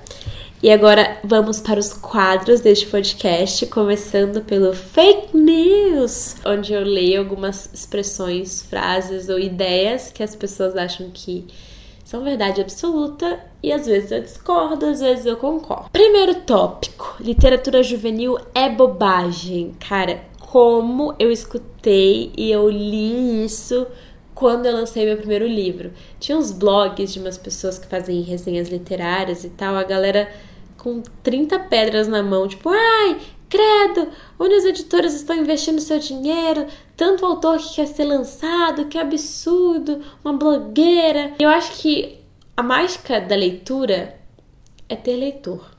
E 0.63 0.71
agora 0.71 1.19
vamos 1.25 1.59
para 1.59 1.81
os 1.81 1.93
quadros 1.93 2.61
deste 2.61 2.87
podcast, 2.87 3.67
começando 3.67 4.43
pelo 4.43 4.73
fake 4.73 5.37
news, 5.37 6.37
onde 6.47 6.73
eu 6.73 6.85
leio 6.85 7.19
algumas 7.19 7.69
expressões, 7.75 8.63
frases 8.63 9.29
ou 9.29 9.41
ideias 9.41 10.13
que 10.13 10.23
as 10.23 10.37
pessoas 10.37 10.77
acham 10.77 11.11
que 11.13 11.49
são 12.13 12.23
verdade 12.23 12.61
absoluta 12.61 13.41
e 13.63 13.73
às 13.73 13.87
vezes 13.87 14.11
eu 14.11 14.21
discordo, 14.21 14.85
às 14.85 15.01
vezes 15.01 15.25
eu 15.25 15.35
concordo. 15.39 15.89
Primeiro 15.91 16.35
tópico: 16.43 17.17
literatura 17.19 17.83
juvenil 17.83 18.39
é 18.55 18.69
bobagem. 18.69 19.75
Cara, 19.81 20.21
como 20.39 21.15
eu 21.19 21.33
escutei 21.33 22.31
e 22.37 22.53
eu 22.53 22.69
li 22.69 23.43
isso 23.47 23.87
quando 24.35 24.67
eu 24.67 24.75
lancei 24.75 25.07
meu 25.07 25.17
primeiro 25.17 25.47
livro. 25.47 25.91
Tinha 26.21 26.37
uns 26.37 26.53
blogs 26.53 27.15
de 27.15 27.19
umas 27.19 27.39
pessoas 27.39 27.79
que 27.79 27.87
fazem 27.87 28.21
resenhas 28.21 28.69
literárias 28.69 29.43
e 29.43 29.49
tal, 29.49 29.75
a 29.75 29.83
galera 29.83 30.31
com 30.77 31.01
30 31.23 31.61
pedras 31.61 32.09
na 32.09 32.23
mão, 32.23 32.47
tipo, 32.47 32.69
ai, 32.69 33.17
credo, 33.53 34.09
onde 34.39 34.55
as 34.55 34.65
editoras 34.65 35.13
estão 35.13 35.37
investindo 35.37 35.79
seu 35.79 35.99
dinheiro, 35.99 36.67
tanto 36.97 37.27
autor 37.27 37.59
que 37.59 37.75
quer 37.75 37.87
ser 37.87 38.05
lançado, 38.05 38.87
que 38.87 38.97
absurdo, 38.97 40.01
uma 40.25 40.33
blogueira. 40.33 41.35
Eu 41.39 41.51
acho 41.51 41.73
que 41.73 42.19
a 42.57 42.63
mágica 42.63 43.21
da 43.21 43.37
leitura 43.37 44.19
é 44.89 44.97
ter 44.97 45.17
leitor, 45.17 45.71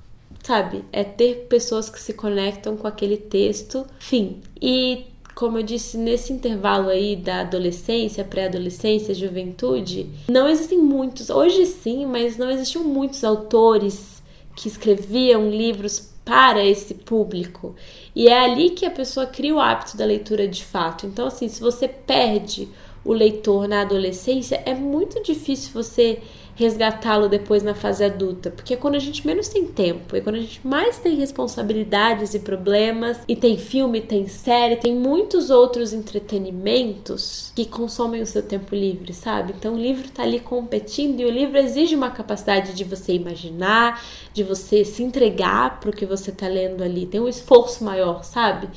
sabe? 0.43 0.85
É 0.91 1.03
ter 1.03 1.47
pessoas 1.49 1.89
que 1.89 1.99
se 1.99 2.13
conectam 2.13 2.77
com 2.77 2.85
aquele 2.85 3.17
texto, 3.17 3.87
fim. 3.97 4.41
E 4.61 5.07
como 5.33 5.57
eu 5.57 5.63
disse, 5.63 5.97
nesse 5.97 6.31
intervalo 6.31 6.89
aí 6.89 7.15
da 7.15 7.41
adolescência, 7.41 8.23
pré-adolescência, 8.23 9.15
juventude, 9.15 10.07
não 10.29 10.47
existem 10.47 10.77
muitos, 10.77 11.31
hoje 11.31 11.65
sim, 11.65 12.05
mas 12.05 12.37
não 12.37 12.51
existiam 12.51 12.83
muitos 12.83 13.23
autores 13.23 14.21
que 14.55 14.67
escreviam 14.67 15.49
livros 15.49 16.12
para 16.23 16.63
esse 16.63 16.93
público. 16.93 17.75
E 18.15 18.27
é 18.27 18.45
ali 18.45 18.71
que 18.71 18.85
a 18.85 18.91
pessoa 18.91 19.25
cria 19.25 19.55
o 19.55 19.59
hábito 19.59 19.97
da 19.97 20.05
leitura 20.05 20.47
de 20.47 20.63
fato. 20.63 21.05
Então, 21.05 21.27
assim, 21.27 21.47
se 21.47 21.61
você 21.61 21.87
perde 21.87 22.69
o 23.03 23.11
leitor 23.11 23.67
na 23.67 23.81
adolescência, 23.81 24.61
é 24.65 24.73
muito 24.73 25.21
difícil 25.21 25.71
você 25.73 26.19
resgatá-lo 26.55 27.27
depois 27.27 27.63
na 27.63 27.73
fase 27.73 28.03
adulta, 28.03 28.51
porque 28.51 28.73
é 28.73 28.77
quando 28.77 28.95
a 28.95 28.99
gente 28.99 29.25
menos 29.25 29.47
tem 29.47 29.65
tempo, 29.65 30.15
é 30.15 30.21
quando 30.21 30.35
a 30.35 30.39
gente 30.39 30.65
mais 30.65 30.99
tem 30.99 31.15
responsabilidades 31.15 32.33
e 32.33 32.39
problemas, 32.39 33.19
e 33.27 33.35
tem 33.35 33.57
filme, 33.57 34.01
tem 34.01 34.27
série, 34.27 34.75
tem 34.75 34.95
muitos 34.95 35.49
outros 35.49 35.93
entretenimentos 35.93 37.51
que 37.55 37.65
consomem 37.65 38.21
o 38.21 38.25
seu 38.25 38.43
tempo 38.43 38.75
livre, 38.75 39.13
sabe? 39.13 39.53
Então 39.57 39.73
o 39.73 39.77
livro 39.77 40.09
tá 40.09 40.23
ali 40.23 40.39
competindo 40.39 41.19
e 41.19 41.25
o 41.25 41.31
livro 41.31 41.57
exige 41.57 41.95
uma 41.95 42.11
capacidade 42.11 42.73
de 42.73 42.83
você 42.83 43.13
imaginar, 43.13 44.03
de 44.33 44.43
você 44.43 44.85
se 44.85 45.03
entregar 45.03 45.79
pro 45.79 45.91
que 45.91 46.05
você 46.05 46.31
tá 46.31 46.47
lendo 46.47 46.83
ali, 46.83 47.05
tem 47.05 47.19
um 47.19 47.27
esforço 47.27 47.83
maior, 47.83 48.23
sabe? 48.23 48.69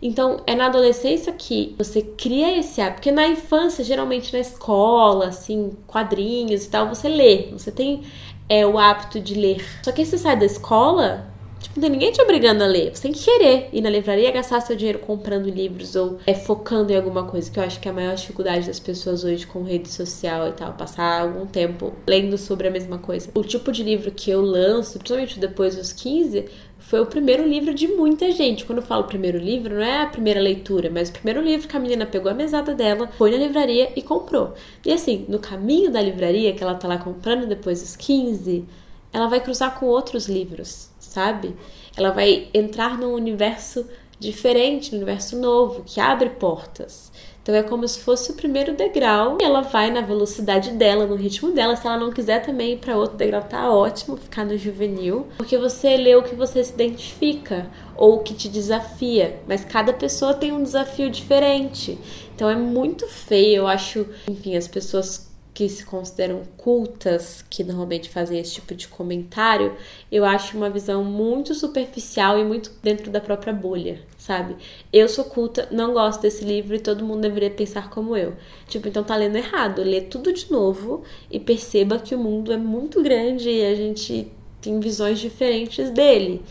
Então, 0.00 0.42
é 0.46 0.54
na 0.54 0.66
adolescência 0.66 1.32
que 1.32 1.74
você 1.76 2.02
cria 2.02 2.56
esse 2.58 2.80
hábito. 2.80 2.96
Porque 2.96 3.10
na 3.10 3.26
infância, 3.26 3.84
geralmente 3.84 4.32
na 4.32 4.38
escola, 4.38 5.28
assim, 5.28 5.72
quadrinhos 5.86 6.64
e 6.64 6.68
tal, 6.68 6.88
você 6.88 7.08
lê. 7.08 7.48
Você 7.52 7.72
tem 7.72 8.02
é, 8.48 8.66
o 8.66 8.78
hábito 8.78 9.20
de 9.20 9.34
ler. 9.34 9.64
Só 9.82 9.92
que 9.92 10.00
aí 10.00 10.06
você 10.06 10.16
sai 10.16 10.36
da 10.36 10.46
escola, 10.46 11.26
tipo, 11.60 11.76
não 11.76 11.82
tem 11.82 11.90
ninguém 11.90 12.12
te 12.12 12.22
obrigando 12.22 12.62
a 12.62 12.66
ler. 12.66 12.94
Você 12.94 13.02
tem 13.02 13.12
que 13.12 13.24
querer 13.24 13.68
ir 13.72 13.80
na 13.80 13.90
livraria, 13.90 14.30
gastar 14.30 14.60
seu 14.60 14.76
dinheiro 14.76 15.00
comprando 15.00 15.50
livros 15.50 15.96
ou 15.96 16.18
é, 16.26 16.34
focando 16.34 16.92
em 16.92 16.96
alguma 16.96 17.24
coisa. 17.24 17.50
Que 17.50 17.58
eu 17.58 17.64
acho 17.64 17.80
que 17.80 17.88
é 17.88 17.90
a 17.90 17.94
maior 17.94 18.14
dificuldade 18.14 18.68
das 18.68 18.78
pessoas 18.78 19.24
hoje 19.24 19.46
com 19.46 19.64
rede 19.64 19.88
social 19.88 20.48
e 20.48 20.52
tal. 20.52 20.74
Passar 20.74 21.22
algum 21.22 21.44
tempo 21.44 21.92
lendo 22.06 22.38
sobre 22.38 22.68
a 22.68 22.70
mesma 22.70 22.98
coisa. 22.98 23.30
O 23.34 23.42
tipo 23.42 23.72
de 23.72 23.82
livro 23.82 24.12
que 24.12 24.30
eu 24.30 24.40
lanço, 24.40 24.98
principalmente 24.98 25.40
depois 25.40 25.74
dos 25.74 25.92
15 25.92 26.46
foi 26.88 27.00
o 27.00 27.06
primeiro 27.06 27.46
livro 27.46 27.74
de 27.74 27.86
muita 27.86 28.32
gente. 28.32 28.64
Quando 28.64 28.78
eu 28.78 28.84
falo 28.84 29.04
primeiro 29.04 29.36
livro, 29.36 29.74
não 29.74 29.82
é 29.82 30.00
a 30.00 30.06
primeira 30.06 30.40
leitura, 30.40 30.88
mas 30.90 31.10
o 31.10 31.12
primeiro 31.12 31.42
livro 31.42 31.68
que 31.68 31.76
a 31.76 31.80
menina 31.80 32.06
pegou 32.06 32.32
a 32.32 32.34
mesada 32.34 32.74
dela, 32.74 33.10
foi 33.18 33.30
na 33.30 33.36
livraria 33.36 33.92
e 33.94 34.00
comprou. 34.00 34.54
E 34.86 34.90
assim, 34.90 35.26
no 35.28 35.38
caminho 35.38 35.90
da 35.90 36.00
livraria, 36.00 36.54
que 36.54 36.62
ela 36.62 36.74
tá 36.74 36.88
lá 36.88 36.96
comprando 36.96 37.46
depois 37.46 37.82
dos 37.82 37.94
15, 37.94 38.64
ela 39.12 39.28
vai 39.28 39.38
cruzar 39.38 39.78
com 39.78 39.84
outros 39.84 40.28
livros, 40.28 40.88
sabe? 40.98 41.54
Ela 41.94 42.10
vai 42.10 42.48
entrar 42.54 42.96
num 42.96 43.12
universo 43.12 43.86
diferente, 44.18 44.92
num 44.92 44.96
universo 44.96 45.38
novo, 45.38 45.84
que 45.84 46.00
abre 46.00 46.30
portas. 46.30 47.12
Então 47.48 47.56
é 47.56 47.62
como 47.62 47.88
se 47.88 48.00
fosse 48.00 48.30
o 48.30 48.34
primeiro 48.34 48.76
degrau 48.76 49.38
e 49.40 49.42
ela 49.42 49.62
vai 49.62 49.90
na 49.90 50.02
velocidade 50.02 50.72
dela, 50.72 51.06
no 51.06 51.14
ritmo 51.14 51.50
dela. 51.50 51.76
Se 51.76 51.86
ela 51.86 51.96
não 51.96 52.12
quiser 52.12 52.44
também 52.44 52.74
ir 52.74 52.76
para 52.76 52.94
outro 52.94 53.16
degrau, 53.16 53.42
tá 53.42 53.72
ótimo 53.72 54.18
ficar 54.18 54.44
no 54.44 54.58
juvenil, 54.58 55.28
porque 55.38 55.56
você 55.56 55.96
lê 55.96 56.14
o 56.14 56.22
que 56.22 56.34
você 56.34 56.62
se 56.62 56.74
identifica 56.74 57.66
ou 57.96 58.16
o 58.16 58.22
que 58.22 58.34
te 58.34 58.50
desafia, 58.50 59.40
mas 59.48 59.64
cada 59.64 59.94
pessoa 59.94 60.34
tem 60.34 60.52
um 60.52 60.62
desafio 60.62 61.08
diferente. 61.08 61.98
Então 62.34 62.50
é 62.50 62.54
muito 62.54 63.08
feio, 63.08 63.62
eu 63.62 63.66
acho, 63.66 64.06
enfim, 64.28 64.54
as 64.54 64.68
pessoas 64.68 65.26
que 65.54 65.70
se 65.70 65.86
consideram 65.86 66.42
cultas, 66.56 67.42
que 67.48 67.64
normalmente 67.64 68.10
fazem 68.10 68.38
esse 68.38 68.52
tipo 68.52 68.74
de 68.74 68.86
comentário, 68.86 69.74
eu 70.12 70.24
acho 70.24 70.54
uma 70.54 70.68
visão 70.68 71.02
muito 71.02 71.54
superficial 71.54 72.38
e 72.38 72.44
muito 72.44 72.70
dentro 72.82 73.10
da 73.10 73.20
própria 73.20 73.54
bolha, 73.54 74.02
sabe? 74.28 74.56
Eu 74.92 75.08
sou 75.08 75.24
culta, 75.24 75.66
não 75.70 75.94
gosto 75.94 76.20
desse 76.20 76.44
livro 76.44 76.76
e 76.76 76.78
todo 76.78 77.02
mundo 77.02 77.22
deveria 77.22 77.50
pensar 77.50 77.88
como 77.88 78.14
eu. 78.14 78.34
Tipo, 78.68 78.86
então 78.86 79.02
tá 79.02 79.16
lendo 79.16 79.36
errado. 79.36 79.82
Lê 79.82 80.02
tudo 80.02 80.30
de 80.34 80.52
novo 80.52 81.02
e 81.30 81.40
perceba 81.40 81.98
que 81.98 82.14
o 82.14 82.18
mundo 82.18 82.52
é 82.52 82.58
muito 82.58 83.02
grande 83.02 83.48
e 83.48 83.64
a 83.64 83.74
gente 83.74 84.30
tem 84.60 84.78
visões 84.80 85.18
diferentes 85.18 85.90
dele. 85.90 86.42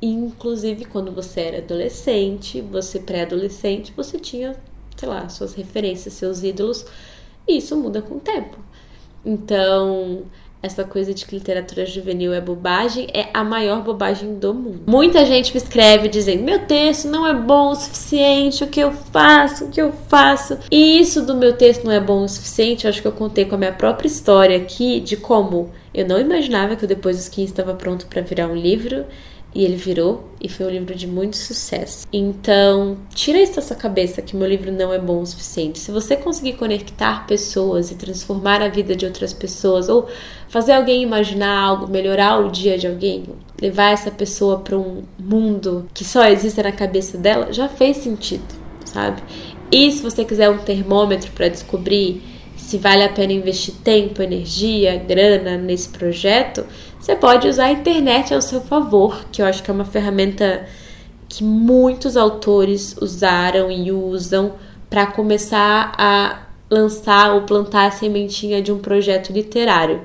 Inclusive, 0.00 0.86
quando 0.86 1.12
você 1.12 1.40
era 1.42 1.58
adolescente, 1.58 2.62
você 2.62 2.98
pré-adolescente, 2.98 3.92
você 3.94 4.18
tinha, 4.18 4.56
sei 4.96 5.08
lá, 5.08 5.28
suas 5.28 5.52
referências, 5.52 6.14
seus 6.14 6.42
ídolos 6.42 6.86
e 7.46 7.58
isso 7.58 7.76
muda 7.76 8.00
com 8.00 8.14
o 8.14 8.20
tempo. 8.20 8.56
Então, 9.22 10.22
essa 10.62 10.84
coisa 10.84 11.14
de 11.14 11.24
que 11.24 11.34
literatura 11.34 11.86
juvenil 11.86 12.32
é 12.32 12.40
bobagem 12.40 13.06
é 13.14 13.28
a 13.32 13.44
maior 13.44 13.82
bobagem 13.82 14.34
do 14.34 14.52
mundo. 14.52 14.82
Muita 14.86 15.24
gente 15.24 15.52
me 15.52 15.58
escreve 15.58 16.08
dizendo: 16.08 16.42
meu 16.42 16.66
texto 16.66 17.08
não 17.08 17.26
é 17.26 17.34
bom 17.34 17.70
o 17.70 17.76
suficiente, 17.76 18.64
o 18.64 18.66
que 18.66 18.80
eu 18.80 18.92
faço, 18.92 19.66
o 19.66 19.70
que 19.70 19.80
eu 19.80 19.92
faço. 20.08 20.58
E 20.70 21.00
isso 21.00 21.24
do 21.24 21.34
meu 21.34 21.56
texto 21.56 21.84
não 21.84 21.92
é 21.92 22.00
bom 22.00 22.24
o 22.24 22.28
suficiente, 22.28 22.84
eu 22.84 22.90
acho 22.90 23.00
que 23.00 23.08
eu 23.08 23.12
contei 23.12 23.44
com 23.44 23.54
a 23.54 23.58
minha 23.58 23.72
própria 23.72 24.08
história 24.08 24.56
aqui 24.56 25.00
de 25.00 25.16
como 25.16 25.70
eu 25.94 26.06
não 26.06 26.20
imaginava 26.20 26.76
que 26.76 26.84
o 26.84 26.88
Depois 26.88 27.16
dos 27.16 27.28
15 27.28 27.52
estava 27.52 27.74
pronto 27.74 28.06
para 28.06 28.22
virar 28.22 28.48
um 28.48 28.54
livro. 28.54 29.04
E 29.54 29.64
ele 29.64 29.76
virou 29.76 30.28
e 30.40 30.48
foi 30.48 30.66
um 30.66 30.70
livro 30.70 30.94
de 30.94 31.06
muito 31.06 31.36
sucesso. 31.36 32.06
Então, 32.12 32.98
tira 33.14 33.40
isso 33.40 33.56
da 33.56 33.62
sua 33.62 33.76
cabeça 33.76 34.20
que 34.20 34.36
meu 34.36 34.46
livro 34.46 34.70
não 34.70 34.92
é 34.92 34.98
bom 34.98 35.20
o 35.20 35.26
suficiente. 35.26 35.78
Se 35.78 35.90
você 35.90 36.16
conseguir 36.16 36.52
conectar 36.54 37.26
pessoas 37.26 37.90
e 37.90 37.94
transformar 37.94 38.60
a 38.62 38.68
vida 38.68 38.94
de 38.94 39.06
outras 39.06 39.32
pessoas, 39.32 39.88
ou 39.88 40.06
fazer 40.48 40.72
alguém 40.72 41.02
imaginar 41.02 41.58
algo, 41.58 41.88
melhorar 41.88 42.38
o 42.38 42.50
dia 42.50 42.76
de 42.76 42.86
alguém, 42.86 43.24
levar 43.60 43.92
essa 43.92 44.10
pessoa 44.10 44.58
para 44.58 44.76
um 44.76 45.02
mundo 45.18 45.88
que 45.94 46.04
só 46.04 46.24
existe 46.26 46.62
na 46.62 46.72
cabeça 46.72 47.16
dela, 47.16 47.52
já 47.52 47.68
fez 47.68 47.96
sentido, 47.96 48.54
sabe? 48.84 49.22
E 49.72 49.90
se 49.90 50.02
você 50.02 50.24
quiser 50.24 50.50
um 50.50 50.58
termômetro 50.58 51.32
para 51.32 51.48
descobrir 51.48 52.22
se 52.58 52.76
vale 52.76 53.02
a 53.02 53.08
pena 53.08 53.32
investir 53.32 53.72
tempo, 53.82 54.20
energia, 54.20 54.96
grana 54.96 55.56
nesse 55.56 55.88
projeto, 55.88 56.66
você 57.00 57.14
pode 57.14 57.48
usar 57.48 57.66
a 57.66 57.72
internet 57.72 58.34
ao 58.34 58.42
seu 58.42 58.60
favor, 58.60 59.24
que 59.30 59.40
eu 59.40 59.46
acho 59.46 59.62
que 59.62 59.70
é 59.70 59.74
uma 59.74 59.84
ferramenta 59.84 60.66
que 61.28 61.44
muitos 61.44 62.16
autores 62.16 62.96
usaram 63.00 63.70
e 63.70 63.92
usam 63.92 64.54
para 64.90 65.06
começar 65.06 65.92
a 65.96 66.42
lançar 66.70 67.34
ou 67.34 67.42
plantar 67.42 67.86
a 67.86 67.90
sementinha 67.90 68.60
de 68.60 68.72
um 68.72 68.78
projeto 68.78 69.32
literário. 69.32 70.02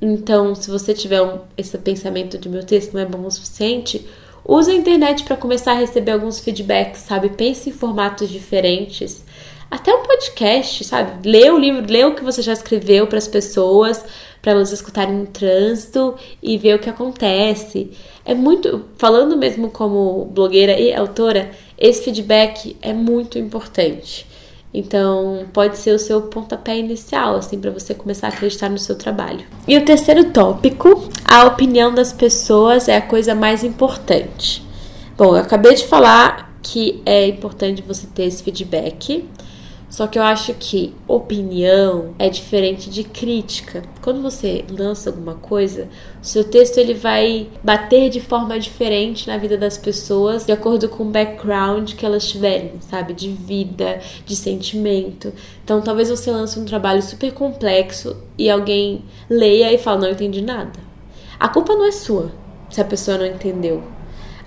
Então, 0.00 0.54
se 0.54 0.70
você 0.70 0.94
tiver 0.94 1.22
um, 1.22 1.40
esse 1.56 1.76
pensamento 1.78 2.38
de 2.38 2.48
meu 2.48 2.64
texto 2.64 2.94
não 2.94 3.00
é 3.00 3.06
bom 3.06 3.26
o 3.26 3.30
suficiente, 3.30 4.06
use 4.44 4.70
a 4.70 4.74
internet 4.74 5.24
para 5.24 5.36
começar 5.36 5.72
a 5.72 5.78
receber 5.78 6.12
alguns 6.12 6.40
feedbacks, 6.40 7.02
sabe? 7.02 7.30
Pense 7.30 7.68
em 7.68 7.72
formatos 7.72 8.28
diferentes 8.28 9.24
até 9.70 9.94
um 9.94 10.02
podcast, 10.02 10.84
sabe? 10.84 11.28
Lê 11.28 11.50
o 11.50 11.58
livro, 11.58 11.84
lê 11.90 12.04
o 12.04 12.14
que 12.14 12.24
você 12.24 12.40
já 12.42 12.52
escreveu 12.52 13.06
para 13.06 13.18
as 13.18 13.28
pessoas, 13.28 14.04
para 14.40 14.52
elas 14.52 14.72
escutarem 14.72 15.14
no 15.14 15.26
trânsito 15.26 16.14
e 16.42 16.56
ver 16.56 16.74
o 16.74 16.78
que 16.78 16.88
acontece. 16.88 17.90
É 18.24 18.34
muito, 18.34 18.86
falando 18.96 19.36
mesmo 19.36 19.70
como 19.70 20.24
blogueira 20.26 20.78
e 20.78 20.94
autora, 20.94 21.50
esse 21.76 22.02
feedback 22.02 22.76
é 22.80 22.92
muito 22.92 23.38
importante. 23.38 24.26
Então, 24.72 25.46
pode 25.52 25.78
ser 25.78 25.92
o 25.92 25.98
seu 25.98 26.22
pontapé 26.22 26.78
inicial, 26.78 27.36
assim, 27.36 27.58
para 27.58 27.70
você 27.70 27.94
começar 27.94 28.28
a 28.28 28.30
acreditar 28.30 28.68
no 28.68 28.78
seu 28.78 28.96
trabalho. 28.96 29.46
E 29.66 29.76
o 29.76 29.84
terceiro 29.84 30.30
tópico, 30.30 31.08
a 31.24 31.46
opinião 31.46 31.92
das 31.92 32.12
pessoas 32.12 32.86
é 32.86 32.96
a 32.96 33.02
coisa 33.02 33.34
mais 33.34 33.64
importante. 33.64 34.62
Bom, 35.16 35.34
eu 35.34 35.42
acabei 35.42 35.74
de 35.74 35.86
falar 35.86 36.54
que 36.62 37.02
é 37.06 37.26
importante 37.26 37.82
você 37.82 38.06
ter 38.06 38.24
esse 38.24 38.42
feedback, 38.42 39.26
só 39.88 40.06
que 40.06 40.18
eu 40.18 40.22
acho 40.22 40.52
que 40.54 40.94
opinião 41.06 42.14
é 42.18 42.28
diferente 42.28 42.90
de 42.90 43.02
crítica. 43.04 43.82
Quando 44.02 44.20
você 44.20 44.64
lança 44.70 45.08
alguma 45.08 45.34
coisa, 45.34 45.88
o 46.22 46.26
seu 46.26 46.44
texto 46.44 46.76
ele 46.76 46.92
vai 46.92 47.48
bater 47.64 48.10
de 48.10 48.20
forma 48.20 48.58
diferente 48.58 49.26
na 49.26 49.38
vida 49.38 49.56
das 49.56 49.78
pessoas, 49.78 50.44
de 50.44 50.52
acordo 50.52 50.90
com 50.90 51.04
o 51.04 51.10
background 51.10 51.94
que 51.94 52.04
elas 52.04 52.28
tiverem, 52.28 52.72
sabe? 52.80 53.14
De 53.14 53.30
vida, 53.30 53.98
de 54.26 54.36
sentimento. 54.36 55.32
Então, 55.64 55.80
talvez 55.80 56.10
você 56.10 56.30
lance 56.30 56.58
um 56.58 56.66
trabalho 56.66 57.02
super 57.02 57.32
complexo 57.32 58.14
e 58.36 58.50
alguém 58.50 59.04
leia 59.28 59.72
e 59.72 59.78
fala: 59.78 60.00
Não 60.00 60.10
entendi 60.10 60.42
nada. 60.42 60.78
A 61.40 61.48
culpa 61.48 61.74
não 61.74 61.86
é 61.86 61.92
sua 61.92 62.30
se 62.68 62.80
a 62.80 62.84
pessoa 62.84 63.16
não 63.16 63.26
entendeu. 63.26 63.82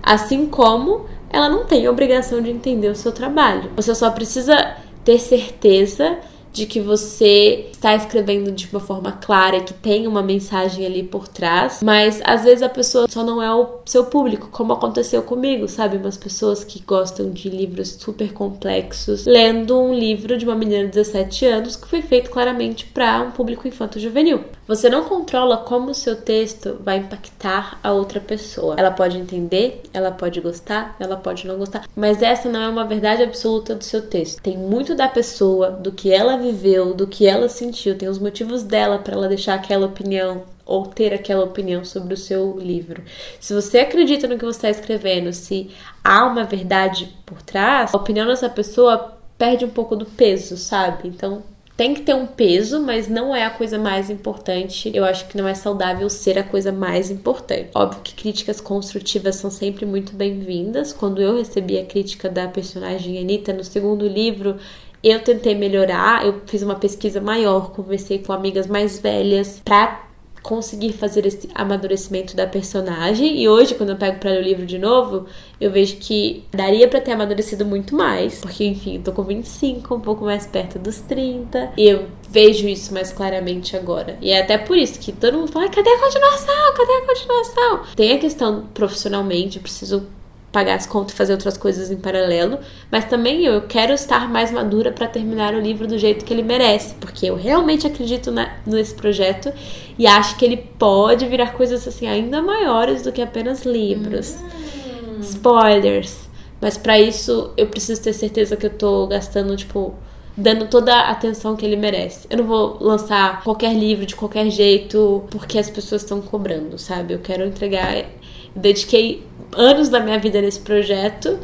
Assim 0.00 0.46
como 0.46 1.06
ela 1.30 1.48
não 1.48 1.64
tem 1.64 1.86
a 1.86 1.90
obrigação 1.90 2.42
de 2.42 2.50
entender 2.50 2.88
o 2.88 2.94
seu 2.94 3.10
trabalho. 3.10 3.70
Você 3.74 3.94
só 3.94 4.10
precisa 4.10 4.76
ter 5.04 5.18
certeza 5.18 6.18
de 6.52 6.66
que 6.66 6.80
você 6.80 7.71
está 7.82 7.96
escrevendo 7.96 8.52
de 8.52 8.68
uma 8.70 8.78
forma 8.78 9.10
clara 9.10 9.60
que 9.60 9.74
tem 9.74 10.06
uma 10.06 10.22
mensagem 10.22 10.86
ali 10.86 11.02
por 11.02 11.26
trás, 11.26 11.80
mas 11.82 12.20
às 12.24 12.44
vezes 12.44 12.62
a 12.62 12.68
pessoa 12.68 13.08
só 13.08 13.24
não 13.24 13.42
é 13.42 13.52
o 13.52 13.80
seu 13.84 14.04
público, 14.04 14.48
como 14.52 14.72
aconteceu 14.72 15.20
comigo, 15.24 15.66
sabe? 15.66 15.96
Umas 15.96 16.16
pessoas 16.16 16.62
que 16.62 16.80
gostam 16.80 17.30
de 17.30 17.50
livros 17.50 17.96
super 17.98 18.32
complexos, 18.32 19.26
lendo 19.26 19.76
um 19.76 19.92
livro 19.92 20.38
de 20.38 20.44
uma 20.44 20.54
menina 20.54 20.84
de 20.84 20.92
17 20.92 21.44
anos 21.46 21.74
que 21.74 21.88
foi 21.88 22.02
feito 22.02 22.30
claramente 22.30 22.86
para 22.86 23.20
um 23.20 23.32
público 23.32 23.66
infanto-juvenil. 23.66 24.44
Você 24.68 24.88
não 24.88 25.04
controla 25.04 25.56
como 25.56 25.90
o 25.90 25.94
seu 25.94 26.14
texto 26.14 26.78
vai 26.80 26.98
impactar 26.98 27.80
a 27.82 27.92
outra 27.92 28.20
pessoa. 28.20 28.76
Ela 28.78 28.92
pode 28.92 29.18
entender, 29.18 29.82
ela 29.92 30.12
pode 30.12 30.40
gostar, 30.40 30.94
ela 31.00 31.16
pode 31.16 31.48
não 31.48 31.58
gostar, 31.58 31.84
mas 31.96 32.22
essa 32.22 32.48
não 32.48 32.62
é 32.62 32.68
uma 32.68 32.84
verdade 32.84 33.24
absoluta 33.24 33.74
do 33.74 33.82
seu 33.82 34.02
texto. 34.02 34.40
Tem 34.40 34.56
muito 34.56 34.94
da 34.94 35.08
pessoa, 35.08 35.70
do 35.70 35.90
que 35.90 36.12
ela 36.12 36.36
viveu, 36.36 36.94
do 36.94 37.08
que 37.08 37.26
ela 37.26 37.48
sentiu, 37.48 37.71
tem 37.94 38.08
os 38.08 38.18
motivos 38.18 38.62
dela 38.62 38.98
para 38.98 39.14
ela 39.14 39.28
deixar 39.28 39.54
aquela 39.54 39.86
opinião 39.86 40.44
ou 40.64 40.86
ter 40.86 41.12
aquela 41.12 41.44
opinião 41.44 41.84
sobre 41.84 42.14
o 42.14 42.16
seu 42.16 42.58
livro. 42.58 43.02
Se 43.40 43.52
você 43.52 43.80
acredita 43.80 44.28
no 44.28 44.38
que 44.38 44.44
você 44.44 44.68
está 44.68 44.70
escrevendo, 44.70 45.32
se 45.32 45.70
há 46.02 46.24
uma 46.24 46.44
verdade 46.44 47.14
por 47.26 47.42
trás, 47.42 47.92
a 47.92 47.96
opinião 47.96 48.26
dessa 48.26 48.48
pessoa 48.48 49.18
perde 49.36 49.64
um 49.64 49.70
pouco 49.70 49.96
do 49.96 50.06
peso, 50.06 50.56
sabe? 50.56 51.08
Então 51.08 51.42
tem 51.76 51.94
que 51.94 52.02
ter 52.02 52.14
um 52.14 52.26
peso, 52.26 52.80
mas 52.80 53.08
não 53.08 53.34
é 53.34 53.44
a 53.44 53.50
coisa 53.50 53.78
mais 53.78 54.10
importante. 54.10 54.90
Eu 54.94 55.04
acho 55.04 55.26
que 55.26 55.36
não 55.36 55.48
é 55.48 55.54
saudável 55.54 56.08
ser 56.08 56.38
a 56.38 56.44
coisa 56.44 56.70
mais 56.70 57.10
importante. 57.10 57.70
Óbvio 57.74 58.02
que 58.02 58.14
críticas 58.14 58.60
construtivas 58.60 59.36
são 59.36 59.50
sempre 59.50 59.86
muito 59.86 60.14
bem-vindas. 60.14 60.92
Quando 60.92 61.20
eu 61.20 61.38
recebi 61.38 61.78
a 61.78 61.84
crítica 61.84 62.28
da 62.28 62.46
personagem 62.46 63.18
Anitta 63.18 63.52
no 63.52 63.64
segundo 63.64 64.06
livro, 64.06 64.58
eu 65.02 65.20
tentei 65.20 65.54
melhorar, 65.54 66.24
eu 66.24 66.42
fiz 66.46 66.62
uma 66.62 66.76
pesquisa 66.76 67.20
maior, 67.20 67.70
conversei 67.72 68.18
com 68.18 68.32
amigas 68.32 68.66
mais 68.66 68.98
velhas 68.98 69.60
pra 69.64 70.06
conseguir 70.42 70.92
fazer 70.92 71.24
esse 71.24 71.48
amadurecimento 71.54 72.34
da 72.36 72.46
personagem. 72.46 73.40
E 73.40 73.48
hoje, 73.48 73.74
quando 73.74 73.90
eu 73.90 73.96
pego 73.96 74.18
para 74.18 74.32
ler 74.32 74.40
o 74.40 74.42
livro 74.42 74.66
de 74.66 74.78
novo, 74.78 75.26
eu 75.60 75.70
vejo 75.70 75.96
que 75.96 76.44
daria 76.50 76.88
para 76.88 77.00
ter 77.00 77.12
amadurecido 77.12 77.64
muito 77.64 77.94
mais. 77.94 78.40
Porque, 78.40 78.64
enfim, 78.64 78.96
eu 78.96 79.02
tô 79.02 79.12
com 79.12 79.22
25, 79.22 79.94
um 79.94 80.00
pouco 80.00 80.24
mais 80.24 80.46
perto 80.46 80.78
dos 80.78 81.00
30. 81.00 81.72
E 81.76 81.88
eu 81.88 82.06
vejo 82.28 82.68
isso 82.68 82.92
mais 82.92 83.12
claramente 83.12 83.76
agora. 83.76 84.18
E 84.20 84.30
é 84.30 84.40
até 84.40 84.58
por 84.58 84.76
isso 84.76 84.98
que 84.98 85.12
todo 85.12 85.38
mundo 85.38 85.52
fala: 85.52 85.68
cadê 85.68 85.88
a 85.88 85.98
continuação? 86.00 86.74
Cadê 86.76 86.92
a 86.92 87.06
continuação? 87.06 87.80
Tem 87.94 88.12
a 88.12 88.18
questão 88.18 88.66
profissionalmente, 88.74 89.56
eu 89.56 89.62
preciso 89.62 90.06
pagar 90.52 90.74
as 90.74 90.86
contas 90.86 91.14
e 91.14 91.16
fazer 91.16 91.32
outras 91.32 91.56
coisas 91.56 91.90
em 91.90 91.96
paralelo, 91.96 92.58
mas 92.90 93.06
também 93.06 93.44
eu 93.46 93.62
quero 93.62 93.94
estar 93.94 94.30
mais 94.30 94.52
madura 94.52 94.92
para 94.92 95.06
terminar 95.06 95.54
o 95.54 95.60
livro 95.60 95.86
do 95.88 95.96
jeito 95.96 96.24
que 96.24 96.32
ele 96.32 96.42
merece, 96.42 96.94
porque 96.96 97.26
eu 97.26 97.34
realmente 97.34 97.86
acredito 97.86 98.30
na, 98.30 98.52
nesse 98.66 98.94
projeto 98.94 99.50
e 99.98 100.06
acho 100.06 100.36
que 100.36 100.44
ele 100.44 100.58
pode 100.78 101.26
virar 101.26 101.54
coisas 101.54 101.88
assim 101.88 102.06
ainda 102.06 102.42
maiores 102.42 103.02
do 103.02 103.10
que 103.10 103.22
apenas 103.22 103.64
livros. 103.64 104.36
Hum. 104.36 105.20
Spoilers. 105.20 106.28
Mas 106.60 106.76
para 106.76 107.00
isso 107.00 107.50
eu 107.56 107.66
preciso 107.66 108.02
ter 108.02 108.12
certeza 108.12 108.56
que 108.56 108.66
eu 108.66 108.70
tô 108.70 109.06
gastando 109.06 109.56
tipo 109.56 109.94
dando 110.34 110.66
toda 110.66 110.94
a 110.94 111.10
atenção 111.10 111.56
que 111.56 111.64
ele 111.64 111.76
merece. 111.76 112.26
Eu 112.30 112.38
não 112.38 112.44
vou 112.44 112.78
lançar 112.80 113.42
qualquer 113.42 113.74
livro 113.74 114.06
de 114.06 114.16
qualquer 114.16 114.48
jeito 114.50 115.24
porque 115.30 115.58
as 115.58 115.68
pessoas 115.68 116.02
estão 116.02 116.22
cobrando, 116.22 116.78
sabe? 116.78 117.14
Eu 117.14 117.18
quero 117.18 117.44
entregar 117.44 118.06
dediquei 118.54 119.22
anos 119.56 119.88
da 119.88 120.00
minha 120.00 120.18
vida 120.18 120.40
nesse 120.40 120.60
projeto 120.60 121.38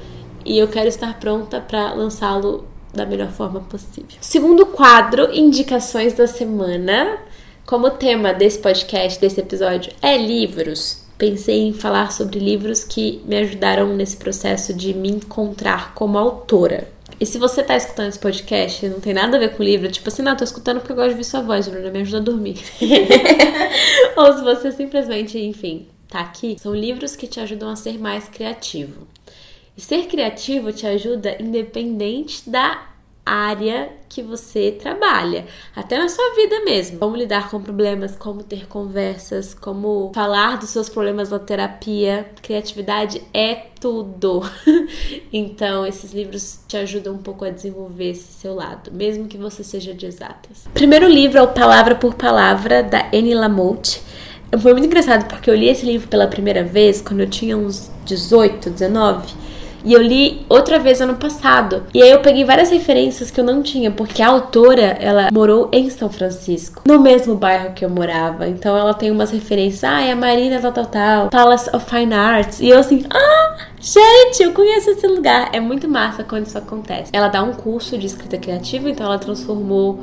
e 0.45 0.59
eu 0.59 0.69
quero 0.69 0.89
estar 0.89 1.19
pronta 1.19 1.61
para 1.61 1.93
lançá-lo 1.95 2.67
da 2.93 3.05
melhor 3.05 3.31
forma 3.31 3.61
possível. 3.61 4.17
Segundo 4.21 4.67
quadro, 4.67 5.33
indicações 5.33 6.15
da 6.15 6.27
semana. 6.27 7.19
Como 7.67 7.91
tema 7.91 8.33
desse 8.33 8.59
podcast, 8.59 9.21
desse 9.21 9.41
episódio 9.41 9.93
é 10.01 10.17
livros, 10.17 11.05
pensei 11.19 11.65
em 11.65 11.75
falar 11.75 12.13
sobre 12.13 12.39
livros 12.39 12.83
que 12.83 13.23
me 13.27 13.37
ajudaram 13.37 13.95
nesse 13.95 14.17
processo 14.17 14.73
de 14.73 14.95
me 14.95 15.11
encontrar 15.11 15.93
como 15.95 16.17
autora. 16.17 16.89
E 17.21 17.27
se 17.27 17.37
você 17.37 17.63
tá 17.63 17.77
escutando 17.77 18.09
esse 18.09 18.19
podcast 18.19 18.87
e 18.87 18.89
não 18.89 19.01
tem 19.01 19.13
nada 19.13 19.37
a 19.37 19.41
ver 19.41 19.55
com 19.55 19.63
livro, 19.63 19.91
tipo 19.91 20.09
assim, 20.09 20.23
não, 20.23 20.37
tô 20.37 20.45
escutando 20.45 20.79
porque 20.79 20.93
eu 20.93 20.97
gosto 20.97 21.09
de 21.09 21.15
ouvir 21.15 21.25
sua 21.25 21.43
voz, 21.43 21.69
Bruna, 21.69 21.91
me 21.91 22.01
ajuda 22.01 22.19
a 22.19 22.21
dormir. 22.21 22.59
Ou 24.17 24.33
se 24.33 24.43
você 24.43 24.73
simplesmente, 24.73 25.39
enfim, 25.39 25.89
tá 26.09 26.21
aqui, 26.21 26.57
são 26.59 26.75
livros 26.75 27.15
que 27.15 27.27
te 27.27 27.41
ajudam 27.41 27.69
a 27.71 27.77
ser 27.77 27.99
mais 27.99 28.29
criativo. 28.29 29.07
E 29.77 29.81
ser 29.81 30.07
criativo 30.07 30.73
te 30.73 30.87
ajuda 30.87 31.41
independente 31.41 32.49
da 32.49 32.89
área 33.29 33.91
que 34.09 34.23
você 34.23 34.73
trabalha, 34.73 35.45
até 35.77 35.99
na 35.99 36.09
sua 36.09 36.35
vida 36.35 36.65
mesmo. 36.65 36.99
Como 36.99 37.15
lidar 37.15 37.51
com 37.51 37.61
problemas, 37.61 38.17
como 38.17 38.43
ter 38.43 38.67
conversas, 38.67 39.53
como 39.53 40.11
falar 40.15 40.57
dos 40.57 40.71
seus 40.71 40.89
problemas 40.89 41.29
na 41.29 41.39
terapia. 41.39 42.29
Criatividade 42.43 43.23
é 43.35 43.55
tudo. 43.79 44.43
então, 45.31 45.85
esses 45.85 46.13
livros 46.13 46.61
te 46.67 46.79
ajudam 46.79 47.15
um 47.15 47.19
pouco 47.19 47.45
a 47.45 47.51
desenvolver 47.51 48.11
esse 48.11 48.33
seu 48.33 48.55
lado, 48.55 48.91
mesmo 48.93 49.29
que 49.29 49.37
você 49.37 49.63
seja 49.63 49.93
de 49.93 50.07
exatas. 50.07 50.65
O 50.67 50.71
primeiro 50.71 51.07
livro 51.07 51.39
é 51.39 51.43
o 51.43 51.49
Palavra 51.49 51.95
por 51.95 52.15
Palavra, 52.15 52.83
da 52.83 53.09
Annie 53.13 53.35
Lamotte. 53.35 54.01
Foi 54.61 54.73
muito 54.73 54.87
engraçado 54.87 55.27
porque 55.29 55.51
eu 55.51 55.55
li 55.55 55.69
esse 55.69 55.85
livro 55.85 56.09
pela 56.09 56.27
primeira 56.27 56.65
vez 56.65 57.03
quando 57.03 57.21
eu 57.21 57.29
tinha 57.29 57.57
uns 57.57 57.91
18, 58.07 58.71
19 58.71 59.49
e 59.85 59.93
eu 59.93 60.03
li 60.03 60.45
outra 60.49 60.79
vez 60.79 61.01
ano 61.01 61.15
passado. 61.17 61.85
E 61.95 62.03
aí 62.03 62.11
eu 62.11 62.21
peguei 62.21 62.45
várias 62.45 62.71
referências 62.71 63.31
que 63.31 63.41
eu 63.41 63.45
não 63.45 63.63
tinha, 63.63 63.91
porque 63.91 64.23
a 64.23 64.29
autora, 64.29 64.97
ela 65.01 65.29
morou 65.33 65.69
em 65.73 65.89
São 65.91 66.11
Francisco, 66.11 66.83
no 66.87 67.01
mesmo 67.01 67.35
bairro 67.35 67.73
que 67.75 67.85
eu 67.85 67.91
morava. 67.91 68.49
Então 68.49 68.77
ela 68.77 68.93
tem 68.93 69.11
umas 69.11 69.31
referências, 69.31 69.85
ah, 69.85 70.03
é 70.03 70.13
a 70.13 70.17
Marina 70.17 70.61
tal, 70.61 70.73
tal, 70.73 70.87
tal, 70.87 71.29
Palace 71.31 71.75
of 71.75 71.89
Fine 71.89 72.15
Arts. 72.15 72.61
E 72.61 72.69
eu 72.69 72.79
assim, 72.79 73.05
ah, 73.11 73.57
gente, 73.81 74.43
eu 74.43 74.53
conheço 74.53 74.91
esse 74.91 75.07
lugar. 75.07 75.51
É 75.53 75.61
muito 75.61 75.89
massa 75.89 76.25
quando 76.25 76.47
isso 76.47 76.59
acontece. 76.59 77.11
Ela 77.13 77.29
dá 77.29 77.43
um 77.43 77.53
curso 77.53 77.97
de 77.97 78.07
escrita 78.07 78.37
criativa, 78.37 78.91
então 78.91 79.07
ela 79.07 79.19
transformou 79.19 80.01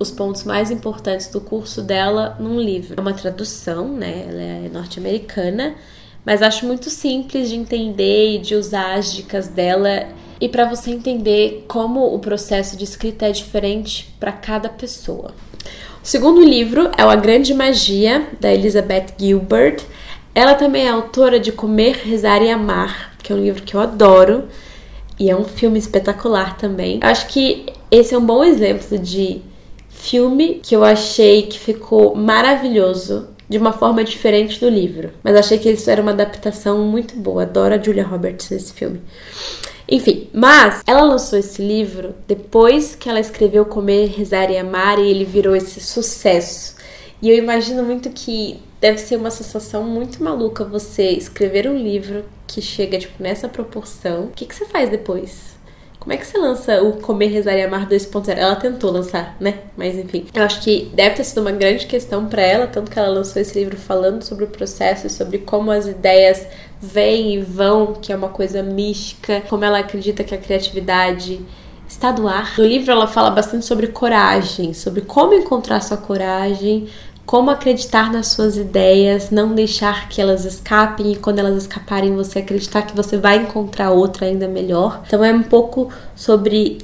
os 0.00 0.10
pontos 0.10 0.42
mais 0.42 0.72
importantes 0.72 1.28
do 1.28 1.40
curso 1.40 1.80
dela 1.80 2.36
num 2.40 2.58
livro. 2.58 2.94
É 2.96 3.00
uma 3.00 3.14
tradução, 3.14 3.86
né? 3.86 4.26
Ela 4.28 4.42
é 4.42 4.70
norte-americana 4.72 5.76
mas 6.24 6.42
acho 6.42 6.66
muito 6.66 6.90
simples 6.90 7.48
de 7.48 7.56
entender 7.56 8.36
e 8.36 8.38
de 8.38 8.54
usar 8.54 8.94
as 8.94 9.12
dicas 9.12 9.48
dela 9.48 10.08
e 10.40 10.48
para 10.48 10.64
você 10.64 10.90
entender 10.90 11.64
como 11.68 12.14
o 12.14 12.18
processo 12.18 12.76
de 12.76 12.84
escrita 12.84 13.26
é 13.26 13.32
diferente 13.32 14.14
para 14.18 14.32
cada 14.32 14.68
pessoa. 14.68 15.32
O 16.02 16.06
segundo 16.06 16.42
livro 16.42 16.90
é 16.96 17.04
o 17.04 17.10
A 17.10 17.16
Grande 17.16 17.52
Magia, 17.52 18.26
da 18.40 18.52
Elizabeth 18.52 19.14
Gilbert. 19.18 19.82
Ela 20.34 20.54
também 20.54 20.86
é 20.86 20.90
autora 20.90 21.38
de 21.38 21.52
Comer, 21.52 22.00
Rezar 22.04 22.42
e 22.42 22.50
Amar, 22.50 23.12
que 23.22 23.32
é 23.32 23.36
um 23.36 23.40
livro 23.40 23.62
que 23.62 23.74
eu 23.74 23.80
adoro 23.80 24.44
e 25.18 25.28
é 25.28 25.36
um 25.36 25.44
filme 25.44 25.78
espetacular 25.78 26.56
também. 26.56 26.98
Acho 27.02 27.26
que 27.26 27.66
esse 27.90 28.14
é 28.14 28.18
um 28.18 28.24
bom 28.24 28.42
exemplo 28.42 28.96
de 28.98 29.42
filme 30.00 30.60
que 30.62 30.74
eu 30.74 30.82
achei 30.82 31.42
que 31.42 31.58
ficou 31.58 32.14
maravilhoso 32.14 33.28
de 33.48 33.58
uma 33.58 33.72
forma 33.72 34.02
diferente 34.04 34.60
do 34.60 34.68
livro. 34.68 35.10
Mas 35.22 35.36
achei 35.36 35.58
que 35.58 35.70
isso 35.70 35.90
era 35.90 36.00
uma 36.00 36.12
adaptação 36.12 36.78
muito 36.78 37.16
boa. 37.16 37.42
Adoro 37.42 37.74
a 37.74 37.78
Julia 37.78 38.06
Roberts 38.06 38.50
nesse 38.50 38.72
filme. 38.72 39.00
Enfim, 39.88 40.28
mas 40.32 40.82
ela 40.86 41.02
lançou 41.02 41.36
esse 41.36 41.60
livro 41.60 42.14
depois 42.26 42.94
que 42.94 43.08
ela 43.08 43.18
escreveu 43.18 43.64
Comer, 43.64 44.06
Rezar 44.06 44.50
e 44.50 44.56
Amar 44.56 45.00
e 45.00 45.10
ele 45.10 45.24
virou 45.24 45.56
esse 45.56 45.80
sucesso. 45.80 46.76
E 47.20 47.28
eu 47.28 47.36
imagino 47.36 47.82
muito 47.82 48.08
que 48.10 48.60
deve 48.80 48.98
ser 48.98 49.16
uma 49.16 49.30
sensação 49.30 49.82
muito 49.82 50.22
maluca 50.22 50.64
você 50.64 51.10
escrever 51.10 51.68
um 51.68 51.76
livro 51.76 52.24
que 52.46 52.62
chega 52.62 52.98
tipo 52.98 53.20
nessa 53.20 53.48
proporção. 53.48 54.26
O 54.26 54.28
que, 54.28 54.46
que 54.46 54.54
você 54.54 54.64
faz 54.64 54.88
depois? 54.88 55.58
Como 56.10 56.18
é 56.18 56.22
que 56.24 56.26
você 56.26 56.38
lança 56.38 56.82
o 56.82 56.94
Comer, 56.94 57.28
Rezar 57.28 57.54
e 57.54 57.62
Amar 57.62 57.88
2.0? 57.88 58.36
Ela 58.36 58.56
tentou 58.56 58.90
lançar, 58.90 59.36
né? 59.38 59.60
Mas 59.76 59.96
enfim. 59.96 60.26
Eu 60.34 60.42
acho 60.42 60.60
que 60.60 60.90
deve 60.92 61.14
ter 61.14 61.22
sido 61.22 61.40
uma 61.40 61.52
grande 61.52 61.86
questão 61.86 62.26
para 62.26 62.42
ela, 62.42 62.66
tanto 62.66 62.90
que 62.90 62.98
ela 62.98 63.10
lançou 63.10 63.40
esse 63.40 63.56
livro 63.56 63.76
falando 63.76 64.20
sobre 64.24 64.42
o 64.42 64.48
processo 64.48 65.06
e 65.06 65.10
sobre 65.10 65.38
como 65.38 65.70
as 65.70 65.86
ideias 65.86 66.48
vêm 66.80 67.34
e 67.34 67.40
vão, 67.40 67.92
que 67.92 68.12
é 68.12 68.16
uma 68.16 68.30
coisa 68.30 68.60
mística, 68.60 69.40
como 69.48 69.64
ela 69.64 69.78
acredita 69.78 70.24
que 70.24 70.34
a 70.34 70.38
criatividade 70.38 71.40
está 71.86 72.10
do 72.10 72.26
ar. 72.26 72.58
No 72.58 72.64
livro 72.64 72.90
ela 72.90 73.06
fala 73.06 73.30
bastante 73.30 73.64
sobre 73.64 73.86
coragem, 73.86 74.74
sobre 74.74 75.02
como 75.02 75.32
encontrar 75.32 75.80
sua 75.80 75.96
coragem, 75.96 76.88
como 77.30 77.48
acreditar 77.48 78.12
nas 78.12 78.26
suas 78.26 78.56
ideias, 78.56 79.30
não 79.30 79.54
deixar 79.54 80.08
que 80.08 80.20
elas 80.20 80.44
escapem 80.44 81.12
e 81.12 81.16
quando 81.16 81.38
elas 81.38 81.56
escaparem 81.58 82.12
você 82.16 82.40
acreditar 82.40 82.82
que 82.82 82.96
você 82.96 83.16
vai 83.16 83.36
encontrar 83.36 83.92
outra 83.92 84.26
ainda 84.26 84.48
melhor. 84.48 85.04
Então 85.06 85.24
é 85.24 85.32
um 85.32 85.44
pouco 85.44 85.92
sobre 86.16 86.78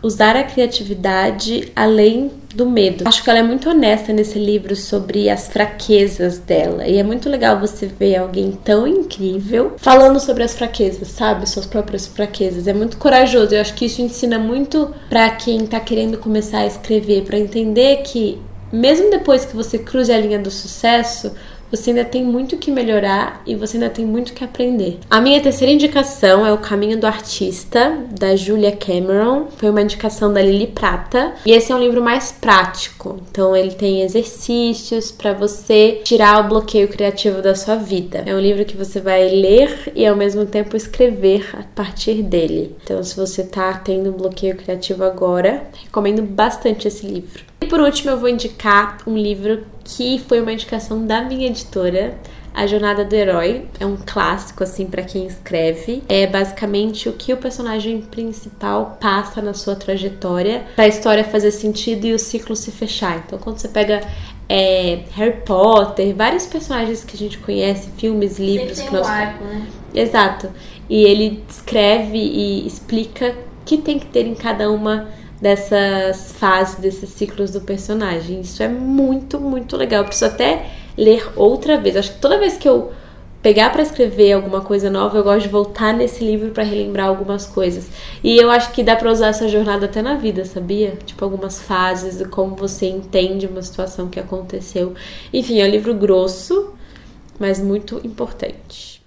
usar 0.00 0.36
a 0.36 0.44
criatividade 0.44 1.72
além 1.74 2.30
do 2.54 2.70
medo. 2.70 3.02
Acho 3.04 3.24
que 3.24 3.30
ela 3.30 3.40
é 3.40 3.42
muito 3.42 3.68
honesta 3.68 4.12
nesse 4.12 4.38
livro 4.38 4.76
sobre 4.76 5.28
as 5.28 5.48
fraquezas 5.48 6.38
dela. 6.38 6.86
E 6.86 6.96
é 6.96 7.02
muito 7.02 7.28
legal 7.28 7.58
você 7.58 7.86
ver 7.86 8.14
alguém 8.14 8.52
tão 8.64 8.86
incrível 8.86 9.72
falando 9.76 10.20
sobre 10.20 10.44
as 10.44 10.54
fraquezas, 10.54 11.08
sabe? 11.08 11.50
Suas 11.50 11.66
próprias 11.66 12.06
fraquezas. 12.06 12.68
É 12.68 12.72
muito 12.72 12.96
corajoso. 12.96 13.56
Eu 13.56 13.60
acho 13.60 13.74
que 13.74 13.86
isso 13.86 14.00
ensina 14.00 14.38
muito 14.38 14.94
para 15.08 15.28
quem 15.30 15.66
tá 15.66 15.80
querendo 15.80 16.16
começar 16.16 16.58
a 16.58 16.66
escrever, 16.66 17.24
para 17.24 17.36
entender 17.36 18.02
que 18.04 18.38
mesmo 18.72 19.10
depois 19.10 19.44
que 19.44 19.56
você 19.56 19.78
cruze 19.78 20.12
a 20.12 20.18
linha 20.18 20.38
do 20.38 20.50
sucesso, 20.50 21.32
você 21.70 21.90
ainda 21.90 22.04
tem 22.04 22.24
muito 22.24 22.56
que 22.56 22.70
melhorar 22.70 23.42
e 23.46 23.54
você 23.54 23.76
ainda 23.76 23.88
tem 23.88 24.04
muito 24.04 24.32
que 24.32 24.42
aprender. 24.42 24.98
A 25.08 25.20
minha 25.20 25.40
terceira 25.40 25.72
indicação 25.72 26.44
é 26.44 26.52
O 26.52 26.58
Caminho 26.58 26.98
do 26.98 27.06
Artista, 27.06 27.96
da 28.10 28.34
Julia 28.34 28.72
Cameron. 28.72 29.46
Foi 29.56 29.70
uma 29.70 29.82
indicação 29.82 30.32
da 30.32 30.42
Lili 30.42 30.66
Prata. 30.66 31.34
E 31.46 31.52
esse 31.52 31.70
é 31.70 31.74
um 31.74 31.80
livro 31.80 32.02
mais 32.02 32.32
prático. 32.32 33.20
Então 33.30 33.54
ele 33.54 33.72
tem 33.72 34.02
exercícios 34.02 35.12
para 35.12 35.32
você 35.32 36.00
tirar 36.02 36.44
o 36.44 36.48
bloqueio 36.48 36.88
criativo 36.88 37.40
da 37.40 37.54
sua 37.54 37.76
vida. 37.76 38.24
É 38.26 38.34
um 38.34 38.40
livro 38.40 38.64
que 38.64 38.76
você 38.76 39.00
vai 39.00 39.28
ler 39.28 39.92
e 39.94 40.06
ao 40.06 40.16
mesmo 40.16 40.44
tempo 40.46 40.76
escrever 40.76 41.50
a 41.52 41.62
partir 41.62 42.22
dele. 42.22 42.76
Então 42.82 43.02
se 43.02 43.16
você 43.16 43.44
tá 43.44 43.74
tendo 43.74 44.10
um 44.10 44.14
bloqueio 44.16 44.56
criativo 44.56 45.04
agora, 45.04 45.68
recomendo 45.84 46.22
bastante 46.22 46.88
esse 46.88 47.06
livro. 47.06 47.44
E 47.62 47.66
por 47.66 47.80
último, 47.80 48.10
eu 48.10 48.18
vou 48.18 48.28
indicar 48.28 48.98
um 49.06 49.16
livro 49.16 49.64
que 49.96 50.18
foi 50.28 50.40
uma 50.40 50.52
indicação 50.52 51.06
da 51.06 51.22
minha 51.22 51.46
editora. 51.46 52.18
A 52.52 52.66
Jornada 52.66 53.04
do 53.04 53.14
Herói 53.14 53.66
é 53.78 53.86
um 53.86 53.96
clássico 53.96 54.64
assim 54.64 54.86
para 54.86 55.02
quem 55.02 55.26
escreve. 55.26 56.02
É 56.08 56.26
basicamente 56.26 57.08
o 57.08 57.12
que 57.12 57.32
o 57.32 57.36
personagem 57.36 58.00
principal 58.00 58.98
passa 59.00 59.40
na 59.40 59.54
sua 59.54 59.76
trajetória 59.76 60.64
para 60.74 60.84
a 60.84 60.88
história 60.88 61.22
fazer 61.22 61.52
sentido 61.52 62.06
e 62.06 62.12
o 62.12 62.18
ciclo 62.18 62.56
se 62.56 62.72
fechar. 62.72 63.22
Então, 63.24 63.38
quando 63.38 63.58
você 63.58 63.68
pega 63.68 64.00
é, 64.48 65.04
Harry 65.12 65.42
Potter, 65.44 66.14
vários 66.14 66.44
personagens 66.44 67.04
que 67.04 67.14
a 67.14 67.18
gente 67.18 67.38
conhece, 67.38 67.88
filmes, 67.96 68.38
livros 68.38 68.80
que 68.80 68.92
nós 68.92 69.06
um 69.06 69.10
arco, 69.10 69.44
né? 69.44 69.66
Exato. 69.94 70.50
E 70.88 71.04
ele 71.04 71.44
escreve 71.48 72.18
e 72.18 72.66
explica 72.66 73.28
o 73.28 73.64
que 73.64 73.78
tem 73.78 73.96
que 73.96 74.06
ter 74.06 74.26
em 74.26 74.34
cada 74.34 74.68
uma 74.70 75.08
dessas 75.40 76.32
fases, 76.32 76.76
desses 76.76 77.10
ciclos 77.10 77.50
do 77.50 77.60
personagem. 77.60 78.40
Isso 78.40 78.62
é 78.62 78.68
muito, 78.68 79.40
muito 79.40 79.76
legal. 79.76 80.02
Eu 80.02 80.06
preciso 80.06 80.30
até 80.30 80.66
ler 80.96 81.26
outra 81.36 81.78
vez. 81.78 81.96
Acho 81.96 82.12
que 82.12 82.20
toda 82.20 82.38
vez 82.38 82.56
que 82.56 82.68
eu 82.68 82.92
pegar 83.42 83.70
para 83.70 83.82
escrever 83.82 84.32
alguma 84.32 84.60
coisa 84.60 84.90
nova, 84.90 85.16
eu 85.16 85.24
gosto 85.24 85.42
de 85.42 85.48
voltar 85.48 85.94
nesse 85.94 86.22
livro 86.22 86.50
para 86.50 86.62
relembrar 86.62 87.08
algumas 87.08 87.46
coisas. 87.46 87.88
E 88.22 88.36
eu 88.36 88.50
acho 88.50 88.70
que 88.72 88.82
dá 88.82 88.94
para 88.94 89.10
usar 89.10 89.28
essa 89.28 89.48
jornada 89.48 89.86
até 89.86 90.02
na 90.02 90.14
vida, 90.14 90.44
sabia? 90.44 90.98
Tipo 91.06 91.24
algumas 91.24 91.60
fases, 91.60 92.22
como 92.28 92.54
você 92.54 92.86
entende 92.86 93.46
uma 93.46 93.62
situação 93.62 94.08
que 94.08 94.20
aconteceu. 94.20 94.94
Enfim, 95.32 95.60
é 95.60 95.64
um 95.64 95.70
livro 95.70 95.94
grosso, 95.94 96.74
mas 97.38 97.58
muito 97.58 98.00
importante. 98.04 98.99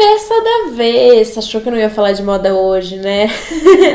Peça 0.00 0.34
da 0.42 0.70
vez! 0.76 1.36
Achou 1.36 1.60
que 1.60 1.68
eu 1.68 1.72
não 1.72 1.78
ia 1.78 1.90
falar 1.90 2.12
de 2.12 2.22
moda 2.22 2.54
hoje, 2.54 2.96
né? 2.96 3.26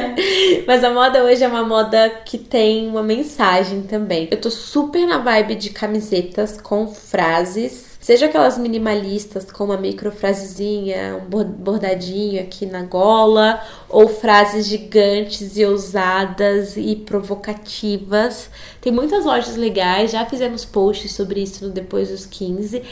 Mas 0.68 0.84
a 0.84 0.94
moda 0.94 1.24
hoje 1.24 1.44
é 1.44 1.48
uma 1.48 1.64
moda 1.64 2.08
que 2.24 2.38
tem 2.38 2.88
uma 2.88 3.02
mensagem 3.02 3.82
também. 3.82 4.28
Eu 4.30 4.40
tô 4.40 4.52
super 4.52 5.08
na 5.08 5.18
vibe 5.18 5.56
de 5.56 5.72
camisetas 5.72 6.62
com 6.62 6.86
frases. 6.88 7.98
Seja 8.00 8.28
aquelas 8.28 8.56
minimalistas 8.56 9.52
com 9.52 9.64
uma 9.64 9.78
microfrasezinha, 9.78 11.16
um 11.26 11.44
bordadinho 11.44 12.40
aqui 12.40 12.68
na 12.68 12.84
gola, 12.84 13.60
ou 13.90 14.08
frases 14.08 14.68
gigantes 14.68 15.58
e 15.58 15.66
ousadas 15.66 16.78
e 16.78 16.98
provocativas. 16.98 18.52
Tem 18.80 18.94
muitas 18.94 19.26
lojas 19.26 19.56
legais, 19.56 20.12
já 20.12 20.24
fizemos 20.24 20.66
posts 20.66 21.14
sobre 21.14 21.42
isso 21.42 21.66
no 21.66 21.72
Depois 21.72 22.10
dos 22.10 22.28
15. 22.28 22.84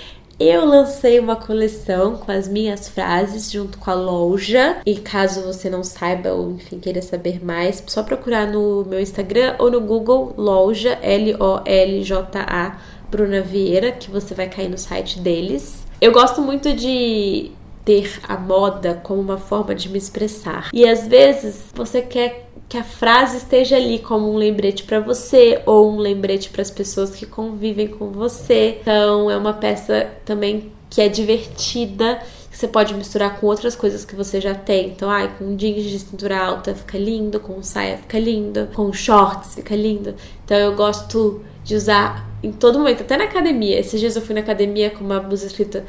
Eu 0.45 0.65
lancei 0.65 1.21
uma 1.21 1.37
coleção 1.37 2.17
com 2.17 2.29
as 2.29 2.49
minhas 2.49 2.89
frases 2.89 3.49
junto 3.49 3.77
com 3.77 3.89
a 3.89 3.93
loja. 3.93 4.75
E 4.85 4.95
caso 4.95 5.41
você 5.41 5.69
não 5.69 5.85
saiba 5.85 6.33
ou 6.33 6.51
enfim 6.51 6.79
queira 6.79 7.01
saber 7.01 7.41
mais, 7.41 7.81
só 7.87 8.03
procurar 8.03 8.45
no 8.45 8.83
meu 8.83 8.99
Instagram 8.99 9.55
ou 9.57 9.71
no 9.71 9.79
Google 9.79 10.33
loja 10.37 10.99
L-O-L-J-A 11.01 12.77
Bruna 13.09 13.39
Vieira, 13.39 13.93
que 13.93 14.11
você 14.11 14.33
vai 14.33 14.49
cair 14.49 14.67
no 14.67 14.77
site 14.77 15.17
deles. 15.17 15.85
Eu 16.01 16.11
gosto 16.11 16.41
muito 16.41 16.73
de 16.73 17.51
ter 17.85 18.19
a 18.27 18.35
moda 18.37 18.99
como 19.01 19.21
uma 19.21 19.37
forma 19.37 19.73
de 19.73 19.87
me 19.87 19.97
expressar. 19.97 20.71
E 20.73 20.85
às 20.85 21.07
vezes 21.07 21.63
você 21.73 22.01
quer 22.01 22.49
que 22.73 22.77
a 22.79 22.83
frase 22.83 23.37
esteja 23.37 23.75
ali 23.75 23.99
como 23.99 24.33
um 24.33 24.35
lembrete 24.35 24.83
para 24.83 24.99
você 24.99 25.61
ou 25.63 25.91
um 25.91 25.97
lembrete 25.97 26.49
para 26.49 26.63
as 26.63 26.71
pessoas 26.71 27.11
que 27.11 27.23
convivem 27.23 27.87
com 27.87 28.09
você. 28.09 28.79
Então, 28.81 29.29
é 29.29 29.37
uma 29.37 29.53
peça 29.53 30.09
também 30.25 30.71
que 30.89 30.99
é 30.99 31.07
divertida 31.07 32.19
que 32.49 32.57
você 32.57 32.67
pode 32.67 32.95
misturar 32.95 33.39
com 33.39 33.45
outras 33.45 33.75
coisas 33.75 34.03
que 34.03 34.15
você 34.15 34.41
já 34.41 34.55
tem. 34.55 34.87
Então, 34.87 35.07
ai, 35.07 35.31
com 35.37 35.55
jeans 35.55 35.83
de 35.83 35.99
cintura 35.99 36.43
alta 36.43 36.73
fica 36.73 36.97
lindo, 36.97 37.39
com 37.39 37.61
saia 37.61 37.99
fica 37.99 38.17
lindo, 38.17 38.67
com 38.73 38.91
shorts 38.91 39.53
fica 39.53 39.75
lindo. 39.75 40.15
Então, 40.43 40.57
eu 40.57 40.73
gosto 40.73 41.43
de 41.63 41.75
usar 41.75 42.27
em 42.41 42.51
todo 42.51 42.79
momento, 42.79 43.01
até 43.01 43.15
na 43.15 43.25
academia. 43.25 43.79
Esses 43.79 43.99
dias 43.99 44.15
eu 44.15 44.21
fui 44.23 44.33
na 44.33 44.41
academia 44.41 44.89
com 44.89 45.03
uma 45.03 45.19
blusa 45.19 45.45
escrita 45.45 45.85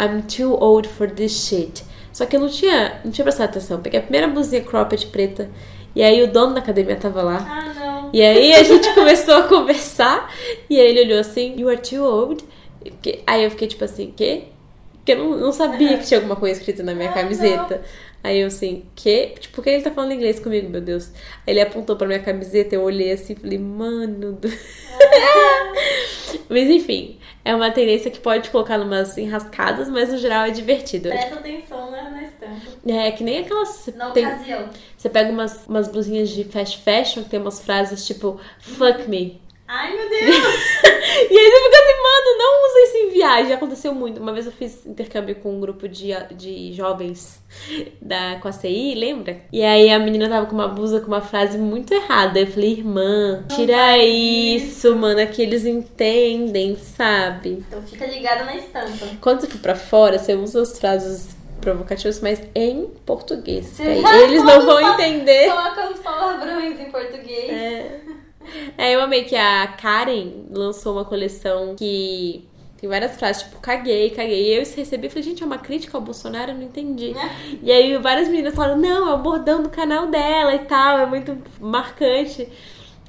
I'm 0.00 0.22
too 0.22 0.54
old 0.58 0.88
for 0.88 1.10
this 1.10 1.46
shit. 1.46 1.84
Só 2.10 2.24
que 2.24 2.36
eu 2.36 2.40
não 2.40 2.48
tinha, 2.48 3.02
não 3.04 3.12
tinha 3.12 3.22
prestado 3.22 3.50
atenção. 3.50 3.82
Peguei 3.82 4.00
a 4.00 4.02
primeira 4.02 4.28
blusinha 4.28 4.62
cropped 4.62 5.08
preta 5.08 5.50
e 5.94 6.02
aí 6.02 6.22
o 6.22 6.26
dono 6.32 6.54
da 6.54 6.60
academia 6.60 6.96
tava 6.96 7.22
lá. 7.22 7.38
Ah, 7.48 7.74
não. 7.74 8.10
E 8.12 8.22
aí 8.22 8.54
a 8.54 8.62
gente 8.62 8.92
começou 8.94 9.34
a 9.36 9.42
conversar 9.44 10.32
e 10.68 10.78
aí 10.80 10.86
ele 10.88 11.02
olhou 11.02 11.20
assim, 11.20 11.54
you 11.58 11.68
are 11.68 11.78
too 11.80 12.04
old. 12.04 12.44
Aí 13.26 13.44
eu 13.44 13.50
fiquei 13.50 13.68
tipo 13.68 13.84
assim, 13.84 14.12
quê? 14.16 14.44
Porque 14.94 15.12
eu 15.12 15.18
não, 15.18 15.36
não 15.36 15.52
sabia 15.52 15.98
que 15.98 16.06
tinha 16.06 16.18
alguma 16.18 16.36
coisa 16.36 16.58
escrita 16.58 16.82
na 16.82 16.94
minha 16.94 17.10
Ah, 17.10 17.12
camiseta. 17.14 17.76
não. 17.76 18.12
Aí 18.24 18.38
eu 18.40 18.46
assim, 18.46 18.84
que? 18.94 19.32
Tipo, 19.40 19.56
por 19.56 19.64
que 19.64 19.70
ele 19.70 19.82
tá 19.82 19.90
falando 19.90 20.12
inglês 20.12 20.38
comigo, 20.38 20.68
meu 20.70 20.80
Deus? 20.80 21.08
Aí 21.46 21.52
ele 21.54 21.60
apontou 21.60 21.96
pra 21.96 22.06
minha 22.06 22.20
camiseta, 22.20 22.74
eu 22.76 22.82
olhei 22.82 23.10
assim 23.10 23.32
e 23.32 23.36
falei, 23.36 23.58
mano. 23.58 24.32
do- 24.34 24.48
mas 26.48 26.68
enfim, 26.70 27.18
é 27.44 27.54
uma 27.54 27.70
tendência 27.70 28.10
que 28.10 28.20
pode 28.20 28.50
colocar 28.50 28.78
numas 28.78 29.18
enrascadas, 29.18 29.88
mas 29.88 30.10
no 30.12 30.18
geral 30.18 30.44
é 30.46 30.50
divertido. 30.50 31.08
Presta 31.08 31.34
atenção 31.34 31.90
na, 31.90 32.10
na 32.10 32.22
estampa. 32.22 32.54
É 32.86 33.10
que 33.10 33.24
nem 33.24 33.38
aquelas. 33.38 33.88
Na 33.96 34.10
tem- 34.10 34.24
ocasião. 34.26 34.68
você 34.96 35.08
pega 35.10 35.32
umas, 35.32 35.66
umas 35.66 35.88
blusinhas 35.88 36.28
de 36.30 36.44
fast 36.44 36.78
fashion 36.82 37.24
que 37.24 37.30
tem 37.30 37.40
umas 37.40 37.60
frases 37.60 38.06
tipo, 38.06 38.40
fuck 38.60 39.08
me. 39.08 39.41
Ai, 39.74 39.96
meu 39.96 40.08
Deus. 40.08 40.36
E 41.30 41.38
aí 41.38 41.50
você 41.50 41.62
fica 41.64 41.78
assim, 41.78 42.02
mano, 42.02 42.38
não 42.38 42.66
usa 42.66 42.80
isso 42.80 42.96
em 42.96 43.10
viagem. 43.10 43.48
Já 43.48 43.54
aconteceu 43.56 43.94
muito. 43.94 44.20
Uma 44.20 44.32
vez 44.32 44.46
eu 44.46 44.52
fiz 44.52 44.84
intercâmbio 44.86 45.34
com 45.36 45.54
um 45.54 45.60
grupo 45.60 45.88
de, 45.88 46.08
de 46.34 46.72
jovens 46.72 47.42
da, 48.00 48.38
com 48.40 48.48
a 48.48 48.52
CI, 48.52 48.94
lembra? 48.94 49.40
E 49.52 49.62
aí 49.62 49.90
a 49.90 49.98
menina 49.98 50.28
tava 50.28 50.46
com 50.46 50.54
uma 50.54 50.68
blusa 50.68 51.00
com 51.00 51.08
uma 51.08 51.20
frase 51.20 51.58
muito 51.58 51.92
errada. 51.92 52.40
Eu 52.40 52.46
falei, 52.46 52.72
irmã, 52.72 53.44
tira 53.54 53.98
isso, 53.98 54.94
mano, 54.96 55.20
é 55.20 55.26
que 55.26 55.42
eles 55.42 55.66
entendem, 55.66 56.76
sabe? 56.76 57.64
Então 57.68 57.82
fica 57.82 58.06
ligada 58.06 58.44
na 58.44 58.56
estampa. 58.56 59.06
Quando 59.20 59.40
você 59.40 59.48
for 59.48 59.60
pra 59.60 59.74
fora, 59.74 60.18
você 60.18 60.34
usa 60.34 60.62
as 60.62 60.78
frases 60.78 61.36
provocativas, 61.60 62.20
mas 62.20 62.42
em 62.54 62.86
português. 63.06 63.78
Eles 63.78 64.42
não 64.44 64.64
vão 64.64 64.80
entender. 64.94 65.48
Coloca 65.48 65.90
os 65.92 66.00
palavrões 66.00 66.80
em 66.80 66.90
português. 66.90 67.50
É. 67.50 68.00
É, 68.76 68.94
eu 68.94 69.00
amei 69.00 69.24
que 69.24 69.36
a 69.36 69.66
Karen 69.66 70.46
lançou 70.50 70.94
uma 70.94 71.04
coleção 71.04 71.74
que 71.76 72.48
tem 72.82 72.88
várias 72.88 73.16
frases, 73.16 73.44
tipo, 73.44 73.60
caguei, 73.60 74.10
caguei. 74.10 74.48
E 74.48 74.56
eu 74.56 74.58
recebi 74.60 75.06
e 75.06 75.08
falei, 75.08 75.22
gente, 75.22 75.42
é 75.42 75.46
uma 75.46 75.58
crítica 75.58 75.96
ao 75.96 76.02
Bolsonaro? 76.02 76.50
Eu 76.50 76.56
não 76.56 76.64
entendi. 76.64 77.14
E 77.62 77.70
aí 77.70 77.96
várias 77.98 78.28
meninas 78.28 78.54
falaram, 78.54 78.76
não, 78.76 79.08
é 79.08 79.14
o 79.14 79.18
bordão 79.18 79.62
do 79.62 79.70
canal 79.70 80.08
dela 80.08 80.52
e 80.54 80.60
tal, 80.60 80.98
é 80.98 81.06
muito 81.06 81.38
marcante. 81.60 82.48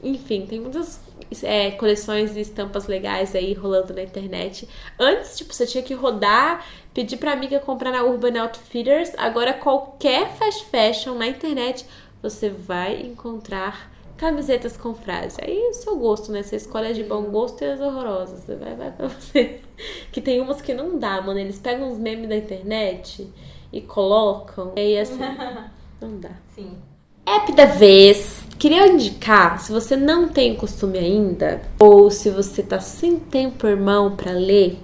Enfim, 0.03 0.45
tem 0.45 0.59
muitas 0.59 1.01
é, 1.41 1.71
coleções 1.71 2.35
e 2.35 2.41
estampas 2.41 2.85
legais 2.85 3.33
aí 3.35 3.53
rolando 3.53 3.93
na 3.95 4.03
internet. 4.03 4.69
Antes, 4.99 5.37
tipo, 5.37 5.51
você 5.51 5.65
tinha 5.65 5.83
que 5.83 5.95
rodar, 5.95 6.63
pedir 6.93 7.17
pra 7.17 7.31
amiga 7.31 7.59
comprar 7.59 7.91
na 7.91 8.03
Urban 8.03 8.39
Outfitters. 8.41 9.11
Agora, 9.17 9.53
qualquer 9.53 10.29
fast 10.33 10.65
fashion 10.65 11.15
na 11.15 11.25
internet, 11.25 11.83
você 12.21 12.49
vai 12.49 13.01
encontrar 13.01 13.91
camisetas 14.23 14.77
com 14.77 14.93
frase. 14.93 15.37
Aí 15.41 15.57
é 15.57 15.69
o 15.69 15.73
seu 15.73 15.97
gosto, 15.97 16.31
né? 16.31 16.41
Você 16.41 16.55
escolhe 16.55 16.87
as 16.87 16.95
de 16.95 17.03
bom 17.03 17.23
gosto 17.23 17.61
e 17.61 17.65
as 17.65 17.81
horrorosas. 17.81 18.45
Vai, 18.47 18.73
vai 18.73 18.91
pra 18.91 19.09
você. 19.09 19.59
Que 20.13 20.21
tem 20.21 20.39
umas 20.39 20.61
que 20.61 20.73
não 20.73 20.97
dá, 20.97 21.21
mano. 21.21 21.39
Eles 21.39 21.59
pegam 21.59 21.91
uns 21.91 21.97
memes 21.97 22.29
da 22.29 22.37
internet 22.37 23.27
e 23.71 23.81
colocam. 23.81 24.71
E 24.77 24.79
aí, 24.79 24.99
assim, 24.99 25.19
não 25.99 26.19
dá. 26.19 26.29
Sim. 26.55 26.77
App 27.25 27.51
da 27.53 27.65
vez. 27.65 28.43
Queria 28.57 28.87
indicar, 28.87 29.59
se 29.59 29.73
você 29.73 29.97
não 29.97 30.29
tem 30.29 30.55
costume 30.55 30.97
ainda, 30.99 31.61
ou 31.77 32.09
se 32.09 32.29
você 32.29 32.63
tá 32.63 32.79
sem 32.79 33.19
tempo, 33.19 33.67
irmão, 33.67 34.15
pra 34.15 34.31
ler, 34.31 34.77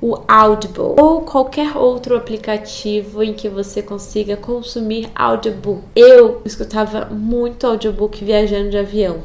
o 0.00 0.18
Audible 0.26 0.94
ou 0.98 1.22
qualquer 1.22 1.76
outro 1.76 2.16
aplicativo 2.16 3.22
em 3.22 3.34
que 3.34 3.48
você 3.48 3.82
consiga 3.82 4.36
consumir 4.36 5.10
audiobook. 5.14 5.82
Eu 5.94 6.40
escutava 6.44 7.06
muito 7.06 7.66
audiobook 7.66 8.24
viajando 8.24 8.70
de 8.70 8.78
avião. 8.78 9.18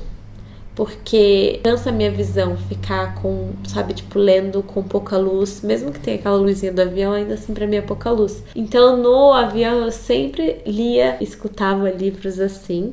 Porque 0.76 1.62
cansa 1.64 1.90
a 1.90 1.94
minha 1.94 2.12
visão 2.12 2.58
ficar 2.58 3.16
com, 3.16 3.52
sabe, 3.66 3.94
tipo, 3.94 4.20
lendo 4.20 4.62
com 4.62 4.84
pouca 4.84 5.18
luz. 5.18 5.62
Mesmo 5.64 5.90
que 5.90 6.02
tenha 6.02 6.18
aquela 6.18 6.36
luzinha 6.36 6.74
do 6.74 6.82
avião, 6.82 7.14
ainda 7.14 7.36
assim 7.36 7.54
pra 7.54 7.66
mim 7.66 7.78
é 7.78 7.82
pouca 7.82 8.12
luz. 8.12 8.44
Então 8.54 8.98
no 8.98 9.32
avião 9.32 9.86
eu 9.86 9.92
sempre 9.92 10.58
lia, 10.66 11.16
escutava 11.22 11.90
livros 11.90 12.42
assim. 12.42 12.92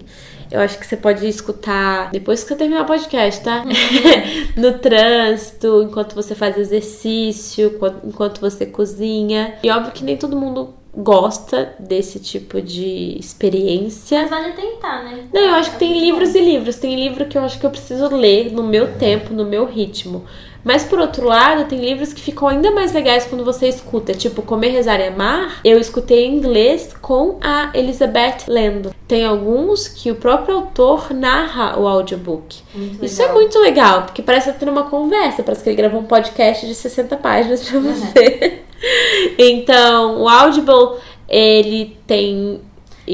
Eu 0.52 0.60
acho 0.60 0.78
que 0.78 0.86
você 0.86 0.98
pode 0.98 1.26
escutar 1.26 2.10
depois 2.10 2.42
que 2.42 2.48
você 2.48 2.56
terminar 2.56 2.82
o 2.82 2.86
podcast, 2.86 3.42
tá? 3.42 3.64
no 4.54 4.78
trânsito, 4.78 5.82
enquanto 5.82 6.14
você 6.14 6.34
faz 6.34 6.58
exercício, 6.58 7.80
enquanto 8.04 8.38
você 8.38 8.66
cozinha. 8.66 9.54
E 9.62 9.70
óbvio 9.70 9.92
que 9.92 10.04
nem 10.04 10.16
todo 10.16 10.36
mundo 10.36 10.74
gosta 10.94 11.74
desse 11.78 12.20
tipo 12.20 12.60
de 12.60 13.16
experiência. 13.18 14.20
Mas 14.20 14.30
vale 14.30 14.52
tentar, 14.52 15.02
né? 15.04 15.24
Não, 15.32 15.40
eu 15.40 15.54
acho 15.54 15.70
que 15.70 15.76
É 15.76 15.78
tem 15.78 15.98
livros 15.98 16.34
e 16.34 16.40
livros. 16.40 16.76
Tem 16.76 16.94
livro 16.94 17.24
que 17.24 17.38
eu 17.38 17.42
acho 17.42 17.58
que 17.58 17.64
eu 17.64 17.70
preciso 17.70 18.14
ler 18.14 18.52
no 18.52 18.62
meu 18.62 18.98
tempo, 18.98 19.32
no 19.32 19.46
meu 19.46 19.64
ritmo. 19.64 20.26
Mas 20.64 20.84
por 20.84 20.98
outro 21.00 21.26
lado, 21.26 21.68
tem 21.68 21.80
livros 21.80 22.12
que 22.12 22.20
ficam 22.20 22.46
ainda 22.48 22.70
mais 22.70 22.92
legais 22.92 23.24
quando 23.26 23.44
você 23.44 23.68
escuta. 23.68 24.14
Tipo, 24.14 24.42
Comer, 24.42 24.70
Rezar 24.70 25.00
e 25.00 25.08
Amar, 25.08 25.60
eu 25.64 25.78
escutei 25.78 26.24
em 26.26 26.36
inglês 26.36 26.94
com 27.00 27.38
a 27.40 27.70
Elizabeth 27.74 28.44
lendo. 28.46 28.94
Tem 29.08 29.24
alguns 29.24 29.88
que 29.88 30.10
o 30.10 30.14
próprio 30.14 30.56
autor 30.56 31.12
narra 31.12 31.78
o 31.78 31.86
audiobook. 31.88 32.60
Muito 32.74 33.04
Isso 33.04 33.20
é 33.20 33.24
legal. 33.26 33.40
muito 33.40 33.58
legal, 33.58 34.02
porque 34.04 34.22
parece 34.22 34.48
estar 34.50 34.60
tendo 34.60 34.70
uma 34.72 34.84
conversa, 34.84 35.42
parece 35.42 35.62
que 35.62 35.68
ele 35.70 35.76
gravou 35.76 36.00
um 36.00 36.04
podcast 36.04 36.66
de 36.66 36.74
60 36.74 37.16
páginas 37.16 37.68
pra 37.68 37.78
Uhum. 37.78 37.92
você. 37.92 38.60
então, 39.38 40.22
o 40.22 40.28
Audible, 40.28 40.98
ele 41.28 41.96
tem 42.06 42.60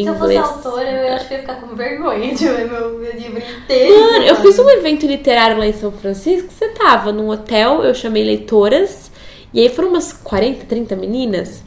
Se 0.05 0.11
eu 0.11 0.15
fosse 0.15 0.35
inglês. 0.35 0.51
autora, 0.51 0.91
eu 0.91 1.15
acho 1.15 1.29
que 1.29 1.35
ia 1.35 1.41
ficar 1.41 1.55
com 1.57 1.75
vergonha 1.75 2.35
de 2.35 2.49
ler 2.49 2.71
meu, 2.71 2.99
meu 2.99 3.13
livro 3.13 3.39
inteiro. 3.39 4.01
Mano, 4.01 4.25
eu 4.25 4.37
fiz 4.37 4.59
um 4.59 4.69
evento 4.71 5.07
literário 5.07 5.59
lá 5.59 5.67
em 5.67 5.73
São 5.73 5.93
Francisco, 5.93 6.49
você 6.51 6.69
tava 6.69 7.13
num 7.13 7.29
hotel, 7.29 7.83
eu 7.83 7.95
chamei 7.95 8.25
leitoras, 8.25 9.11
e 9.53 9.61
aí 9.61 9.69
foram 9.69 9.89
umas 9.89 10.13
40, 10.13 10.67
30 10.67 10.97
meninas. 10.97 11.63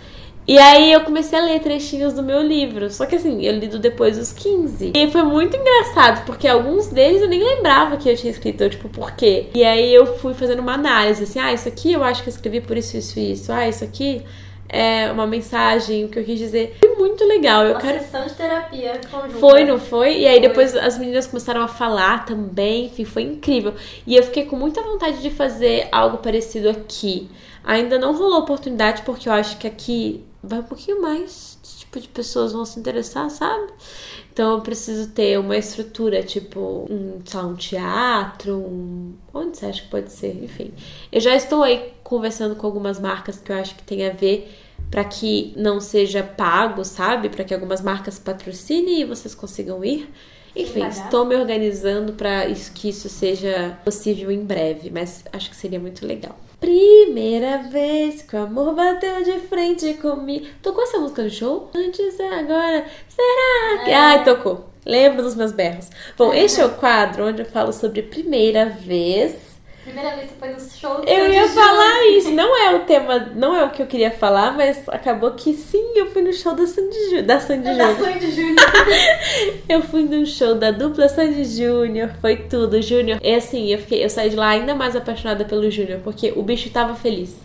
E 0.47 0.57
aí 0.57 0.91
eu 0.91 1.01
comecei 1.01 1.38
a 1.38 1.43
ler 1.43 1.59
trechinhos 1.59 2.13
do 2.13 2.23
meu 2.23 2.41
livro. 2.41 2.89
Só 2.89 3.05
que 3.05 3.15
assim, 3.15 3.45
eu 3.45 3.53
lido 3.57 3.77
depois 3.77 4.17
dos 4.17 4.34
15. 4.34 4.91
E 4.93 4.99
aí 4.99 5.11
foi 5.11 5.23
muito 5.23 5.55
engraçado, 5.55 6.25
porque 6.25 6.47
alguns 6.47 6.88
deles 6.88 7.21
eu 7.21 7.27
nem 7.27 7.43
lembrava 7.43 7.95
que 7.95 8.09
eu 8.09 8.17
tinha 8.17 8.32
escrito, 8.32 8.61
eu, 8.61 8.69
tipo, 8.69 8.89
por 8.89 9.11
quê? 9.11 9.47
E 9.53 9.63
aí 9.63 9.93
eu 9.93 10.17
fui 10.17 10.34
fazendo 10.34 10.59
uma 10.59 10.73
análise, 10.73 11.23
assim, 11.23 11.39
ah, 11.39 11.53
isso 11.53 11.67
aqui 11.67 11.93
eu 11.93 12.03
acho 12.03 12.23
que 12.23 12.29
eu 12.29 12.34
escrevi 12.34 12.59
por 12.59 12.75
isso, 12.75 12.97
isso 12.97 13.19
e 13.19 13.32
isso. 13.34 13.51
Ah, 13.51 13.67
isso 13.67 13.84
aqui 13.84 14.23
é 14.72 15.11
uma 15.11 15.28
mensagem, 15.28 16.05
o 16.05 16.07
que 16.07 16.17
eu 16.17 16.24
quis 16.24 16.39
dizer. 16.39 16.78
Foi 16.80 16.95
muito 16.95 17.26
legal. 17.26 17.65
Eu 17.65 17.72
Uma 17.72 17.82
quero 17.82 17.99
sessão 17.99 18.26
de 18.26 18.34
terapia 18.34 19.01
conjunta. 19.11 19.38
foi, 19.38 19.65
não 19.65 19.78
foi? 19.78 20.19
E 20.19 20.26
aí 20.28 20.39
Foi. 20.39 20.47
depois 20.47 20.76
as 20.76 20.97
meninas 20.97 21.28
começaram 21.28 21.61
a 21.61 21.67
falar 21.67 22.26
também, 22.26 22.86
enfim, 22.86 23.03
foi 23.03 23.24
incrível. 23.24 23.74
E 24.07 24.15
eu 24.15 24.24
fiquei 24.24 24.45
com 24.45 24.55
muita 24.55 24.82
vontade 24.82 25.22
de 25.22 25.30
fazer 25.30 25.89
algo 25.91 26.19
parecido 26.19 26.69
aqui. 26.69 27.30
Ainda 27.65 27.99
não 27.99 28.15
rolou 28.15 28.39
oportunidade, 28.39 29.01
porque 29.01 29.28
eu 29.28 29.34
acho 29.34 29.57
que 29.57 29.67
aqui 29.67 30.24
vai 30.41 30.59
um 30.59 30.63
pouquinho 30.63 31.01
mais 31.01 31.59
tipo 31.91 31.99
de 31.99 32.07
pessoas 32.07 32.53
vão 32.53 32.63
se 32.63 32.80
interessar, 32.80 33.30
sabe? 33.30 33.74
Então 34.32 34.53
eu 34.53 34.61
preciso 34.61 35.09
ter 35.09 35.38
uma 35.38 35.57
estrutura, 35.57 36.24
tipo, 36.24 36.88
um, 36.89 37.19
sei 37.26 37.39
lá, 37.39 37.45
um 37.45 37.55
teatro, 37.55 38.55
um... 38.55 39.13
onde 39.34 39.57
você 39.57 39.65
acha 39.65 39.82
que 39.82 39.89
pode 39.89 40.11
ser? 40.11 40.41
Enfim. 40.41 40.72
Eu 41.11 41.19
já 41.19 41.36
estou 41.36 41.61
aí 41.63 41.91
conversando 42.12 42.57
com 42.57 42.68
algumas 42.68 42.99
marcas 42.99 43.39
que 43.39 43.49
eu 43.49 43.55
acho 43.55 43.74
que 43.74 43.84
tem 43.84 44.05
a 44.05 44.12
ver 44.12 44.53
para 44.91 45.05
que 45.05 45.53
não 45.55 45.80
seja 45.80 46.22
pago, 46.22 46.84
sabe? 46.84 47.30
Para 47.30 47.45
que 47.45 47.53
algumas 47.53 47.82
marcas 47.82 48.20
patrocinem 48.20 48.99
e 48.99 49.05
vocês 49.05 49.34
consigam 49.34 49.82
ir. 49.82 50.09
Enfim, 50.53 50.86
estou 50.86 51.24
me 51.24 51.34
organizando 51.38 52.12
para 52.12 52.45
isso, 52.47 52.74
que 52.74 52.89
isso 52.89 53.07
seja 53.07 53.80
possível 53.86 54.30
em 54.30 54.43
breve, 54.43 54.89
mas 54.89 55.24
acho 55.32 55.49
que 55.49 55.55
seria 55.55 55.80
muito 55.80 56.05
legal. 56.05 56.36
Primeira 56.59 57.59
vez 57.70 58.22
que 58.22 58.36
o 58.36 58.39
amor 58.39 58.76
bateu 58.76 59.24
de 59.24 59.39
frente 59.47 59.93
comigo. 59.93 60.45
Tocou 60.62 60.84
essa 60.84 60.99
música 60.99 61.24
no 61.24 61.30
show? 61.30 61.72
Antes 61.74 62.20
agora. 62.20 62.86
Será 63.07 63.86
que. 63.86 63.89
É. 63.89 63.95
Ai, 63.95 64.24
tocou. 64.26 64.66
Lembro 64.86 65.24
dos 65.24 65.36
meus 65.36 65.53
berros. 65.53 65.89
Bom, 66.18 66.34
este 66.34 66.59
é 66.59 66.66
o 66.66 66.72
quadro 66.72 67.30
onde 67.30 67.43
eu 67.43 67.45
falo 67.45 67.72
sobre 67.72 68.01
primeira 68.01 68.66
vez. 68.66 69.51
Primeira 69.93 70.15
vez 70.15 70.29
que 70.29 70.33
você 70.33 70.39
foi 70.39 70.49
no 70.49 70.59
show 70.59 71.01
do 71.01 71.09
Eu 71.09 71.27
ia 71.31 71.47
Júnior. 71.47 71.65
falar 71.65 72.05
isso, 72.17 72.31
não 72.31 72.57
é 72.57 72.75
o 72.75 72.79
tema, 72.79 73.19
não 73.35 73.55
é 73.55 73.63
o 73.65 73.69
que 73.69 73.81
eu 73.81 73.87
queria 73.87 74.11
falar, 74.11 74.55
mas 74.55 74.87
acabou 74.87 75.31
que 75.31 75.53
sim, 75.53 75.93
eu 75.95 76.09
fui 76.11 76.21
no 76.21 76.31
show 76.33 76.53
da 76.55 76.65
Sandy, 76.65 77.09
Ju- 77.09 77.23
da 77.23 77.39
Sandy 77.39 77.63
Da 77.75 77.91
Júnior. 77.93 78.13
Sandy 78.13 78.31
Júnior. 78.31 78.55
Eu 79.67 79.81
fui 79.81 80.03
no 80.03 80.25
show 80.25 80.55
da 80.55 80.71
dupla 80.71 81.07
Sandy 81.09 81.43
Júnior, 81.45 82.09
foi 82.21 82.35
tudo, 82.37 82.81
Júnior. 82.81 83.19
E 83.23 83.33
assim, 83.35 83.67
eu, 83.67 83.79
fiquei, 83.79 84.03
eu 84.03 84.09
saí 84.09 84.29
de 84.29 84.35
lá 84.35 84.49
ainda 84.49 84.73
mais 84.75 84.95
apaixonada 84.95 85.45
pelo 85.45 85.69
Júnior, 85.69 85.99
porque 86.03 86.33
o 86.35 86.41
bicho 86.43 86.69
tava 86.69 86.95
feliz. 86.95 87.35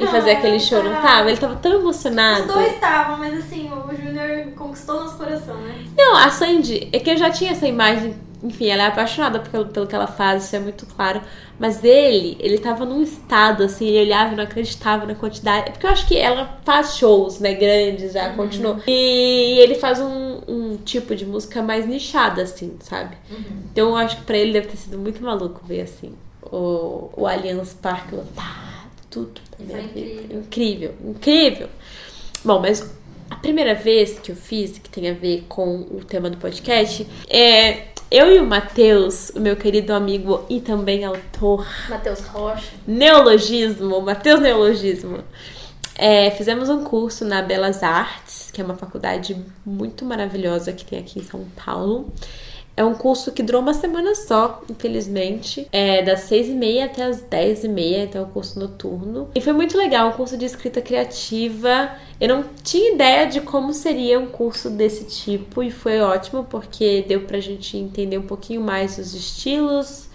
em 0.00 0.06
fazer 0.06 0.30
aquele 0.36 0.58
show, 0.60 0.82
não 0.82 1.00
tava? 1.02 1.28
Ele 1.30 1.38
tava 1.38 1.56
tão 1.56 1.72
emocionado. 1.80 2.42
Os 2.46 2.54
dois 2.54 2.72
estavam, 2.74 3.18
mas 3.18 3.38
assim, 3.38 3.70
o 3.70 3.94
Júnior 3.94 4.48
conquistou 4.56 5.00
nosso 5.02 5.16
coração, 5.16 5.56
né? 5.56 5.74
Não, 5.96 6.16
a 6.16 6.30
Sandy, 6.30 6.88
é 6.92 6.98
que 6.98 7.10
eu 7.10 7.16
já 7.16 7.30
tinha 7.30 7.52
essa 7.52 7.66
imagem 7.66 8.14
enfim, 8.42 8.66
ela 8.66 8.84
é 8.84 8.86
apaixonada 8.86 9.40
pelo, 9.40 9.66
pelo 9.66 9.86
que 9.86 9.94
ela 9.94 10.06
faz, 10.06 10.44
isso 10.44 10.56
é 10.56 10.58
muito 10.58 10.86
claro. 10.86 11.20
Mas 11.58 11.82
ele, 11.82 12.36
ele 12.38 12.58
tava 12.58 12.84
num 12.84 13.02
estado, 13.02 13.62
assim, 13.62 13.86
ele 13.86 14.06
olhava 14.06 14.34
e 14.34 14.36
não 14.36 14.44
acreditava 14.44 15.06
na 15.06 15.14
quantidade. 15.14 15.70
Porque 15.70 15.86
eu 15.86 15.90
acho 15.90 16.06
que 16.06 16.16
ela 16.16 16.60
faz 16.64 16.96
shows, 16.96 17.40
né, 17.40 17.54
grandes, 17.54 18.12
já 18.12 18.28
uhum. 18.28 18.36
continuou. 18.36 18.80
E 18.86 19.58
ele 19.58 19.74
faz 19.74 20.00
um, 20.00 20.42
um 20.46 20.76
tipo 20.84 21.14
de 21.16 21.24
música 21.24 21.62
mais 21.62 21.86
nichada, 21.86 22.42
assim, 22.42 22.76
sabe? 22.80 23.16
Uhum. 23.30 23.62
Então 23.72 23.88
eu 23.90 23.96
acho 23.96 24.16
que 24.16 24.22
pra 24.24 24.36
ele 24.36 24.52
deve 24.52 24.68
ter 24.68 24.76
sido 24.76 24.98
muito 24.98 25.22
maluco 25.22 25.62
ver, 25.64 25.82
assim, 25.82 26.12
o, 26.42 27.10
o 27.16 27.26
Allianz 27.26 27.72
Parque 27.74 28.16
tá 28.34 28.86
tudo. 29.10 29.40
Incrível. 29.58 30.40
incrível, 30.40 30.94
incrível. 31.02 31.68
Bom, 32.44 32.60
mas 32.60 32.94
a 33.30 33.36
primeira 33.36 33.74
vez 33.74 34.18
que 34.18 34.30
eu 34.30 34.36
fiz, 34.36 34.78
que 34.78 34.88
tem 34.88 35.08
a 35.10 35.14
ver 35.14 35.46
com 35.48 35.80
o 35.90 36.02
tema 36.04 36.30
do 36.30 36.36
podcast, 36.36 37.06
é 37.28 37.95
eu 38.10 38.32
e 38.32 38.38
o 38.38 38.46
Matheus, 38.46 39.30
o 39.30 39.40
meu 39.40 39.56
querido 39.56 39.92
amigo 39.92 40.44
e 40.48 40.60
também 40.60 41.04
autor. 41.04 41.66
Matheus 41.88 42.20
Rocha. 42.20 42.72
Neologismo, 42.86 44.00
Matheus 44.00 44.40
Neologismo. 44.40 45.24
É, 45.94 46.30
fizemos 46.30 46.68
um 46.68 46.84
curso 46.84 47.24
na 47.24 47.42
Belas 47.42 47.82
Artes, 47.82 48.50
que 48.52 48.60
é 48.60 48.64
uma 48.64 48.76
faculdade 48.76 49.36
muito 49.64 50.04
maravilhosa 50.04 50.72
que 50.72 50.84
tem 50.84 50.98
aqui 50.98 51.20
em 51.20 51.24
São 51.24 51.44
Paulo. 51.64 52.12
É 52.76 52.84
um 52.84 52.94
curso 52.94 53.32
que 53.32 53.42
durou 53.42 53.62
uma 53.62 53.72
semana 53.72 54.14
só, 54.14 54.62
infelizmente. 54.68 55.66
É 55.72 56.02
das 56.02 56.20
seis 56.20 56.46
e 56.48 56.52
meia 56.52 56.84
até 56.84 57.04
as 57.04 57.22
dez 57.22 57.64
e 57.64 57.68
meia, 57.68 58.04
então 58.04 58.22
é 58.22 58.24
um 58.24 58.30
curso 58.30 58.58
noturno. 58.58 59.30
E 59.34 59.40
foi 59.40 59.54
muito 59.54 59.78
legal, 59.78 60.10
um 60.10 60.12
curso 60.12 60.36
de 60.36 60.44
escrita 60.44 60.82
criativa. 60.82 61.90
Eu 62.20 62.28
não 62.28 62.44
tinha 62.62 62.92
ideia 62.92 63.26
de 63.26 63.40
como 63.40 63.72
seria 63.72 64.20
um 64.20 64.26
curso 64.26 64.68
desse 64.68 65.04
tipo 65.04 65.62
e 65.62 65.70
foi 65.70 66.00
ótimo 66.00 66.44
porque 66.44 67.02
deu 67.08 67.22
pra 67.22 67.40
gente 67.40 67.78
entender 67.78 68.18
um 68.18 68.26
pouquinho 68.26 68.60
mais 68.60 68.98
os 68.98 69.14
estilos 69.14 70.08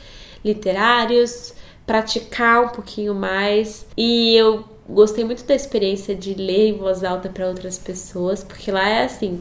literários, 0.43 1.53
praticar 1.85 2.63
um 2.65 2.69
pouquinho 2.69 3.15
mais. 3.15 3.87
E 3.97 4.35
eu 4.35 4.63
gostei 4.87 5.23
muito 5.23 5.43
da 5.45 5.55
experiência 5.55 6.13
de 6.13 6.33
ler 6.35 6.69
em 6.69 6.77
voz 6.77 7.03
alta 7.03 7.29
para 7.29 7.47
outras 7.47 7.77
pessoas, 7.77 8.43
porque 8.43 8.71
lá 8.71 8.87
é 8.87 9.05
assim, 9.05 9.39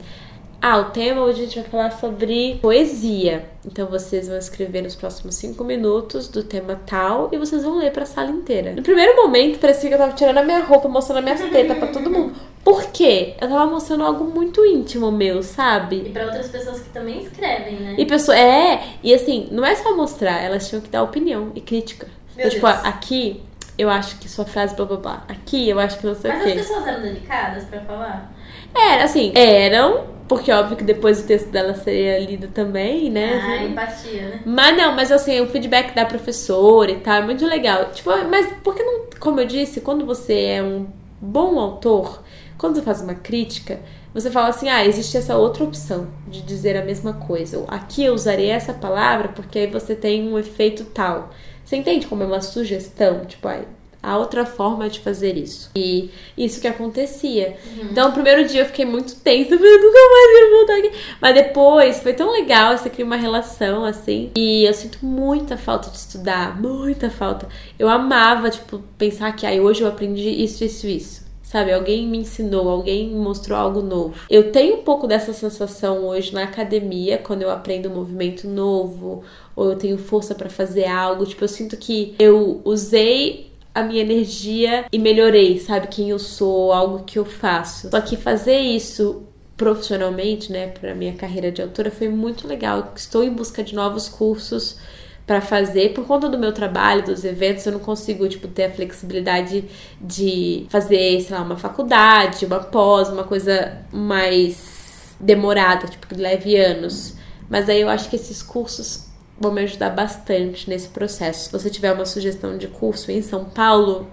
ah, 0.63 0.79
o 0.79 0.85
tema 0.87 1.23
hoje 1.23 1.43
a 1.43 1.45
gente 1.45 1.61
vai 1.61 1.71
falar 1.71 1.91
sobre 1.93 2.59
poesia. 2.61 3.49
Então 3.65 3.87
vocês 3.87 4.29
vão 4.29 4.37
escrever 4.37 4.83
nos 4.83 4.95
próximos 4.95 5.35
cinco 5.35 5.65
minutos 5.65 6.29
do 6.29 6.43
tema 6.43 6.81
tal 6.87 7.29
e 7.33 7.39
vocês 7.39 7.63
vão 7.63 7.79
ler 7.79 7.93
pra 7.93 8.05
sala 8.05 8.31
inteira. 8.31 8.73
No 8.75 8.83
primeiro 8.83 9.17
momento, 9.17 9.59
parecia 9.59 9.89
que 9.89 9.95
eu 9.95 9.99
tava 9.99 10.13
tirando 10.13 10.39
a 10.39 10.43
minha 10.43 10.61
roupa, 10.61 10.89
mostrando 10.89 11.19
a 11.19 11.23
minha 11.23 11.37
tetas 11.51 11.79
pra 11.79 11.89
todo 11.89 12.11
mundo. 12.11 12.35
Por 12.63 12.87
quê? 12.93 13.35
Eu 13.41 13.49
tava 13.49 13.67
mostrando 13.67 14.05
algo 14.05 14.25
muito 14.25 14.65
íntimo 14.67 15.11
meu, 15.11 15.43
sabe? 15.43 16.05
E 16.07 16.11
pra 16.11 16.27
outras 16.27 16.49
pessoas 16.49 16.81
que 16.81 16.91
também 16.91 17.23
escrevem, 17.23 17.77
né? 17.77 17.95
E 17.97 18.05
pessoa, 18.05 18.39
é, 18.39 18.83
e 19.03 19.15
assim, 19.15 19.49
não 19.51 19.65
é 19.65 19.75
só 19.75 19.97
mostrar, 19.97 20.43
elas 20.43 20.69
tinham 20.69 20.83
que 20.83 20.91
dar 20.91 21.03
opinião 21.03 21.53
e 21.55 21.61
crítica. 21.61 22.07
Meu 22.37 22.47
então, 22.47 22.51
tipo, 22.51 22.67
aqui 22.67 23.43
eu 23.79 23.89
acho 23.89 24.19
que 24.19 24.29
sua 24.29 24.45
frase 24.45 24.75
blá 24.77 24.85
blá 24.85 24.97
blá. 24.99 25.25
Aqui 25.27 25.71
eu 25.71 25.81
acho 25.81 25.99
que 25.99 26.07
não 26.07 26.15
sei 26.15 26.31
Mas 26.31 26.41
o 26.41 26.45
quê. 26.45 26.51
Mas 26.51 26.61
as 26.61 26.67
pessoas 26.69 26.87
eram 26.87 27.03
delicadas 27.03 27.65
pra 27.65 27.81
falar? 27.81 28.33
Era, 28.75 29.05
assim, 29.05 29.33
eram, 29.35 30.05
porque 30.31 30.53
óbvio 30.53 30.77
que 30.77 30.85
depois 30.85 31.21
o 31.21 31.27
texto 31.27 31.49
dela 31.49 31.75
seria 31.75 32.17
lido 32.21 32.47
também, 32.47 33.11
né? 33.11 33.41
Ah, 33.43 33.65
empatia, 33.65 34.29
né? 34.29 34.41
Mas 34.47 34.77
não, 34.77 34.95
mas 34.95 35.11
assim, 35.11 35.41
o 35.41 35.49
feedback 35.49 35.93
da 35.93 36.05
professora 36.05 36.93
e 36.93 37.01
tal 37.01 37.15
é 37.15 37.23
muito 37.23 37.45
legal. 37.45 37.91
Tipo, 37.91 38.11
mas 38.31 38.47
porque 38.63 38.81
não, 38.81 39.07
como 39.19 39.41
eu 39.41 39.45
disse, 39.45 39.81
quando 39.81 40.07
você 40.07 40.41
é 40.41 40.63
um 40.63 40.87
bom 41.21 41.59
autor, 41.59 42.23
quando 42.57 42.77
você 42.77 42.83
faz 42.83 43.01
uma 43.01 43.17
crítica, 43.17 43.81
você 44.15 44.31
fala 44.31 44.51
assim: 44.51 44.69
ah, 44.69 44.87
existe 44.87 45.17
essa 45.17 45.37
outra 45.37 45.65
opção 45.65 46.07
de 46.29 46.43
dizer 46.43 46.77
a 46.77 46.85
mesma 46.85 47.15
coisa. 47.15 47.59
Ou 47.59 47.65
aqui 47.67 48.05
eu 48.05 48.15
usarei 48.15 48.51
essa 48.51 48.73
palavra 48.73 49.31
porque 49.31 49.59
aí 49.59 49.67
você 49.67 49.97
tem 49.97 50.33
um 50.33 50.39
efeito 50.39 50.85
tal. 50.85 51.31
Você 51.65 51.75
entende 51.75 52.07
como 52.07 52.23
é 52.23 52.27
uma 52.27 52.41
sugestão? 52.41 53.25
Tipo, 53.25 53.49
ah, 53.49 53.63
a 54.03 54.17
outra 54.17 54.47
forma 54.47 54.89
de 54.89 55.01
fazer 55.01 55.37
isso. 55.37 55.71
E 55.77 56.11
isso 56.37 56.61
que 56.61 56.67
acontecia. 56.67 57.57
Uhum. 57.67 57.89
Então, 57.91 58.11
o 58.11 58.13
primeiro 58.13 58.47
dia 58.47 58.63
eu 58.63 58.67
fiquei 58.67 58.85
muito 58.85 59.15
tensa, 59.17 59.55
eu 59.55 59.59
nunca 59.59 59.99
mais 60.11 60.41
ia 60.41 60.51
voltar 60.57 60.77
aqui. 60.79 60.91
Mas 61.21 61.35
depois 61.35 62.01
foi 62.01 62.15
tão 62.15 62.33
legal, 62.33 62.77
você 62.77 62.89
cria 62.89 63.05
uma 63.05 63.17
relação 63.17 63.85
assim. 63.85 64.31
E 64.35 64.65
eu 64.65 64.73
sinto 64.73 64.99
muita 65.05 65.57
falta 65.57 65.91
de 65.91 65.99
estudar, 65.99 66.61
muita 66.61 67.11
falta. 67.11 67.47
Eu 67.79 67.89
amava, 67.89 68.51
tipo, 68.51 68.83
pensar 68.97 69.33
que 69.33 69.47
aí 69.47 69.61
hoje 69.61 69.83
eu 69.83 69.89
aprendi 69.89 70.31
isso, 70.31 70.65
isso, 70.65 70.87
isso. 70.87 71.31
Sabe, 71.43 71.73
alguém 71.73 72.07
me 72.07 72.19
ensinou, 72.19 72.69
alguém 72.69 73.09
me 73.09 73.17
mostrou 73.17 73.59
algo 73.59 73.83
novo. 73.83 74.15
Eu 74.31 74.53
tenho 74.53 74.77
um 74.77 74.83
pouco 74.85 75.09
dessa 75.09 75.33
sensação 75.33 76.07
hoje 76.07 76.33
na 76.33 76.45
academia, 76.45 77.19
quando 77.19 77.43
eu 77.43 77.51
aprendo 77.51 77.91
um 77.91 77.95
movimento 77.97 78.47
novo, 78.47 79.25
ou 79.57 79.71
eu 79.71 79.77
tenho 79.77 79.99
força 79.99 80.33
para 80.33 80.49
fazer 80.49 80.87
algo. 80.87 81.27
Tipo, 81.27 81.43
eu 81.43 81.49
sinto 81.49 81.77
que 81.77 82.15
eu 82.21 82.61
usei 82.65 83.50
a 83.75 83.83
minha 83.83 84.01
energia 84.01 84.87
e 84.93 84.99
melhorei, 84.99 85.59
sabe, 85.59 85.89
quem 85.89 86.11
eu 86.11 86.19
sou, 86.19 86.73
algo 86.73 87.05
que 87.05 87.19
eu 87.19 87.25
faço. 87.25 87.91
Só 87.91 88.01
que 88.01 88.17
fazer 88.17 88.59
isso 88.59 89.25
profissionalmente, 89.57 90.51
né, 90.51 90.69
para 90.69 90.95
minha 90.95 91.13
carreira 91.13 91.53
de 91.53 91.61
autora 91.61 91.91
foi 91.91 92.09
muito 92.09 92.49
legal. 92.49 92.93
Estou 92.97 93.23
em 93.23 93.31
busca 93.31 93.63
de 93.63 93.75
novos 93.75 94.09
cursos 94.09 94.79
para 95.27 95.41
fazer 95.41 95.93
por 95.93 96.07
conta 96.07 96.29
do 96.29 96.39
meu 96.39 96.53
trabalho, 96.53 97.05
dos 97.05 97.25
eventos, 97.25 97.65
eu 97.67 97.73
não 97.73 97.79
consigo 97.79 98.27
tipo 98.29 98.49
ter 98.49 98.65
a 98.65 98.71
flexibilidade 98.71 99.65
de 100.01 100.67
fazer, 100.71 101.21
sei 101.21 101.37
lá, 101.37 101.43
uma 101.43 101.57
faculdade, 101.57 102.47
uma 102.47 102.59
pós, 102.59 103.11
uma 103.11 103.23
coisa 103.23 103.79
mais 103.93 105.15
demorada, 105.21 105.87
tipo 105.87 106.07
que 106.07 106.15
leve 106.15 106.57
anos. 106.57 107.15
Mas 107.49 107.69
aí 107.69 107.81
eu 107.81 107.89
acho 107.89 108.09
que 108.09 108.17
esses 108.17 108.43
cursos 108.43 109.10
vão 109.41 109.51
me 109.51 109.63
ajudar 109.63 109.91
bastante 109.91 110.69
nesse 110.69 110.89
processo. 110.89 111.47
Se 111.47 111.53
você 111.53 111.71
tiver 111.71 111.93
uma 111.93 112.05
sugestão 112.05 112.59
de 112.59 112.69
curso 112.69 113.11
em 113.11 113.23
São 113.23 113.47
Paulo, 113.47 114.07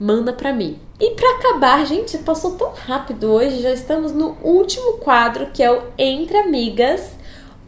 manda 0.00 0.32
para 0.32 0.52
mim. 0.52 0.78
E 0.98 1.10
para 1.10 1.36
acabar, 1.36 1.86
gente, 1.86 2.16
passou 2.18 2.52
tão 2.52 2.72
rápido 2.72 3.30
hoje, 3.30 3.60
já 3.60 3.70
estamos 3.70 4.12
no 4.12 4.36
último 4.42 4.94
quadro 4.94 5.48
que 5.52 5.62
é 5.62 5.70
o 5.70 5.82
Entre 5.98 6.36
Amigas, 6.38 7.12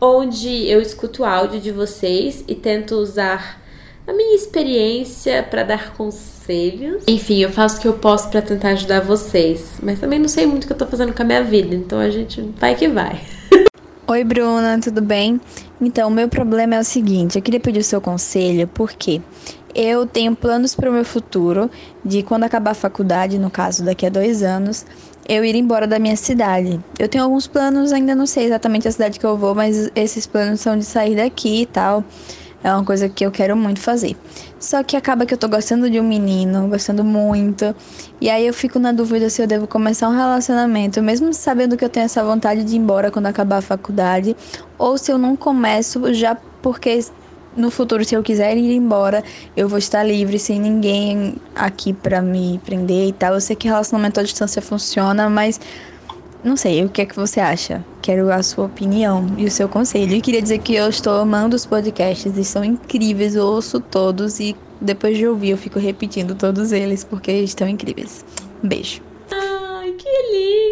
onde 0.00 0.66
eu 0.68 0.80
escuto 0.80 1.22
o 1.22 1.26
áudio 1.26 1.60
de 1.60 1.70
vocês 1.70 2.42
e 2.48 2.54
tento 2.54 2.94
usar 2.96 3.60
a 4.06 4.12
minha 4.12 4.36
experiência 4.36 5.42
para 5.42 5.64
dar 5.64 5.92
conselhos. 5.94 7.02
Enfim, 7.08 7.42
eu 7.42 7.50
faço 7.50 7.78
o 7.78 7.80
que 7.80 7.88
eu 7.88 7.94
posso 7.94 8.30
para 8.30 8.40
tentar 8.40 8.70
ajudar 8.70 9.00
vocês, 9.00 9.74
mas 9.82 9.98
também 9.98 10.18
não 10.18 10.28
sei 10.28 10.46
muito 10.46 10.64
o 10.64 10.66
que 10.66 10.72
eu 10.72 10.78
tô 10.78 10.86
fazendo 10.86 11.12
com 11.12 11.22
a 11.22 11.26
minha 11.26 11.42
vida, 11.42 11.74
então 11.74 11.98
a 11.98 12.08
gente 12.08 12.40
vai 12.58 12.74
que 12.74 12.88
vai. 12.88 13.20
Oi, 14.08 14.22
Bruna, 14.22 14.78
tudo 14.80 15.02
bem? 15.02 15.40
Então, 15.80 16.08
meu 16.10 16.28
problema 16.28 16.76
é 16.76 16.78
o 16.78 16.84
seguinte: 16.84 17.36
eu 17.36 17.42
queria 17.42 17.58
pedir 17.58 17.80
o 17.80 17.84
seu 17.84 18.00
conselho, 18.00 18.68
porque 18.68 19.20
eu 19.74 20.06
tenho 20.06 20.36
planos 20.36 20.76
para 20.76 20.88
o 20.88 20.92
meu 20.92 21.04
futuro, 21.04 21.68
de 22.04 22.22
quando 22.22 22.44
acabar 22.44 22.70
a 22.70 22.74
faculdade, 22.74 23.36
no 23.36 23.50
caso 23.50 23.84
daqui 23.84 24.06
a 24.06 24.08
dois 24.08 24.44
anos, 24.44 24.86
eu 25.28 25.44
ir 25.44 25.56
embora 25.56 25.88
da 25.88 25.98
minha 25.98 26.14
cidade. 26.14 26.78
Eu 26.96 27.08
tenho 27.08 27.24
alguns 27.24 27.48
planos, 27.48 27.92
ainda 27.92 28.14
não 28.14 28.26
sei 28.26 28.44
exatamente 28.44 28.86
a 28.86 28.92
cidade 28.92 29.18
que 29.18 29.26
eu 29.26 29.36
vou, 29.36 29.56
mas 29.56 29.90
esses 29.96 30.24
planos 30.24 30.60
são 30.60 30.78
de 30.78 30.84
sair 30.84 31.16
daqui 31.16 31.62
e 31.62 31.66
tal. 31.66 32.04
É 32.66 32.72
uma 32.72 32.84
coisa 32.84 33.08
que 33.08 33.24
eu 33.24 33.30
quero 33.30 33.56
muito 33.56 33.78
fazer. 33.78 34.16
Só 34.58 34.82
que 34.82 34.96
acaba 34.96 35.24
que 35.24 35.32
eu 35.32 35.38
tô 35.38 35.46
gostando 35.46 35.88
de 35.88 36.00
um 36.00 36.02
menino, 36.02 36.66
gostando 36.66 37.04
muito. 37.04 37.72
E 38.20 38.28
aí 38.28 38.44
eu 38.44 38.52
fico 38.52 38.80
na 38.80 38.90
dúvida 38.90 39.30
se 39.30 39.40
eu 39.40 39.46
devo 39.46 39.68
começar 39.68 40.08
um 40.08 40.16
relacionamento, 40.16 41.00
mesmo 41.00 41.32
sabendo 41.32 41.76
que 41.76 41.84
eu 41.84 41.88
tenho 41.88 42.06
essa 42.06 42.24
vontade 42.24 42.64
de 42.64 42.74
ir 42.74 42.78
embora 42.78 43.08
quando 43.08 43.26
acabar 43.26 43.58
a 43.58 43.62
faculdade, 43.62 44.36
ou 44.76 44.98
se 44.98 45.12
eu 45.12 45.16
não 45.16 45.36
começo 45.36 46.12
já 46.12 46.36
porque 46.60 47.04
no 47.56 47.70
futuro, 47.70 48.04
se 48.04 48.16
eu 48.16 48.22
quiser 48.24 48.56
ir 48.56 48.74
embora, 48.74 49.22
eu 49.56 49.68
vou 49.68 49.78
estar 49.78 50.02
livre, 50.02 50.36
sem 50.36 50.58
ninguém 50.58 51.36
aqui 51.54 51.92
para 51.92 52.20
me 52.20 52.60
prender 52.64 53.10
e 53.10 53.12
tal. 53.12 53.34
Eu 53.34 53.40
sei 53.40 53.54
que 53.54 53.68
relacionamento 53.68 54.18
à 54.18 54.24
distância 54.24 54.60
funciona, 54.60 55.30
mas 55.30 55.60
não 56.46 56.56
sei, 56.56 56.84
o 56.84 56.88
que 56.88 57.02
é 57.02 57.06
que 57.06 57.16
você 57.16 57.40
acha? 57.40 57.84
Quero 58.00 58.32
a 58.32 58.40
sua 58.40 58.66
opinião 58.66 59.26
e 59.36 59.44
o 59.44 59.50
seu 59.50 59.68
conselho. 59.68 60.12
E 60.12 60.20
queria 60.20 60.40
dizer 60.40 60.58
que 60.58 60.76
eu 60.76 60.88
estou 60.88 61.14
amando 61.14 61.56
os 61.56 61.66
podcasts, 61.66 62.32
eles 62.32 62.46
são 62.46 62.62
incríveis, 62.62 63.34
eu 63.34 63.44
ouço 63.44 63.80
todos 63.80 64.38
e 64.38 64.54
depois 64.80 65.18
de 65.18 65.26
ouvir 65.26 65.50
eu 65.50 65.58
fico 65.58 65.80
repetindo 65.80 66.36
todos 66.36 66.70
eles 66.70 67.02
porque 67.02 67.32
estão 67.32 67.68
incríveis. 67.68 68.24
Um 68.62 68.68
beijo. 68.68 69.02
Ai, 69.32 69.90
que 69.92 70.08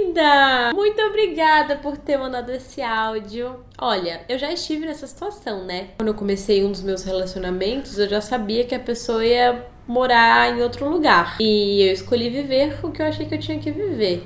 linda! 0.07 0.73
Muito 0.73 1.03
obrigada 1.03 1.75
por 1.77 1.97
ter 1.97 2.19
mandado 2.19 2.53
esse 2.53 2.81
áudio. 2.81 3.57
Olha, 3.77 4.21
eu 4.29 4.39
já 4.39 4.53
estive 4.53 4.87
nessa 4.87 5.09
situação, 5.09 5.65
né? 5.65 5.89
Quando 5.99 6.09
eu 6.09 6.15
comecei 6.15 6.65
um 6.65 6.71
dos 6.71 6.83
meus 6.83 7.03
relacionamentos, 7.03 7.99
eu 7.99 8.09
já 8.09 8.21
sabia 8.21 8.65
que 8.65 8.77
a 8.77 8.81
pessoa 8.81 9.27
ia 9.27 9.67
morar 9.89 10.57
em 10.57 10.63
outro 10.63 10.89
lugar. 10.89 11.37
E 11.41 11.83
eu 11.89 11.93
escolhi 11.93 12.31
viver 12.31 12.79
o 12.85 12.93
que 12.93 13.03
eu 13.03 13.07
achei 13.07 13.27
que 13.27 13.35
eu 13.35 13.41
tinha 13.41 13.59
que 13.59 13.73
viver. 13.73 14.25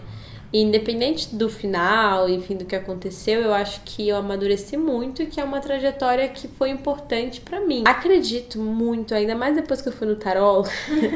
E 0.51 0.63
independente 0.63 1.35
do 1.35 1.51
final, 1.51 2.29
enfim, 2.29 2.57
do 2.57 2.65
que 2.65 2.75
aconteceu, 2.75 3.43
eu 3.43 3.53
acho 3.53 3.83
que 3.85 4.09
eu 4.09 4.17
amadureci 4.17 4.79
muito 4.79 5.23
e 5.23 5.27
que 5.27 5.39
é 5.39 5.45
uma 5.45 5.61
trajetória 5.61 6.27
que 6.29 6.49
foi 6.49 6.71
importante 6.71 7.41
para 7.41 7.61
mim. 7.61 7.85
Acredito 7.87 8.59
muito, 8.59 9.15
ainda 9.15 9.35
mais 9.35 9.55
depois 9.55 9.83
que 9.83 9.89
eu 9.89 9.93
fui 9.93 10.07
no 10.07 10.17
tarol, 10.17 10.65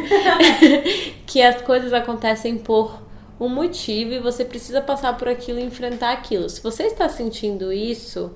que 1.27 1.41
as 1.41 1.63
coisas 1.63 1.95
acontecem 1.95 2.59
por 2.59 3.01
um 3.41 3.49
motivo 3.49 4.13
e 4.13 4.19
você 4.19 4.45
precisa 4.45 4.83
passar 4.83 5.17
por 5.17 5.29
aquilo 5.29 5.59
e 5.59 5.63
enfrentar 5.63 6.13
aquilo. 6.13 6.49
Se 6.51 6.63
você 6.63 6.85
está 6.85 7.09
sentindo 7.09 7.73
isso, 7.73 8.35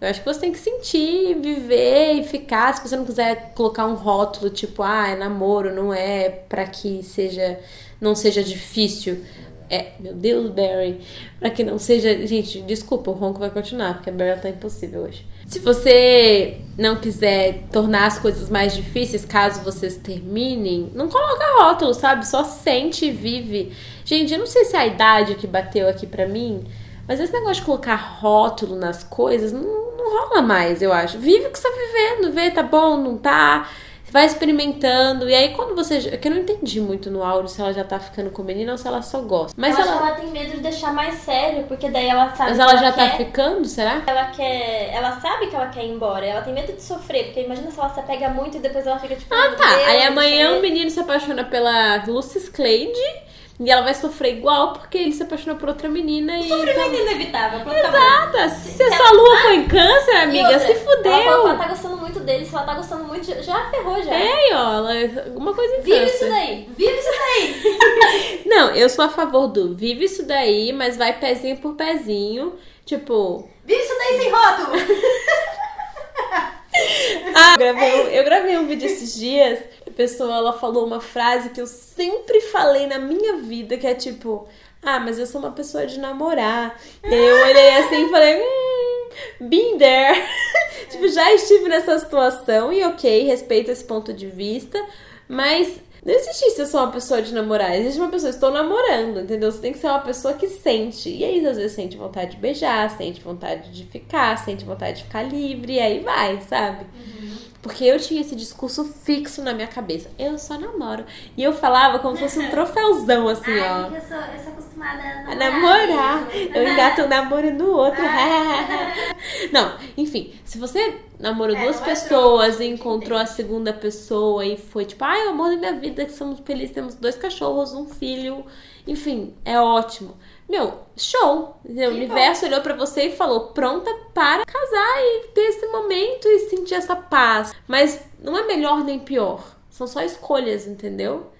eu 0.00 0.08
acho 0.08 0.20
que 0.20 0.26
você 0.32 0.40
tem 0.40 0.52
que 0.52 0.58
sentir, 0.58 1.34
viver 1.40 2.14
e 2.14 2.24
ficar. 2.24 2.72
Se 2.74 2.88
você 2.88 2.96
não 2.96 3.04
quiser 3.04 3.52
colocar 3.54 3.86
um 3.86 3.94
rótulo 3.94 4.48
tipo, 4.48 4.82
ah, 4.82 5.08
é 5.08 5.16
namoro, 5.16 5.74
não 5.74 5.92
é 5.92 6.30
para 6.30 6.64
que 6.66 7.02
seja 7.02 7.58
não 8.00 8.14
seja 8.14 8.42
difícil. 8.42 9.22
É, 9.70 9.92
meu 10.00 10.12
Deus, 10.12 10.50
Barry. 10.50 11.00
Pra 11.38 11.48
que 11.48 11.62
não 11.62 11.78
seja. 11.78 12.26
Gente, 12.26 12.60
desculpa, 12.62 13.12
o 13.12 13.14
ronco 13.14 13.38
vai 13.38 13.50
continuar, 13.50 13.94
porque 13.94 14.10
a 14.10 14.12
Barry 14.12 14.40
tá 14.40 14.48
impossível 14.48 15.02
hoje. 15.02 15.24
Se 15.46 15.60
você 15.60 16.60
não 16.76 16.96
quiser 16.96 17.68
tornar 17.70 18.06
as 18.06 18.18
coisas 18.18 18.50
mais 18.50 18.74
difíceis, 18.74 19.24
caso 19.24 19.62
vocês 19.62 19.96
terminem, 19.96 20.90
não 20.92 21.08
coloca 21.08 21.62
rótulo, 21.62 21.94
sabe? 21.94 22.26
Só 22.26 22.42
sente 22.42 23.06
e 23.06 23.12
vive. 23.12 23.72
Gente, 24.04 24.32
eu 24.32 24.40
não 24.40 24.46
sei 24.46 24.64
se 24.64 24.74
é 24.76 24.80
a 24.80 24.86
idade 24.86 25.36
que 25.36 25.46
bateu 25.46 25.88
aqui 25.88 26.06
pra 26.06 26.26
mim, 26.26 26.64
mas 27.06 27.20
esse 27.20 27.32
negócio 27.32 27.56
de 27.56 27.62
colocar 27.62 27.94
rótulo 27.94 28.74
nas 28.74 29.04
coisas 29.04 29.52
não, 29.52 29.62
não 29.62 30.28
rola 30.28 30.42
mais, 30.42 30.82
eu 30.82 30.92
acho. 30.92 31.18
Vive 31.18 31.46
o 31.46 31.50
que 31.50 31.58
você 31.58 31.68
tá 31.68 31.76
vivendo, 31.76 32.32
vê, 32.32 32.50
tá 32.50 32.62
bom, 32.64 32.96
não 32.96 33.16
tá 33.16 33.68
vai 34.10 34.26
experimentando. 34.26 35.28
E 35.28 35.34
aí, 35.34 35.54
quando 35.54 35.74
você. 35.74 35.96
É 36.12 36.16
que 36.16 36.28
eu 36.28 36.32
não 36.32 36.38
entendi 36.38 36.80
muito 36.80 37.10
no 37.10 37.22
áudio 37.22 37.48
se 37.48 37.60
ela 37.60 37.72
já 37.72 37.84
tá 37.84 37.98
ficando 37.98 38.30
com 38.30 38.42
o 38.42 38.44
menino 38.44 38.72
ou 38.72 38.78
se 38.78 38.86
ela 38.86 39.02
só 39.02 39.20
gosta. 39.20 39.54
Mas 39.56 39.78
ela... 39.78 39.96
ela 39.96 40.12
tem 40.12 40.28
medo 40.28 40.52
de 40.52 40.60
deixar 40.60 40.92
mais 40.92 41.14
sério, 41.16 41.64
porque 41.64 41.88
daí 41.88 42.08
ela 42.08 42.30
sabe. 42.34 42.50
Mas 42.50 42.58
ela, 42.58 42.72
ela 42.72 42.80
já 42.80 42.92
tá 42.92 43.02
quer... 43.02 43.10
tá 43.10 43.16
ficando, 43.16 43.64
será? 43.66 44.02
Ela 44.06 44.26
quer. 44.26 44.90
Ela 44.92 45.20
sabe 45.20 45.46
que 45.46 45.56
ela 45.56 45.66
quer 45.68 45.84
ir 45.84 45.90
embora. 45.90 46.26
Ela 46.26 46.42
tem 46.42 46.52
medo 46.52 46.72
de 46.72 46.82
sofrer, 46.82 47.26
porque 47.26 47.40
imagina 47.40 47.70
se 47.70 47.78
ela 47.78 47.88
se 47.88 48.00
apega 48.00 48.28
muito 48.28 48.56
e 48.56 48.60
depois 48.60 48.86
ela 48.86 48.98
fica 48.98 49.14
tipo. 49.14 49.34
Ah, 49.34 49.54
tá. 49.56 49.68
Aí 49.86 50.02
amanhã 50.04 50.56
o 50.56 50.60
menino 50.60 50.90
se 50.90 51.00
apaixona 51.00 51.44
pela 51.44 52.04
Lucy 52.06 52.50
Clade. 52.50 53.29
E 53.60 53.70
ela 53.70 53.82
vai 53.82 53.92
sofrer 53.92 54.38
igual 54.38 54.72
porque 54.72 54.96
ele 54.96 55.12
se 55.12 55.22
apaixonou 55.22 55.58
por 55.58 55.68
outra 55.68 55.86
menina 55.86 56.38
e. 56.38 56.48
Sofrimento 56.48 56.94
então... 56.94 56.94
inevitável. 56.94 57.60
Exato. 57.60 58.32
Tá 58.32 58.48
se, 58.48 58.70
se 58.70 58.82
a 58.82 58.96
sua 58.96 59.10
lua 59.10 59.36
foi 59.42 59.56
em 59.56 59.68
câncer, 59.68 60.16
amiga, 60.16 60.48
outra, 60.48 60.66
se 60.66 60.74
fudeu. 60.76 61.12
Ela, 61.12 61.50
ela 61.50 61.58
tá 61.58 61.68
gostando 61.68 61.98
muito 61.98 62.20
dele, 62.20 62.46
se 62.46 62.54
ela 62.54 62.64
tá 62.64 62.72
gostando 62.72 63.04
muito, 63.04 63.26
já 63.42 63.70
ferrou 63.70 64.02
já. 64.02 64.14
É, 64.14 64.54
ó, 64.54 64.76
ela, 64.76 64.94
alguma 65.26 65.52
coisa 65.52 65.76
em 65.76 65.82
Vive 65.82 66.06
isso 66.06 66.26
daí, 66.26 66.70
vive 66.74 66.98
isso 66.98 67.10
daí. 67.10 68.42
Não, 68.48 68.70
eu 68.70 68.88
sou 68.88 69.04
a 69.04 69.10
favor 69.10 69.48
do 69.48 69.74
vive 69.74 70.06
isso 70.06 70.24
daí, 70.24 70.72
mas 70.72 70.96
vai 70.96 71.18
pezinho 71.18 71.58
por 71.58 71.74
pezinho. 71.74 72.54
Tipo. 72.86 73.46
Vive 73.66 73.78
isso 73.78 73.94
daí 73.98 74.20
sem 74.20 74.30
rótulo! 74.30 74.72
ah, 77.36 77.52
eu 77.52 77.58
gravei, 77.58 78.18
eu 78.18 78.24
gravei 78.24 78.56
um 78.56 78.66
vídeo 78.66 78.86
esses 78.86 79.14
dias 79.14 79.58
pessoa 80.00 80.34
ela 80.34 80.54
falou 80.54 80.86
uma 80.86 80.98
frase 80.98 81.50
que 81.50 81.60
eu 81.60 81.66
sempre 81.66 82.40
falei 82.40 82.86
na 82.86 82.98
minha 82.98 83.36
vida, 83.36 83.76
que 83.76 83.86
é 83.86 83.92
tipo, 83.92 84.48
ah, 84.82 84.98
mas 84.98 85.18
eu 85.18 85.26
sou 85.26 85.42
uma 85.42 85.52
pessoa 85.52 85.86
de 85.86 86.00
namorar. 86.00 86.80
E 87.04 87.12
aí 87.12 87.26
eu 87.26 87.36
olhei 87.44 87.76
assim 87.76 88.06
e 88.06 88.08
falei, 88.08 88.40
hum, 88.40 89.10
been 89.46 89.76
there. 89.76 90.18
tipo, 90.88 91.06
já 91.06 91.30
estive 91.34 91.68
nessa 91.68 91.98
situação 91.98 92.72
e 92.72 92.82
ok, 92.82 93.24
respeito 93.24 93.70
esse 93.70 93.84
ponto 93.84 94.10
de 94.10 94.26
vista, 94.26 94.82
mas 95.30 95.80
não 96.04 96.14
existe 96.14 96.50
se 96.50 96.60
eu 96.60 96.66
sou 96.66 96.80
uma 96.80 96.90
pessoa 96.90 97.20
de 97.20 97.32
namorar. 97.32 97.78
Existe 97.78 98.00
uma 98.00 98.08
pessoa, 98.08 98.30
estou 98.30 98.50
namorando, 98.50 99.20
entendeu? 99.20 99.52
Você 99.52 99.60
tem 99.60 99.72
que 99.72 99.78
ser 99.78 99.88
uma 99.88 100.00
pessoa 100.00 100.34
que 100.34 100.48
sente. 100.48 101.08
E 101.08 101.24
aí, 101.24 101.46
às 101.46 101.56
vezes, 101.56 101.72
sente 101.72 101.96
vontade 101.96 102.32
de 102.32 102.36
beijar, 102.38 102.90
sente 102.90 103.20
vontade 103.20 103.70
de 103.70 103.84
ficar, 103.84 104.36
sente 104.38 104.64
vontade 104.64 104.98
de 104.98 105.04
ficar 105.04 105.22
livre, 105.22 105.74
e 105.74 105.80
aí 105.80 106.00
vai, 106.00 106.40
sabe? 106.40 106.84
Uhum. 106.84 107.36
Porque 107.62 107.84
eu 107.84 108.00
tinha 108.00 108.22
esse 108.22 108.34
discurso 108.34 108.84
fixo 108.84 109.42
na 109.42 109.52
minha 109.52 109.68
cabeça. 109.68 110.10
Eu 110.18 110.38
só 110.38 110.58
namoro. 110.58 111.04
E 111.36 111.42
eu 111.42 111.52
falava 111.52 111.98
como 111.98 112.16
se 112.16 112.22
fosse 112.22 112.38
um 112.38 112.48
troféuzão, 112.50 113.28
assim, 113.28 113.52
Ai, 113.52 113.60
ó. 113.60 113.94
Eu 113.94 114.00
sou, 114.00 114.16
eu 114.16 114.40
sou 114.42 114.52
acostumada 114.80 115.02
a 115.02 115.34
namorar. 115.34 115.80
A 115.82 115.86
namorar. 115.86 116.36
Eu 116.54 116.68
engato 116.68 117.02
um 117.02 117.08
namoro 117.08 117.50
no 117.52 117.70
outro. 117.70 118.02
não, 119.52 119.76
enfim. 119.96 120.34
Se 120.44 120.58
você 120.58 120.98
namorou 121.18 121.54
é, 121.54 121.62
duas 121.62 121.80
é 121.80 121.84
pessoas 121.84 122.60
e 122.60 122.64
encontrou 122.64 123.18
a 123.18 123.26
segunda 123.26 123.72
pessoa 123.72 124.44
e 124.44 124.56
foi 124.56 124.84
tipo, 124.84 125.04
ai, 125.04 125.26
o 125.26 125.30
amor 125.30 125.50
da 125.50 125.56
minha 125.56 125.74
vida, 125.74 126.04
que 126.04 126.12
somos 126.12 126.40
felizes, 126.40 126.74
temos 126.74 126.94
dois 126.94 127.16
cachorros, 127.16 127.74
um 127.74 127.86
filho. 127.86 128.44
Enfim, 128.86 129.34
é 129.44 129.60
ótimo. 129.60 130.16
Meu, 130.48 130.80
show! 130.96 131.60
O 131.64 131.70
universo 131.70 132.42
bom. 132.42 132.46
olhou 132.48 132.60
para 132.60 132.74
você 132.74 133.06
e 133.06 133.16
falou: 133.16 133.48
pronta 133.48 133.90
para 134.12 134.44
casar 134.44 134.98
e 134.98 135.28
ter 135.28 135.42
esse 135.42 135.66
momento 135.66 136.26
e 136.26 136.40
sentir 136.50 136.74
essa 136.74 136.96
paz. 136.96 137.52
Mas 137.68 138.04
não 138.18 138.36
é 138.36 138.46
melhor 138.46 138.82
nem 138.82 138.98
pior. 138.98 139.56
São 139.70 139.86
só 139.86 140.02
escolhas, 140.02 140.66
entendeu? 140.66 141.30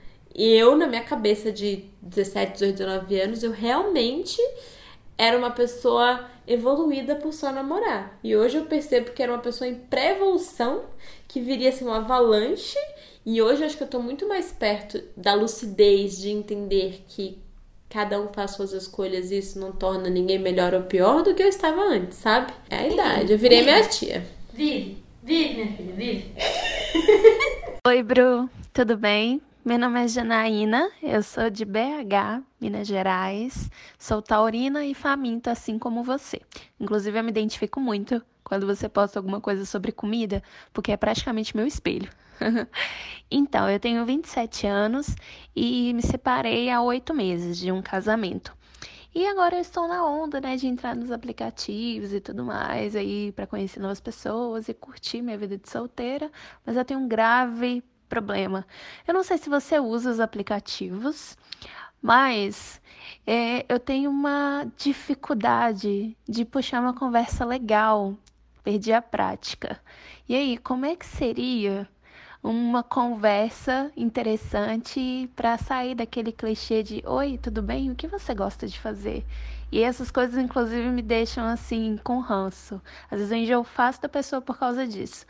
E 0.41 0.55
eu, 0.57 0.74
na 0.74 0.86
minha 0.86 1.03
cabeça 1.03 1.53
de 1.53 1.84
17, 2.01 2.53
18, 2.55 2.78
19 2.78 3.20
anos, 3.20 3.43
eu 3.43 3.51
realmente 3.51 4.41
era 5.18 5.36
uma 5.36 5.51
pessoa 5.51 6.30
evoluída 6.49 7.14
por 7.14 7.30
só 7.34 7.53
namorar. 7.53 8.18
E 8.24 8.34
hoje 8.34 8.57
eu 8.57 8.64
percebo 8.64 9.11
que 9.11 9.22
era 9.22 9.30
uma 9.30 9.43
pessoa 9.43 9.68
em 9.68 9.74
pré-evolução, 9.74 10.84
que 11.28 11.43
viria 11.43 11.68
assim 11.68 11.84
uma 11.84 11.99
avalanche. 11.99 12.78
E 13.26 13.43
hoje 13.43 13.61
eu 13.61 13.66
acho 13.66 13.76
que 13.76 13.82
eu 13.82 13.88
tô 13.88 14.01
muito 14.01 14.26
mais 14.26 14.51
perto 14.51 15.03
da 15.14 15.34
lucidez 15.34 16.18
de 16.18 16.30
entender 16.30 17.05
que 17.07 17.36
cada 17.91 18.18
um 18.18 18.28
faz 18.28 18.53
suas 18.53 18.72
escolhas 18.72 19.30
e 19.30 19.36
isso 19.36 19.61
não 19.61 19.72
torna 19.72 20.09
ninguém 20.09 20.38
melhor 20.38 20.72
ou 20.72 20.84
pior 20.84 21.22
do 21.22 21.34
que 21.34 21.43
eu 21.43 21.49
estava 21.49 21.82
antes, 21.82 22.16
sabe? 22.16 22.51
É 22.70 22.76
a 22.76 22.88
idade. 22.88 23.32
Eu 23.32 23.38
virei 23.38 23.59
vive. 23.59 23.72
minha 23.72 23.86
tia. 23.86 24.26
Vive, 24.55 25.05
vive, 25.22 25.55
minha 25.55 25.76
filha, 25.76 25.93
vive. 25.93 26.32
Oi, 27.86 28.03
Bru, 28.03 28.49
tudo 28.72 28.97
bem? 28.97 29.43
Meu 29.63 29.79
nome 29.79 30.03
é 30.03 30.09
Janaína, 30.09 30.91
eu 31.03 31.23
sou 31.23 31.51
de 31.51 31.67
BH, 31.67 32.43
Minas 32.59 32.89
Gerais. 32.89 33.71
Sou 33.99 34.23
taurina 34.23 34.87
e 34.87 34.95
faminta, 34.95 35.53
assim 35.53 35.79
como 35.79 36.03
você. 36.03 36.41
Inclusive, 36.81 37.19
eu 37.19 37.23
me 37.23 37.29
identifico 37.29 37.79
muito 37.79 38.25
quando 38.43 38.67
você 38.67 38.89
posta 38.89 39.19
alguma 39.19 39.39
coisa 39.39 39.67
sobre 39.67 39.93
comida, 39.93 40.43
porque 40.73 40.93
é 40.93 40.97
praticamente 40.97 41.55
meu 41.55 41.67
espelho. 41.67 42.11
então, 43.31 43.69
eu 43.69 43.79
tenho 43.79 44.03
27 44.07 44.67
anos 44.67 45.15
e 45.55 45.93
me 45.93 46.01
separei 46.01 46.71
há 46.71 46.81
oito 46.81 47.13
meses 47.13 47.59
de 47.59 47.71
um 47.71 47.83
casamento. 47.83 48.57
E 49.15 49.27
agora 49.27 49.57
eu 49.57 49.61
estou 49.61 49.87
na 49.87 50.03
onda, 50.07 50.41
né, 50.41 50.57
de 50.57 50.69
entrar 50.69 50.97
nos 50.97 51.11
aplicativos 51.11 52.15
e 52.15 52.21
tudo 52.21 52.45
mais, 52.45 52.97
aí 52.97 53.31
para 53.33 53.47
conhecer 53.47 53.79
novas 53.79 54.01
pessoas 54.01 54.71
e 54.71 54.75
curtir 54.75 55.21
minha 55.21 55.37
vida 55.37 55.59
de 55.59 55.69
solteira, 55.69 56.31
mas 56.65 56.79
eu 56.79 56.85
tenho 56.85 57.01
um 57.01 57.07
grave 57.07 57.85
problema. 58.11 58.67
Eu 59.09 59.15
não 59.15 59.23
sei 59.23 59.39
se 59.39 59.49
você 59.49 59.79
usa 59.79 60.11
os 60.11 60.21
aplicativos, 60.21 61.39
mas 62.03 62.83
é, 63.27 63.65
eu 63.69 63.79
tenho 63.79 64.11
uma 64.11 64.67
dificuldade 64.77 66.17
de 66.29 66.45
puxar 66.45 66.81
uma 66.81 66.93
conversa 66.93 67.45
legal. 67.45 68.15
Perdi 68.63 68.93
a 68.93 69.01
prática. 69.01 69.81
E 70.29 70.35
aí, 70.35 70.59
como 70.59 70.85
é 70.85 70.95
que 70.95 71.07
seria 71.07 71.89
uma 72.43 72.83
conversa 72.83 73.91
interessante 73.97 75.31
para 75.37 75.59
sair 75.59 75.95
daquele 75.95 76.33
clichê 76.33 76.83
de 76.83 77.03
oi, 77.07 77.39
tudo 77.39 77.63
bem? 77.63 77.91
O 77.91 77.95
que 77.95 78.09
você 78.09 78.35
gosta 78.35 78.67
de 78.67 78.79
fazer? 78.79 79.25
E 79.73 79.83
essas 79.83 80.11
coisas, 80.11 80.37
inclusive, 80.37 80.89
me 80.89 81.03
deixam 81.03 81.45
assim 81.45 81.99
com 82.03 82.19
ranço. 82.19 82.83
Às 83.11 83.21
vezes 83.29 83.49
eu 83.49 83.63
faço 83.63 84.03
da 84.03 84.09
pessoa 84.09 84.43
por 84.43 84.59
causa 84.59 84.87
disso. 84.87 85.25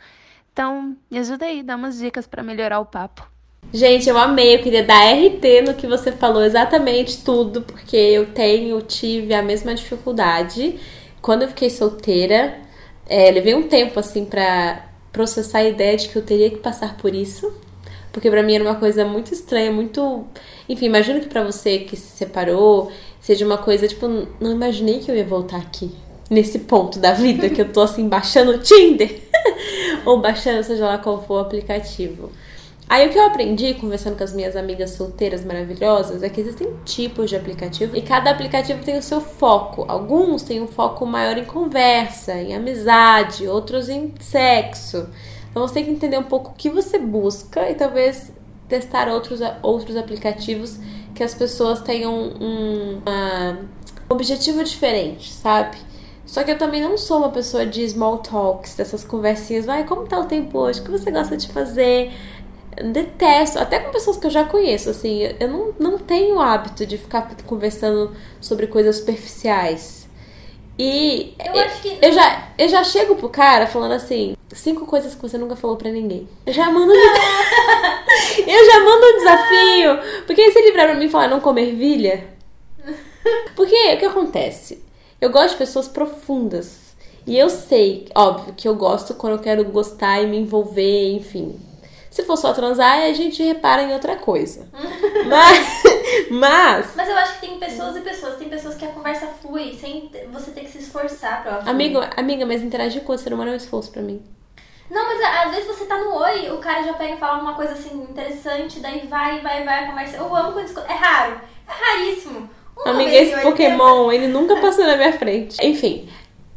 Então, 0.53 0.95
me 1.09 1.17
ajuda 1.17 1.45
aí, 1.45 1.63
dá 1.63 1.75
umas 1.75 1.97
dicas 1.97 2.27
para 2.27 2.43
melhorar 2.43 2.79
o 2.79 2.85
papo. 2.85 3.25
Gente, 3.73 4.09
eu 4.09 4.17
amei, 4.17 4.55
eu 4.55 4.59
queria 4.59 4.83
dar 4.83 5.13
RT 5.13 5.61
no 5.65 5.73
que 5.73 5.87
você 5.87 6.11
falou, 6.11 6.43
exatamente 6.43 7.23
tudo, 7.23 7.61
porque 7.61 7.95
eu 7.95 8.25
tenho, 8.33 8.81
tive 8.81 9.33
a 9.33 9.41
mesma 9.41 9.73
dificuldade. 9.73 10.77
Quando 11.21 11.43
eu 11.43 11.47
fiquei 11.47 11.69
solteira, 11.69 12.59
é, 13.07 13.31
levei 13.31 13.55
um 13.55 13.63
tempo 13.63 13.97
assim 13.99 14.25
pra 14.25 14.87
processar 15.11 15.59
a 15.59 15.63
ideia 15.63 15.95
de 15.95 16.09
que 16.09 16.17
eu 16.17 16.21
teria 16.21 16.49
que 16.49 16.57
passar 16.57 16.97
por 16.97 17.15
isso. 17.15 17.53
Porque 18.11 18.29
para 18.29 18.43
mim 18.43 18.55
era 18.55 18.63
uma 18.63 18.75
coisa 18.75 19.05
muito 19.05 19.33
estranha, 19.33 19.71
muito. 19.71 20.25
Enfim, 20.67 20.87
imagino 20.87 21.21
que 21.21 21.29
para 21.29 21.43
você 21.43 21.79
que 21.79 21.95
se 21.95 22.17
separou 22.17 22.91
seja 23.21 23.45
uma 23.45 23.57
coisa 23.57 23.87
tipo, 23.87 24.07
não 24.39 24.51
imaginei 24.51 24.99
que 24.99 25.09
eu 25.09 25.15
ia 25.15 25.23
voltar 25.23 25.57
aqui. 25.57 25.91
Nesse 26.29 26.59
ponto 26.59 26.99
da 26.99 27.13
vida 27.13 27.49
que 27.49 27.61
eu 27.61 27.71
tô 27.71 27.81
assim, 27.81 28.09
baixando 28.09 28.51
o 28.51 28.57
Tinder. 28.57 29.21
Ou 30.05 30.19
baixando, 30.19 30.63
seja 30.63 30.85
lá 30.85 30.97
qual 30.97 31.23
for 31.23 31.35
o 31.35 31.39
aplicativo. 31.39 32.31
Aí 32.91 33.07
o 33.07 33.09
que 33.09 33.17
eu 33.17 33.25
aprendi 33.25 33.73
conversando 33.75 34.17
com 34.17 34.23
as 34.25 34.33
minhas 34.33 34.53
amigas 34.53 34.91
solteiras 34.91 35.45
maravilhosas 35.45 36.23
é 36.23 36.29
que 36.29 36.41
existem 36.41 36.67
tipos 36.83 37.29
de 37.29 37.37
aplicativo 37.37 37.95
e 37.95 38.01
cada 38.01 38.29
aplicativo 38.29 38.83
tem 38.83 38.97
o 38.97 39.01
seu 39.01 39.21
foco. 39.21 39.85
Alguns 39.87 40.43
têm 40.43 40.61
um 40.61 40.67
foco 40.67 41.05
maior 41.05 41.37
em 41.37 41.45
conversa, 41.45 42.33
em 42.33 42.53
amizade, 42.53 43.47
outros 43.47 43.87
em 43.87 44.13
sexo. 44.19 45.07
Então 45.49 45.65
você 45.65 45.75
tem 45.75 45.85
que 45.85 45.91
entender 45.91 46.17
um 46.17 46.23
pouco 46.23 46.51
o 46.51 46.53
que 46.53 46.69
você 46.69 46.99
busca 46.99 47.69
e 47.69 47.75
talvez 47.75 48.29
testar 48.67 49.07
outros, 49.07 49.39
outros 49.61 49.95
aplicativos 49.95 50.77
que 51.15 51.23
as 51.23 51.33
pessoas 51.33 51.79
tenham 51.79 52.13
um, 52.13 52.97
uma, 53.05 53.59
um 54.09 54.13
objetivo 54.13 54.61
diferente, 54.65 55.31
sabe? 55.31 55.77
Só 56.31 56.45
que 56.45 56.51
eu 56.51 56.57
também 56.57 56.79
não 56.81 56.97
sou 56.97 57.17
uma 57.17 57.29
pessoa 57.29 57.65
de 57.65 57.87
small 57.89 58.19
talks, 58.19 58.75
dessas 58.75 59.03
conversinhas, 59.03 59.65
vai, 59.65 59.85
como 59.85 60.07
tá 60.07 60.17
o 60.17 60.23
tempo 60.23 60.59
hoje? 60.59 60.79
O 60.79 60.83
que 60.85 60.89
você 60.89 61.11
gosta 61.11 61.35
de 61.35 61.49
fazer? 61.49 62.09
detesto, 62.89 63.59
até 63.59 63.79
com 63.79 63.91
pessoas 63.91 64.15
que 64.15 64.25
eu 64.27 64.31
já 64.31 64.45
conheço, 64.45 64.89
assim, 64.89 65.23
eu 65.37 65.47
não, 65.49 65.75
não 65.77 65.97
tenho 65.97 66.37
o 66.37 66.39
hábito 66.39 66.85
de 66.85 66.97
ficar 66.97 67.29
conversando 67.45 68.15
sobre 68.39 68.65
coisas 68.65 68.95
superficiais. 68.95 70.07
E 70.79 71.35
eu, 71.37 71.61
acho 71.63 71.81
que... 71.81 71.97
eu, 72.01 72.13
já, 72.13 72.47
eu 72.57 72.69
já 72.69 72.81
chego 72.81 73.17
pro 73.17 73.27
cara 73.27 73.67
falando 73.67 73.91
assim, 73.91 74.37
cinco 74.53 74.85
coisas 74.85 75.13
que 75.13 75.21
você 75.21 75.37
nunca 75.37 75.57
falou 75.57 75.75
para 75.75 75.91
ninguém. 75.91 76.29
Eu 76.45 76.53
já 76.53 76.71
mando 76.71 76.93
um 76.93 76.95
Eu 78.47 78.65
já 78.71 78.79
mando 78.85 79.05
um 79.05 79.17
desafio. 79.17 80.23
Porque 80.25 80.49
se 80.49 80.59
ele 80.59 80.71
virar 80.71 80.85
pra 80.85 80.95
mim 80.95 81.05
e 81.05 81.09
falar 81.09 81.27
não 81.27 81.41
comer 81.41 81.67
ervilha. 81.67 82.23
Porque 83.53 83.75
o 83.93 83.97
que 83.97 84.05
acontece? 84.05 84.90
Eu 85.21 85.29
gosto 85.29 85.51
de 85.51 85.57
pessoas 85.57 85.87
profundas. 85.87 86.95
E 87.27 87.37
eu 87.37 87.47
sei, 87.47 88.07
óbvio, 88.15 88.55
que 88.57 88.67
eu 88.67 88.73
gosto 88.73 89.13
quando 89.13 89.33
eu 89.33 89.39
quero 89.39 89.63
gostar 89.65 90.19
e 90.19 90.25
me 90.25 90.35
envolver, 90.35 91.11
enfim. 91.11 91.59
Se 92.09 92.23
for 92.23 92.35
só 92.35 92.51
transar, 92.53 93.03
a 93.03 93.13
gente 93.13 93.43
repara 93.43 93.83
em 93.83 93.93
outra 93.93 94.15
coisa. 94.15 94.67
mas, 95.29 95.83
mas. 96.31 96.93
Mas 96.95 97.07
eu 97.07 97.15
acho 97.15 97.33
que 97.35 97.47
tem 97.47 97.59
pessoas 97.59 97.95
e 97.95 98.01
pessoas. 98.01 98.35
Tem 98.37 98.49
pessoas 98.49 98.73
que 98.73 98.83
a 98.83 98.87
conversa 98.87 99.27
flui 99.27 99.77
sem 99.79 100.11
você 100.33 100.49
ter 100.49 100.61
que 100.61 100.71
se 100.71 100.79
esforçar 100.79 101.43
pra 101.43 101.69
Amigo, 101.69 101.99
amiga, 102.17 102.43
mas 102.43 102.63
interagir 102.63 103.03
com 103.03 103.13
o 103.13 103.17
ser 103.17 103.31
humano 103.31 103.51
é 103.51 103.53
um 103.53 103.57
esforço 103.57 103.91
pra 103.91 104.01
mim. 104.01 104.23
Não, 104.89 105.05
mas 105.05 105.21
às 105.21 105.51
vezes 105.51 105.67
você 105.67 105.85
tá 105.85 105.99
no 105.99 106.15
oi, 106.15 106.49
o 106.49 106.57
cara 106.57 106.81
já 106.81 106.93
pega 106.93 107.13
e 107.13 107.19
fala 107.19 107.41
uma 107.41 107.53
coisa 107.53 107.73
assim 107.73 107.93
interessante, 108.01 108.79
daí 108.79 109.07
vai, 109.07 109.39
vai, 109.39 109.63
vai 109.63 109.83
a 109.83 109.87
conversa. 109.87 110.17
Eu 110.17 110.35
amo 110.35 110.51
quando 110.51 110.79
É 110.79 110.93
raro. 110.95 111.39
É 111.67 111.71
raríssimo. 111.71 112.49
Amiga, 112.85 113.11
esse 113.11 113.39
Pokémon, 113.41 114.11
ele 114.11 114.27
nunca 114.27 114.55
passou 114.59 114.85
na 114.85 114.97
minha 114.97 115.13
frente. 115.13 115.57
Enfim, 115.61 116.07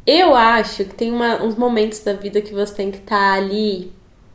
eu 0.07 0.35
acho 0.35 0.85
que 0.85 0.95
tem 0.95 1.11
uma, 1.11 1.43
uns 1.43 1.57
momentos 1.57 2.01
da 2.01 2.13
vida 2.13 2.41
que 2.41 2.55
você 2.55 2.75
tem 2.75 2.91
que 2.91 2.99
estar 2.99 3.17
tá 3.17 3.33
ali 3.35 3.93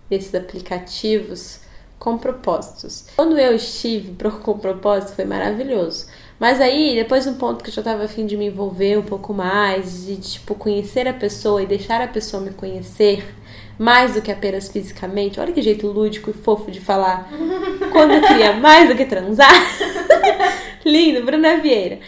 nesses 0.10 0.34
aplicativos 0.34 1.60
com 2.00 2.18
propósitos. 2.18 3.06
Quando 3.16 3.38
eu 3.38 3.54
estive 3.56 4.16
com 4.42 4.58
propósito 4.58 5.14
foi 5.14 5.26
maravilhoso. 5.26 6.08
Mas 6.40 6.62
aí, 6.62 6.96
depois 6.96 7.26
de 7.26 7.32
um 7.32 7.34
ponto 7.34 7.62
que 7.62 7.70
eu 7.70 7.74
já 7.74 7.84
tava 7.84 8.06
afim 8.06 8.26
de 8.26 8.38
me 8.38 8.46
envolver 8.46 8.98
um 8.98 9.04
pouco 9.04 9.34
mais, 9.34 10.06
de 10.06 10.16
tipo 10.16 10.56
conhecer 10.56 11.06
a 11.06 11.14
pessoa 11.14 11.62
e 11.62 11.66
deixar 11.66 12.00
a 12.00 12.08
pessoa 12.08 12.42
me 12.42 12.52
conhecer 12.52 13.36
mais 13.78 14.14
do 14.14 14.22
que 14.22 14.32
apenas 14.32 14.70
fisicamente. 14.70 15.40
Olha 15.40 15.52
que 15.52 15.62
jeito 15.62 15.88
lúdico 15.88 16.30
e 16.30 16.34
fofo 16.34 16.72
de 16.72 16.80
falar. 16.80 17.30
Quando 17.92 18.12
eu 18.12 18.22
queria 18.22 18.54
mais 18.54 18.88
do 18.88 18.96
que 18.96 19.06
transar. 19.06 19.52
Lindo, 20.86 21.24
Bruna 21.24 21.58
Vieira. 21.58 22.00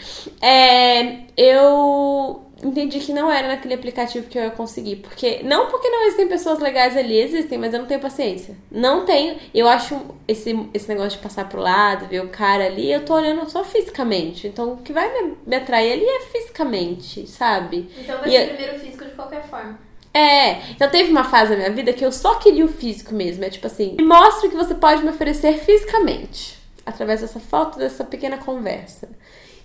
É, 0.41 1.19
eu 1.35 2.45
entendi 2.63 2.99
que 2.99 3.11
não 3.11 3.31
era 3.31 3.47
naquele 3.47 3.73
aplicativo 3.73 4.27
que 4.27 4.37
eu 4.37 4.43
ia 4.43 4.51
conseguir. 4.51 4.97
Porque, 4.97 5.41
não 5.43 5.67
porque 5.67 5.89
não 5.89 6.03
existem 6.03 6.27
pessoas 6.27 6.59
legais 6.59 6.95
ali, 6.95 7.19
existem, 7.19 7.57
mas 7.57 7.73
eu 7.73 7.79
não 7.79 7.87
tenho 7.87 7.99
paciência. 7.99 8.55
Não 8.71 9.05
tenho. 9.05 9.37
Eu 9.53 9.67
acho 9.67 9.99
esse, 10.27 10.67
esse 10.73 10.87
negócio 10.87 11.11
de 11.11 11.23
passar 11.23 11.47
pro 11.49 11.61
lado, 11.61 12.07
ver 12.07 12.23
o 12.23 12.29
cara 12.29 12.65
ali, 12.65 12.91
eu 12.91 13.03
tô 13.03 13.15
olhando 13.15 13.49
só 13.49 13.63
fisicamente. 13.63 14.47
Então, 14.47 14.73
o 14.73 14.77
que 14.77 14.93
vai 14.93 15.11
me, 15.11 15.33
me 15.45 15.55
atrair 15.55 15.93
ali 15.93 16.05
é 16.05 16.21
fisicamente, 16.21 17.27
sabe? 17.27 17.89
Então 17.99 18.19
vai 18.19 18.29
e 18.29 18.31
ser 18.31 18.43
eu... 18.43 18.47
primeiro 18.55 18.79
físico 18.79 19.05
de 19.05 19.11
qualquer 19.11 19.43
forma. 19.43 19.91
É, 20.13 20.71
então 20.71 20.89
teve 20.89 21.09
uma 21.09 21.23
fase 21.23 21.51
da 21.51 21.55
minha 21.55 21.71
vida 21.71 21.93
que 21.93 22.05
eu 22.05 22.11
só 22.11 22.35
queria 22.35 22.65
o 22.65 22.67
físico 22.67 23.13
mesmo. 23.13 23.45
É 23.45 23.49
tipo 23.49 23.65
assim, 23.67 23.95
me 23.97 24.05
mostra 24.05 24.47
o 24.47 24.51
que 24.51 24.57
você 24.57 24.75
pode 24.75 25.03
me 25.03 25.09
oferecer 25.09 25.57
fisicamente. 25.59 26.60
Através 26.85 27.21
dessa 27.21 27.39
foto, 27.39 27.77
dessa 27.77 28.03
pequena 28.03 28.37
conversa. 28.37 29.09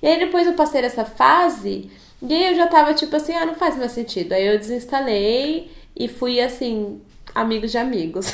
E 0.03 0.07
aí 0.07 0.19
depois 0.19 0.47
eu 0.47 0.55
passei 0.55 0.83
essa 0.83 1.05
fase 1.05 1.91
e 2.23 2.35
aí 2.35 2.47
eu 2.49 2.55
já 2.55 2.67
tava 2.67 2.95
tipo 2.95 3.15
assim, 3.15 3.35
ah, 3.35 3.47
não 3.47 3.55
faz 3.55 3.77
mais 3.77 3.93
sentido. 3.93 4.33
Aí 4.33 4.47
eu 4.47 4.59
desinstalei 4.59 5.71
e 5.95 6.09
fui 6.09 6.41
assim, 6.41 7.01
amigos 7.35 7.71
de 7.71 7.79
amigos. 7.79 8.33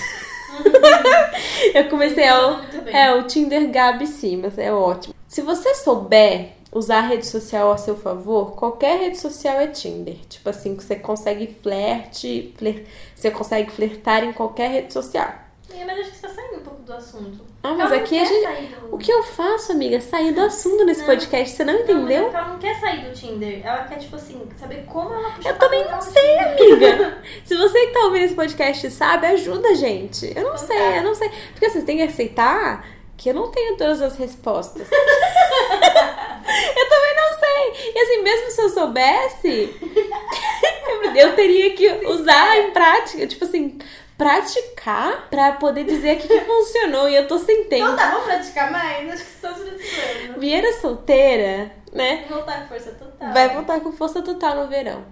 eu 1.75 1.89
comecei 1.89 2.27
ao, 2.27 2.61
é, 2.87 3.13
o 3.15 3.25
Tinder 3.25 3.71
Gabi 3.71 4.07
Simas, 4.07 4.59
é 4.59 4.73
ótimo. 4.73 5.15
Se 5.27 5.43
você 5.43 5.75
souber 5.75 6.53
usar 6.73 6.99
a 6.99 7.07
rede 7.07 7.27
social 7.27 7.73
a 7.73 7.77
seu 7.77 7.97
favor, 7.97 8.53
qualquer 8.53 8.99
rede 8.99 9.19
social 9.19 9.61
é 9.61 9.67
Tinder. 9.67 10.17
Tipo 10.29 10.49
assim, 10.49 10.75
você 10.75 10.97
consegue 10.97 11.57
flerte, 11.63 12.55
flir, 12.57 12.87
você 13.15 13.31
consegue 13.31 13.71
flertar 13.71 14.25
em 14.25 14.33
qualquer 14.33 14.71
rede 14.71 14.93
social. 14.93 15.42
É, 15.75 15.85
mas 15.85 15.99
acho 16.01 16.11
que 16.11 16.17
você 16.17 16.27
tá 16.27 16.35
saindo 16.35 16.57
um 16.57 16.63
pouco 16.63 16.83
do 16.83 16.93
assunto. 16.93 17.45
Ah, 17.63 17.75
mas 17.75 17.93
aqui 17.93 18.19
a 18.19 18.25
gente. 18.25 18.75
Do... 18.75 18.95
O 18.95 18.99
que 18.99 19.11
eu 19.11 19.23
faço, 19.23 19.73
amiga? 19.73 20.01
Sair 20.01 20.33
do 20.33 20.41
assunto 20.41 20.85
nesse 20.85 21.01
não. 21.01 21.07
podcast. 21.07 21.57
Você 21.57 21.65
não 21.65 21.75
entendeu? 21.75 22.23
Não, 22.25 22.39
ela 22.39 22.49
não 22.49 22.59
quer 22.59 22.79
sair 22.79 23.05
do 23.05 23.13
Tinder. 23.13 23.65
Ela 23.65 23.85
quer, 23.85 23.99
tipo 23.99 24.17
assim, 24.17 24.41
saber 24.57 24.85
como 24.87 25.15
ela 25.15 25.31
puxa 25.31 25.49
Eu 25.49 25.59
também 25.59 25.89
não 25.89 26.01
sei, 26.01 26.39
amiga. 26.39 27.23
Se 27.45 27.57
você 27.57 27.87
que 27.87 27.93
tá 27.93 28.01
ouvindo 28.01 28.25
esse 28.25 28.35
podcast 28.35 28.91
sabe, 28.91 29.27
ajuda 29.27 29.69
a 29.69 29.75
gente. 29.75 30.27
Eu 30.27 30.43
não 30.43 30.55
então 30.55 30.59
sei, 30.59 30.79
tá. 30.79 30.97
eu 30.97 31.03
não 31.03 31.15
sei. 31.15 31.31
Porque 31.53 31.67
assim, 31.67 31.81
você 31.81 31.87
tem 31.87 31.97
que 31.97 32.03
aceitar 32.03 32.85
que 33.17 33.31
eu 33.31 33.35
não 33.35 33.51
tenho 33.51 33.77
todas 33.77 34.03
as 34.03 34.17
respostas. 34.17 34.89
eu 34.91 36.89
também 36.89 37.17
não 37.17 37.39
sei. 37.39 37.93
E 37.95 37.99
assim, 38.01 38.23
mesmo 38.23 38.51
se 38.51 38.61
eu 38.61 38.69
soubesse, 38.69 39.81
eu 41.17 41.35
teria 41.35 41.73
que 41.75 41.89
usar 42.07 42.59
em 42.59 42.73
prática. 42.73 43.27
Tipo 43.27 43.45
assim, 43.45 43.79
praticar 44.23 45.29
pra 45.29 45.53
poder 45.53 45.85
dizer 45.85 46.11
aqui 46.11 46.29
que 46.29 46.41
funcionou 46.41 47.09
e 47.09 47.17
eu 47.17 47.27
tô 47.27 47.39
sem 47.39 47.65
tempo. 47.65 47.89
Não 47.89 47.97
tá, 47.97 48.11
vamos 48.11 48.27
praticar 48.27 48.71
mais? 48.71 49.11
Acho 49.11 49.25
que 49.25 49.31
estamos 49.31 49.59
precisando. 49.59 50.39
Vieira 50.39 50.73
solteira, 50.81 51.73
né? 51.93 52.25
Vai 52.29 52.39
voltar 52.39 52.61
com 52.61 52.69
força 52.69 52.91
total. 52.93 53.33
Vai 53.33 53.49
voltar 53.49 53.81
com 53.81 53.93
força 53.93 54.23
total 54.23 54.57
no 54.57 54.69
verão. 54.69 55.05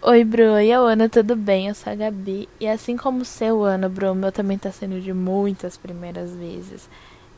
Oi, 0.00 0.24
Bru. 0.24 0.58
E 0.58 0.70
eu, 0.70 0.84
Ana, 0.86 1.08
tudo 1.08 1.36
bem? 1.36 1.68
Eu 1.68 1.74
sou 1.74 1.92
a 1.92 1.96
Gabi. 1.96 2.48
E 2.58 2.66
assim 2.66 2.96
como 2.96 3.20
o 3.20 3.24
seu, 3.24 3.62
Ana, 3.62 3.88
Bru, 3.88 4.12
o 4.12 4.14
meu 4.14 4.32
também 4.32 4.58
tá 4.58 4.72
sendo 4.72 5.00
de 5.00 5.12
muitas 5.12 5.76
primeiras 5.76 6.34
vezes. 6.34 6.88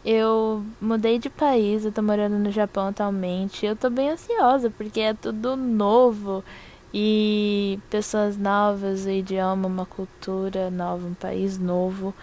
Eu 0.05 0.65
mudei 0.81 1.19
de 1.19 1.29
país, 1.29 1.85
eu 1.85 1.93
tô 1.93 2.03
morando 2.03 2.39
no 2.39 2.51
Japão 2.51 2.89
atualmente. 2.89 3.67
Eu 3.67 3.75
tô 3.75 3.91
bem 3.91 4.11
ansiosa, 4.11 4.71
porque 4.71 5.01
é 5.01 5.13
tudo 5.13 5.57
novo 5.57 6.45
e 6.97 7.81
pessoas 7.91 8.37
novas, 8.37 9.05
um 9.05 9.11
idioma, 9.11 9.67
uma 9.67 9.85
cultura 9.85 10.71
nova, 10.71 11.05
um 11.05 11.15
país 11.15 11.59
novo. 11.59 12.15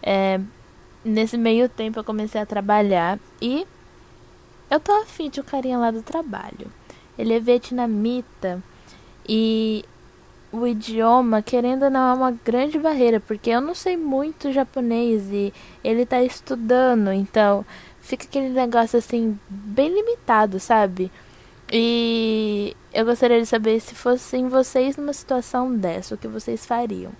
É, 0.00 0.40
nesse 1.04 1.36
meio 1.36 1.68
tempo 1.68 1.98
eu 1.98 2.04
comecei 2.04 2.40
a 2.40 2.46
trabalhar 2.46 3.18
e 3.42 3.66
eu 4.70 4.78
tô 4.78 4.92
afim 4.92 5.28
de 5.28 5.40
um 5.40 5.42
carinha 5.44 5.76
lá 5.78 5.90
do 5.90 6.00
trabalho. 6.00 6.70
Ele 7.18 7.34
é 7.34 7.40
vietnamita 7.40 8.62
e 9.28 9.84
o 10.52 10.64
idioma, 10.64 11.42
querendo 11.42 11.86
ou 11.86 11.90
não, 11.90 12.12
é 12.12 12.14
uma 12.14 12.30
grande 12.30 12.78
barreira, 12.78 13.18
porque 13.18 13.50
eu 13.50 13.60
não 13.60 13.74
sei 13.74 13.96
muito 13.96 14.52
japonês 14.52 15.24
e 15.32 15.52
ele 15.82 16.06
tá 16.06 16.22
estudando, 16.22 17.12
então 17.12 17.66
fica 18.00 18.24
aquele 18.24 18.50
negócio 18.50 18.96
assim, 18.96 19.36
bem 19.48 19.92
limitado, 19.92 20.60
sabe? 20.60 21.10
E 21.72 22.76
eu 22.92 23.04
gostaria 23.04 23.40
de 23.40 23.46
saber 23.46 23.80
se 23.80 23.94
fossem 23.94 24.48
vocês 24.48 24.96
numa 24.96 25.12
situação 25.12 25.74
dessa, 25.74 26.14
o 26.14 26.18
que 26.18 26.28
vocês 26.28 26.64
fariam. 26.64 27.12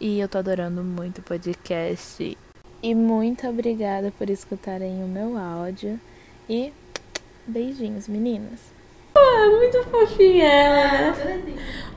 E 0.00 0.18
eu 0.20 0.28
tô 0.28 0.38
adorando 0.38 0.82
muito 0.82 1.18
o 1.18 1.22
podcast. 1.22 2.36
E 2.82 2.94
muito 2.94 3.48
obrigada 3.48 4.12
por 4.18 4.28
escutarem 4.28 5.02
o 5.04 5.08
meu 5.08 5.36
áudio. 5.38 6.00
E 6.48 6.72
beijinhos, 7.46 8.08
meninas. 8.08 8.60
Ah, 9.14 9.48
muito 9.50 9.82
fofinha 9.84 10.44
ela, 10.44 11.12
né? 11.12 11.42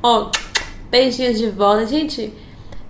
Ó, 0.03 0.31
beijinhos 0.89 1.39
de 1.39 1.49
volta. 1.49 1.85
Gente, 1.87 2.31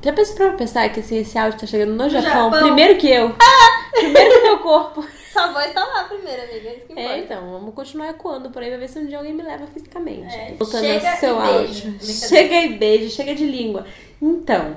já 0.05 0.13
pensou 0.13 0.35
pra 0.35 0.51
pensar 0.51 0.87
que 0.89 0.99
assim, 0.99 1.17
esse 1.17 1.35
áudio 1.35 1.59
tá 1.59 1.65
chegando 1.65 1.89
no, 1.89 2.03
no 2.03 2.09
Japão, 2.09 2.51
Japão, 2.51 2.61
primeiro 2.61 2.97
que 2.97 3.09
eu? 3.09 3.35
Ah! 3.39 3.85
Primeiro 3.95 4.29
que 4.29 4.41
meu 4.41 4.59
corpo. 4.59 5.05
Sua 5.31 5.51
voz 5.53 5.73
tá 5.73 5.83
lá 5.83 6.03
primeiro, 6.03 6.41
amiga. 6.43 6.69
É, 6.69 6.75
isso 6.75 6.85
que 6.85 6.99
é, 6.99 7.19
então, 7.19 7.49
vamos 7.51 7.73
continuar 7.73 8.09
ecoando 8.09 8.49
por 8.49 8.61
aí 8.61 8.69
pra 8.69 8.77
ver 8.77 8.89
se 8.89 8.99
um 8.99 9.05
dia 9.05 9.17
alguém 9.17 9.33
me 9.33 9.41
leva 9.41 9.65
fisicamente. 9.67 10.35
É, 10.35 10.53
Voltando 10.59 10.85
ao 10.85 11.17
seu 11.17 11.39
áudio. 11.39 11.97
Chega 12.01 12.55
e 12.61 12.77
beijo, 12.77 13.09
chega 13.09 13.33
de 13.33 13.45
língua. 13.45 13.85
Então, 14.21 14.75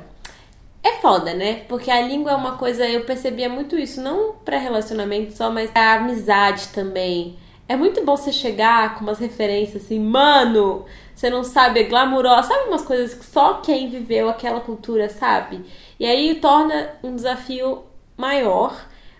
é 0.82 0.92
foda, 1.00 1.34
né? 1.34 1.64
Porque 1.68 1.90
a 1.90 2.00
língua 2.00 2.32
é 2.32 2.34
uma 2.34 2.56
coisa, 2.56 2.88
eu 2.88 3.04
percebia 3.04 3.48
muito 3.48 3.76
isso, 3.76 4.00
não 4.00 4.34
pra 4.44 4.58
relacionamento 4.58 5.36
só, 5.36 5.50
mas 5.50 5.70
pra 5.70 5.94
amizade 5.94 6.68
também. 6.68 7.36
É 7.68 7.76
muito 7.76 8.04
bom 8.04 8.16
você 8.16 8.32
chegar 8.32 8.94
com 8.94 9.02
umas 9.02 9.18
referências 9.18 9.84
assim, 9.84 9.98
mano, 10.00 10.86
você 11.18 11.30
não 11.30 11.42
sabe, 11.42 11.80
é 11.80 11.84
glamurosa, 11.84 12.48
sabe 12.48 12.68
umas 12.68 12.82
coisas 12.82 13.14
que 13.14 13.24
só 13.24 13.54
quem 13.54 13.88
viveu 13.88 14.28
aquela 14.28 14.60
cultura 14.60 15.08
sabe? 15.08 15.64
E 15.98 16.06
aí 16.06 16.36
torna 16.36 16.90
um 17.02 17.16
desafio 17.16 17.82
maior 18.16 18.74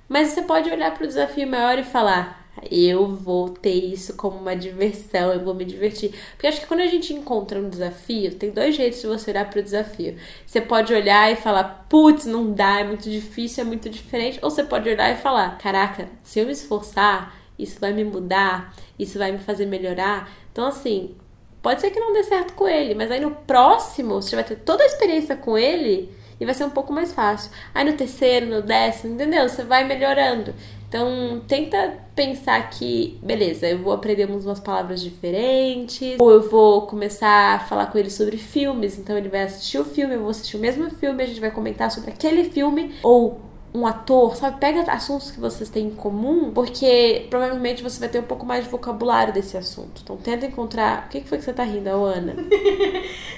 mas 0.09 0.29
você 0.29 0.43
pode 0.43 0.71
olhar 0.71 0.95
para 0.95 1.05
o 1.05 1.07
desafio 1.07 1.47
maior 1.47 1.79
e 1.79 1.85
falar: 1.85 2.49
Eu 2.71 3.15
vou 3.15 3.51
ter 3.51 3.75
isso 3.75 4.17
como 4.17 4.39
uma 4.39 4.57
diversão, 4.57 5.33
eu 5.33 5.45
vou 5.45 5.55
me 5.55 5.65
divertir. 5.65 6.15
Porque 6.33 6.47
acho 6.47 6.61
que 6.61 6.67
quando 6.67 6.81
a 6.81 6.87
gente 6.87 7.13
encontra 7.13 7.61
um 7.61 7.69
desafio, 7.69 8.35
tem 8.35 8.51
dois 8.51 8.75
jeitos 8.75 9.03
de 9.03 9.07
você 9.07 9.31
olhar 9.31 9.51
para 9.51 9.61
o 9.61 9.63
desafio. 9.63 10.17
Você 10.47 10.61
pode 10.63 10.95
olhar 10.95 11.31
e 11.31 11.37
falar, 11.37 11.87
putz, 11.91 12.25
não 12.25 12.53
dá, 12.53 12.81
é 12.81 12.85
muito 12.85 13.11
difícil, 13.11 13.63
é 13.63 13.67
muito 13.67 13.91
diferente. 13.91 14.39
Ou 14.43 14.51
você 14.51 14.65
pode 14.65 14.89
olhar 14.89 15.13
e 15.13 15.17
falar, 15.17 15.59
caraca, 15.59 16.09
se 16.23 16.41
eu 16.41 16.47
me 16.47 16.53
esforçar, 16.53 17.35
isso 17.59 17.79
vai 17.79 17.93
me 17.93 18.05
mudar, 18.05 18.75
isso 18.99 19.19
vai 19.19 19.31
me 19.31 19.39
fazer 19.39 19.67
melhorar. 19.67 20.31
Então, 20.51 20.67
assim, 20.67 21.15
pode 21.63 21.81
ser 21.81 21.91
que 21.91 22.01
não 22.01 22.13
dê 22.13 22.23
certo 22.25 22.55
com 22.55 22.69
ele, 22.69 22.95
mas 22.95 23.11
aí 23.11 23.21
no 23.21 23.31
próximo, 23.31 24.23
você 24.23 24.35
vai 24.35 24.45
ter 24.45 24.57
toda 24.57 24.83
a 24.83 24.87
experiência 24.87 25.37
com 25.37 25.57
ele 25.57 26.13
e 26.41 26.45
vai 26.45 26.55
ser 26.55 26.65
um 26.65 26.71
pouco 26.71 26.93
mais 26.93 27.13
fácil. 27.13 27.51
Aí 27.75 27.85
no 27.85 27.97
terceiro, 27.97 28.47
no 28.47 28.63
décimo, 28.63 29.15
entendeu? 29.15 29.49
Você 29.49 29.65
vai 29.65 29.85
melhorando. 29.85 30.55
Então, 30.89 31.43
tenta 31.47 31.99
pensar 32.15 32.71
que, 32.71 33.19
beleza, 33.23 33.67
eu 33.67 33.79
vou 33.79 33.93
aprender 33.93 34.25
umas 34.25 34.59
palavras 34.59 35.03
diferentes, 35.03 36.17
ou 36.19 36.31
eu 36.31 36.49
vou 36.49 36.87
começar 36.87 37.57
a 37.57 37.59
falar 37.59 37.87
com 37.87 37.99
ele 37.99 38.09
sobre 38.09 38.39
filmes, 38.39 38.99
então 38.99 39.17
ele 39.17 39.29
vai 39.29 39.43
assistir 39.43 39.79
o 39.79 39.85
filme, 39.85 40.15
eu 40.15 40.21
vou 40.21 40.31
assistir 40.31 40.57
o 40.57 40.61
mesmo 40.61 40.89
filme, 40.89 41.23
a 41.23 41.27
gente 41.27 41.41
vai 41.41 41.51
comentar 41.51 41.91
sobre 41.91 42.11
aquele 42.11 42.45
filme, 42.45 42.95
ou 43.03 43.39
um 43.79 43.87
ator, 43.87 44.37
sabe? 44.37 44.59
Pega 44.59 44.91
assuntos 44.91 45.31
que 45.31 45.39
vocês 45.39 45.71
têm 45.71 45.87
em 45.87 45.95
comum, 45.95 46.53
porque 46.53 47.27
provavelmente 47.31 47.83
você 47.83 48.01
vai 48.01 48.09
ter 48.09 48.19
um 48.19 48.25
pouco 48.25 48.45
mais 48.45 48.65
de 48.65 48.71
vocabulário 48.71 49.33
desse 49.33 49.57
assunto. 49.57 50.01
Então 50.03 50.17
tenta 50.17 50.47
encontrar. 50.47 51.07
O 51.07 51.09
que 51.09 51.21
foi 51.23 51.39
que 51.39 51.45
você 51.45 51.53
tá 51.53 51.63
rindo, 51.63 51.89
Ana? 51.89 52.35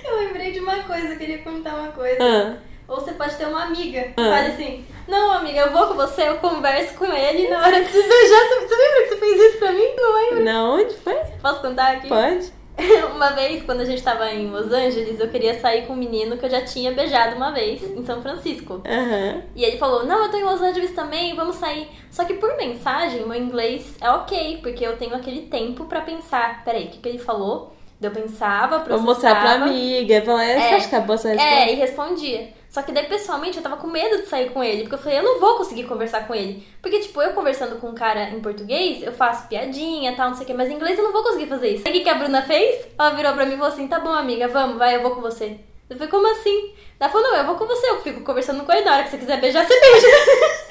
eu 0.04 0.16
lembrei 0.18 0.52
de 0.52 0.60
uma 0.60 0.82
coisa, 0.82 1.08
eu 1.08 1.18
queria 1.18 1.38
contar 1.38 1.74
uma 1.74 1.88
coisa. 1.88 2.18
Ah. 2.20 2.56
Ou 2.88 3.00
você 3.00 3.12
pode 3.12 3.36
ter 3.36 3.46
uma 3.46 3.64
amiga 3.64 4.02
que 4.02 4.14
ah. 4.16 4.30
fale 4.30 4.52
assim: 4.52 4.84
Não, 5.06 5.32
amiga, 5.32 5.60
eu 5.60 5.72
vou 5.72 5.86
com 5.88 5.94
você, 5.94 6.28
eu 6.28 6.38
converso 6.38 6.94
com 6.94 7.06
ele 7.06 7.48
na 7.48 7.58
hora 7.58 7.84
de 7.84 7.90
se 7.90 8.02
beijar. 8.02 8.48
Você, 8.48 8.60
você 8.66 8.76
lembra 8.76 9.02
que 9.02 9.08
você 9.08 9.16
fez 9.16 9.40
isso 9.40 9.58
pra 9.58 9.72
mim? 9.72 9.94
Não 9.96 10.14
lembro. 10.14 10.44
Não, 10.44 10.80
onde 10.80 10.94
foi? 10.94 11.14
Posso 11.40 11.60
contar 11.60 11.92
aqui? 11.92 12.08
Pode. 12.08 12.59
uma 13.14 13.30
vez, 13.30 13.62
quando 13.62 13.80
a 13.80 13.84
gente 13.84 14.02
tava 14.02 14.30
em 14.30 14.50
Los 14.50 14.72
Angeles, 14.72 15.20
eu 15.20 15.28
queria 15.28 15.58
sair 15.58 15.86
com 15.86 15.92
um 15.92 15.96
menino 15.96 16.36
que 16.36 16.44
eu 16.44 16.50
já 16.50 16.62
tinha 16.62 16.92
beijado 16.92 17.36
uma 17.36 17.50
vez 17.50 17.82
em 17.82 18.04
São 18.04 18.22
Francisco. 18.22 18.74
Uhum. 18.74 19.42
E 19.54 19.64
ele 19.64 19.78
falou: 19.78 20.04
Não, 20.06 20.24
eu 20.24 20.30
tô 20.30 20.36
em 20.36 20.44
Los 20.44 20.60
Angeles 20.60 20.92
também, 20.92 21.34
vamos 21.34 21.56
sair. 21.56 21.88
Só 22.10 22.24
que 22.24 22.34
por 22.34 22.56
mensagem, 22.56 23.26
meu 23.26 23.34
inglês 23.34 23.96
é 24.00 24.10
ok, 24.10 24.58
porque 24.62 24.86
eu 24.86 24.96
tenho 24.96 25.14
aquele 25.14 25.42
tempo 25.42 25.84
para 25.84 26.00
pensar. 26.00 26.64
Peraí, 26.64 26.84
o 26.84 26.88
que, 26.88 26.98
que 26.98 27.08
ele 27.08 27.18
falou? 27.18 27.74
Eu 28.00 28.10
pensava, 28.10 28.80
processava... 28.80 28.96
Vou 28.96 29.14
mostrar 29.14 29.40
pra 29.42 29.52
amiga, 29.66 30.22
falar, 30.22 30.44
é, 30.44 30.54
você 30.54 30.74
acha 30.74 30.88
que 30.88 30.94
acabou 30.94 31.14
essa 31.16 31.28
resposta? 31.28 31.54
É, 31.54 31.72
e 31.72 31.76
respondia. 31.76 32.59
Só 32.70 32.82
que 32.82 32.92
daí, 32.92 33.06
pessoalmente, 33.06 33.56
eu 33.56 33.62
tava 33.64 33.76
com 33.76 33.88
medo 33.88 34.18
de 34.18 34.28
sair 34.28 34.50
com 34.50 34.62
ele. 34.62 34.82
Porque 34.82 34.94
eu 34.94 34.98
falei, 34.98 35.18
eu 35.18 35.24
não 35.24 35.40
vou 35.40 35.56
conseguir 35.56 35.84
conversar 35.84 36.26
com 36.28 36.34
ele. 36.34 36.64
Porque, 36.80 37.00
tipo, 37.00 37.20
eu 37.20 37.32
conversando 37.32 37.80
com 37.80 37.88
um 37.88 37.94
cara 37.94 38.30
em 38.30 38.40
português, 38.40 39.02
eu 39.02 39.12
faço 39.12 39.48
piadinha 39.48 40.14
tal, 40.14 40.28
não 40.28 40.36
sei 40.36 40.44
o 40.44 40.46
quê. 40.46 40.54
Mas 40.54 40.70
em 40.70 40.74
inglês 40.74 40.96
eu 40.96 41.02
não 41.02 41.12
vou 41.12 41.24
conseguir 41.24 41.48
fazer 41.48 41.68
isso. 41.68 41.82
Aí 41.84 41.90
o 41.92 41.96
que, 41.96 42.04
que 42.04 42.08
a 42.08 42.14
Bruna 42.14 42.42
fez? 42.42 42.86
Ela 42.96 43.10
virou 43.10 43.32
pra 43.34 43.44
mim 43.44 43.54
e 43.54 43.56
falou 43.56 43.72
assim, 43.72 43.88
tá 43.88 43.98
bom, 43.98 44.12
amiga, 44.12 44.46
vamos, 44.46 44.78
vai, 44.78 44.94
eu 44.94 45.02
vou 45.02 45.16
com 45.16 45.20
você. 45.20 45.58
Eu 45.88 45.96
falei, 45.96 46.08
como 46.08 46.30
assim? 46.30 46.72
Ela 47.00 47.10
falou, 47.10 47.28
não, 47.28 47.38
eu 47.38 47.46
vou 47.46 47.56
com 47.56 47.66
você, 47.66 47.90
eu 47.90 48.00
fico 48.02 48.20
conversando 48.20 48.64
com 48.64 48.72
ele. 48.72 48.84
Na 48.84 48.94
hora 48.94 49.02
que 49.02 49.10
você 49.10 49.18
quiser 49.18 49.40
beijar, 49.40 49.66
você 49.66 49.80
beija. 49.80 50.06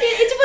E, 0.00 0.22
e, 0.22 0.28
tipo 0.28 0.39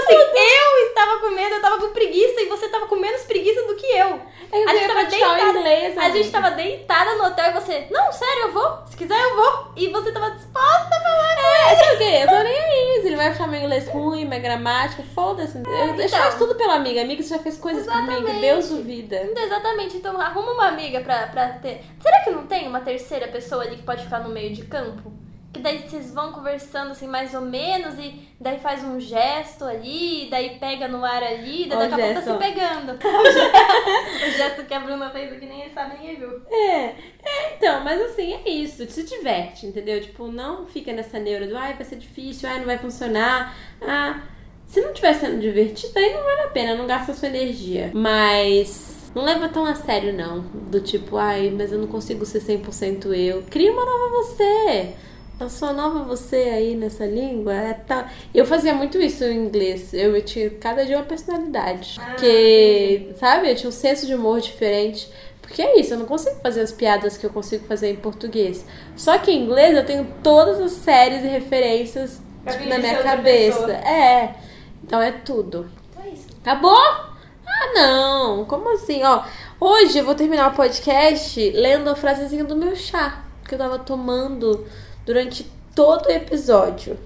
eu 0.46 0.88
estava 0.88 1.20
com 1.20 1.30
medo, 1.32 1.56
eu 1.56 1.62
tava 1.62 1.78
com 1.80 1.90
preguiça 1.92 2.42
e 2.42 2.48
você 2.48 2.68
tava 2.70 2.88
com 2.88 2.96
menos 2.96 3.22
preguiça 3.24 3.62
do 3.64 3.76
que 3.76 3.86
eu. 3.86 4.20
eu 4.52 4.70
a 4.70 4.76
gente 4.76 4.88
tava 4.88 5.06
deitada. 5.06 5.60
Inglês, 5.60 5.98
a 5.98 6.10
gente 6.10 6.32
tava 6.32 6.52
deitada 6.52 7.16
no 7.16 7.26
hotel 7.26 7.46
e 7.46 7.54
você, 7.54 7.88
não, 7.92 8.12
sério, 8.12 8.44
eu 8.44 8.52
vou. 8.52 8.80
Se 8.88 8.98
quiser, 8.98 9.20
eu 9.20 9.36
vou. 9.36 9.68
E 9.76 9.88
você 9.90 10.12
tava 10.12 10.32
disposta 10.32 10.96
a 10.96 11.02
falar. 11.02 11.36
É, 11.38 11.76
sabe 11.76 11.96
o 11.96 11.98
quê? 11.98 12.20
Eu 12.24 12.28
tô 12.28 12.44
nem 12.44 12.60
aí. 12.60 13.02
Se 13.02 13.08
ele 13.08 13.16
vai 13.16 13.28
achar 13.28 13.48
meu 13.48 13.62
inglês 13.62 13.88
ruim, 13.88 14.26
minha 14.26 14.40
gramática, 14.40 15.04
foda-se. 15.14 15.58
Eu 15.58 15.64
então, 15.64 15.96
deixo 15.96 16.38
tudo 16.38 16.56
pela 16.56 16.76
amiga. 16.76 17.02
Amiga, 17.02 17.24
você 17.24 17.30
já 17.30 17.40
fez 17.40 17.58
coisas 17.58 17.88
comigo. 17.88 18.40
Deus 18.40 18.70
duvida. 18.70 19.24
Então, 19.24 19.44
exatamente. 19.44 19.98
Então 19.98 20.20
arruma 20.20 20.52
uma 20.52 20.68
amiga 20.68 21.02
pra, 21.02 21.28
pra 21.28 21.50
ter. 21.50 21.84
Será 22.00 22.24
que 22.24 22.30
não 22.30 22.46
tem 22.46 22.68
uma 22.68 22.82
terceira 22.82 23.28
pessoa 23.28 23.64
ali 23.64 23.78
que 23.78 23.84
pode 23.84 24.04
ficar 24.04 24.20
no 24.20 24.30
meio 24.30 24.54
de 24.54 24.66
campo? 24.66 25.12
Que 25.56 25.62
daí 25.62 25.80
vocês 25.80 26.14
vão 26.14 26.34
conversando 26.34 26.92
assim 26.92 27.08
mais 27.08 27.34
ou 27.34 27.40
menos 27.40 27.98
e 27.98 28.28
daí 28.38 28.60
faz 28.60 28.84
um 28.84 29.00
gesto 29.00 29.64
ali, 29.64 30.28
daí 30.30 30.60
pega 30.60 30.86
no 30.86 31.06
ar 31.06 31.24
ali, 31.24 31.66
daí 31.66 31.90
daqui 31.90 31.94
a 31.94 32.06
pouco 32.06 32.14
tá 32.14 32.22
se 32.22 32.38
pegando. 32.38 32.92
o 34.28 34.32
gesto 34.32 34.66
que 34.66 34.74
a 34.74 34.80
Bruna 34.82 35.10
fez 35.12 35.32
aqui 35.32 35.46
nem 35.46 35.70
sabe, 35.70 35.98
ninguém 35.98 36.18
viu. 36.18 36.42
É, 36.52 36.94
é, 37.24 37.56
então, 37.56 37.82
mas 37.86 38.02
assim, 38.02 38.34
é 38.34 38.50
isso, 38.50 38.86
se 38.92 39.04
diverte, 39.04 39.66
entendeu? 39.66 40.02
Tipo, 40.02 40.28
não 40.28 40.68
fica 40.68 40.92
nessa 40.92 41.20
neura 41.20 41.48
do 41.48 41.58
ai, 41.58 41.74
vai 41.74 41.86
ser 41.86 41.96
difícil, 41.96 42.50
ai, 42.50 42.60
não 42.60 42.66
vai 42.66 42.78
funcionar. 42.78 43.56
Ah, 43.82 44.24
se 44.68 44.82
não 44.82 44.90
estiver 44.90 45.14
sendo 45.14 45.40
divertido, 45.40 45.98
aí 45.98 46.14
não 46.14 46.24
vale 46.24 46.42
a 46.42 46.48
pena, 46.48 46.76
não 46.76 46.86
gasta 46.86 47.14
sua 47.14 47.30
energia. 47.30 47.92
Mas 47.94 49.10
não 49.16 49.24
leva 49.24 49.48
tão 49.48 49.64
a 49.66 49.74
sério, 49.74 50.12
não. 50.12 50.42
Do 50.42 50.82
tipo, 50.82 51.16
ai, 51.16 51.50
mas 51.50 51.72
eu 51.72 51.80
não 51.80 51.88
consigo 51.88 52.26
ser 52.26 52.42
100% 52.42 53.14
eu. 53.14 53.44
Cria 53.50 53.72
uma 53.72 53.86
nova 53.86 54.10
você. 54.10 54.94
Eu 55.38 55.50
sou 55.50 55.74
nova 55.74 56.04
você 56.04 56.36
aí 56.36 56.76
nessa 56.76 57.06
língua. 57.06 57.54
É 57.54 57.74
tá... 57.74 58.10
Eu 58.34 58.46
fazia 58.46 58.74
muito 58.74 58.98
isso 58.98 59.24
em 59.26 59.46
inglês. 59.46 59.94
Eu, 59.94 60.16
eu 60.16 60.22
tinha 60.22 60.50
cada 60.50 60.86
dia 60.86 60.98
uma 60.98 61.06
personalidade. 61.06 61.98
Ah, 62.00 62.12
porque, 62.12 63.14
sabe, 63.20 63.52
eu 63.52 63.56
tinha 63.56 63.70
um 63.70 63.74
senso 63.74 64.08
de 64.08 64.16
humor 64.16 64.40
diferente. 64.40 65.10
Porque 65.42 65.62
é 65.62 65.80
isso, 65.80 65.94
eu 65.94 66.00
não 66.00 66.06
consigo 66.06 66.40
fazer 66.42 66.62
as 66.62 66.72
piadas 66.72 67.18
que 67.18 67.26
eu 67.26 67.30
consigo 67.30 67.66
fazer 67.68 67.92
em 67.92 67.96
português. 67.98 68.66
Só 68.96 69.18
que 69.18 69.32
em 69.32 69.44
inglês 69.44 69.76
eu 69.76 69.86
tenho 69.86 70.08
todas 70.24 70.60
as 70.60 70.72
séries 70.72 71.24
e 71.24 71.28
referências 71.28 72.20
tipo, 72.48 72.68
na 72.68 72.80
minha 72.80 73.04
cabeça. 73.04 73.72
É. 73.74 74.36
Então 74.84 75.02
é 75.02 75.12
tudo. 75.12 75.70
Então 75.92 76.04
é 76.04 76.10
isso. 76.10 76.28
Acabou? 76.42 76.76
Ah, 76.76 77.74
não. 77.74 78.46
Como 78.46 78.74
assim? 78.74 79.04
Ó, 79.04 79.24
hoje 79.60 80.00
eu 80.00 80.06
vou 80.06 80.16
terminar 80.16 80.52
o 80.52 80.56
podcast 80.56 81.52
lendo 81.52 81.90
a 81.90 81.96
frasezinha 81.96 82.44
do 82.44 82.56
meu 82.56 82.76
chá. 82.76 83.24
Que 83.48 83.54
eu 83.54 83.60
tava 83.60 83.78
tomando 83.78 84.66
durante 85.06 85.46
todo 85.74 86.08
o 86.08 86.12
episódio. 86.12 86.98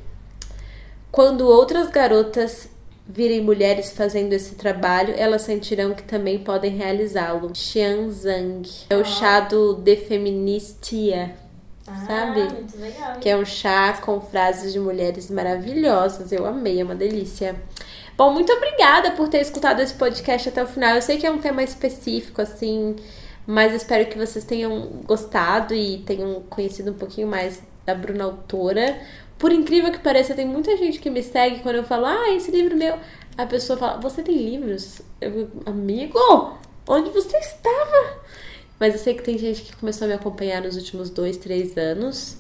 Quando 1.12 1.48
outras 1.48 1.90
garotas 1.90 2.70
virem 3.08 3.42
mulheres 3.42 3.92
fazendo 3.92 4.34
esse 4.34 4.54
trabalho, 4.54 5.16
elas 5.18 5.42
sentirão 5.42 5.96
que 5.96 6.04
também 6.04 6.38
podem 6.38 6.78
realizá-lo. 6.78 7.52
Xian 7.56 8.12
Zhang. 8.12 8.70
É 8.92 8.96
o 8.96 9.04
chá 9.04 9.40
do 9.40 9.74
De 9.74 9.96
Feministia. 9.96 11.36
Ah, 11.88 12.06
sabe? 12.06 12.42
Muito 12.44 12.78
legal. 12.78 13.18
Que 13.20 13.30
é 13.30 13.36
um 13.36 13.46
chá 13.46 13.94
com 13.94 14.22
frases 14.22 14.72
de 14.72 14.80
mulheres 14.80 15.32
maravilhosas. 15.32 16.32
Eu 16.32 16.46
amei, 16.46 16.80
é 16.80 16.84
uma 16.84 16.94
delícia. 16.94 17.56
Bom, 18.16 18.32
muito 18.32 18.54
obrigada 18.54 19.12
por 19.12 19.28
ter 19.28 19.42
escutado 19.42 19.80
esse 19.80 19.96
podcast 19.96 20.50
até 20.50 20.62
o 20.62 20.68
final. 20.68 20.94
Eu 20.94 21.02
sei 21.02 21.18
que 21.18 21.26
é 21.26 21.32
um 21.32 21.40
tema 21.40 21.64
específico, 21.64 22.42
assim, 22.44 22.96
mas 23.48 23.74
espero 23.74 24.08
que 24.08 24.18
vocês 24.18 24.46
tenham 24.46 25.02
gostado 25.08 25.74
e 25.74 26.00
tenham 26.06 26.44
conhecido 26.48 26.92
um 26.92 26.96
pouquinho 26.96 27.28
mais 27.28 27.60
da 27.90 27.96
Bruna 27.96 28.26
Autora. 28.26 29.00
Por 29.38 29.52
incrível 29.52 29.92
que 29.92 30.00
pareça, 30.00 30.36
tem 30.36 30.46
muita 30.46 30.76
gente 30.78 31.00
que 31.00 31.10
me 31.10 31.24
segue 31.24 31.60
quando 31.60 31.78
eu 31.78 31.84
falo, 31.84 32.06
ah, 32.06 32.30
esse 32.36 32.52
livro 32.52 32.76
meu. 32.78 32.98
A 33.38 33.46
pessoa 33.46 33.80
fala, 33.80 34.00
você 34.00 34.22
tem 34.22 34.36
livros? 34.36 35.02
Eu, 35.20 35.50
amigo, 35.66 36.20
onde 36.88 37.10
você 37.10 37.38
estava? 37.38 38.20
Mas 38.80 38.94
eu 38.94 39.00
sei 39.00 39.14
que 39.14 39.24
tem 39.24 39.38
gente 39.38 39.64
que 39.64 39.76
começou 39.76 40.06
a 40.06 40.08
me 40.10 40.14
acompanhar 40.14 40.62
nos 40.62 40.76
últimos 40.76 41.10
dois, 41.10 41.38
três 41.38 41.78
anos. 41.78 42.38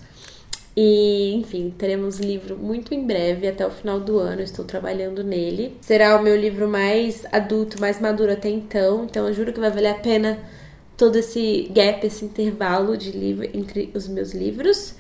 E, 0.75 1.33
enfim, 1.35 1.73
teremos 1.77 2.19
livro 2.19 2.57
muito 2.57 2.93
em 2.93 3.05
breve, 3.05 3.47
até 3.47 3.65
o 3.65 3.71
final 3.71 3.99
do 3.99 4.19
ano. 4.19 4.41
Estou 4.41 4.63
trabalhando 4.63 5.23
nele. 5.23 5.77
Será 5.81 6.17
o 6.17 6.23
meu 6.23 6.35
livro 6.35 6.67
mais 6.67 7.25
adulto, 7.31 7.79
mais 7.79 7.99
maduro 7.99 8.31
até 8.31 8.49
então. 8.49 9.05
Então, 9.05 9.27
eu 9.27 9.33
juro 9.33 9.51
que 9.51 9.59
vai 9.59 9.71
valer 9.71 9.89
a 9.89 9.95
pena 9.95 10.39
todo 10.95 11.15
esse 11.17 11.69
gap, 11.73 12.05
esse 12.05 12.25
intervalo 12.25 12.97
de 12.97 13.11
livro 13.11 13.45
entre 13.53 13.89
os 13.93 14.07
meus 14.07 14.33
livros. 14.33 14.95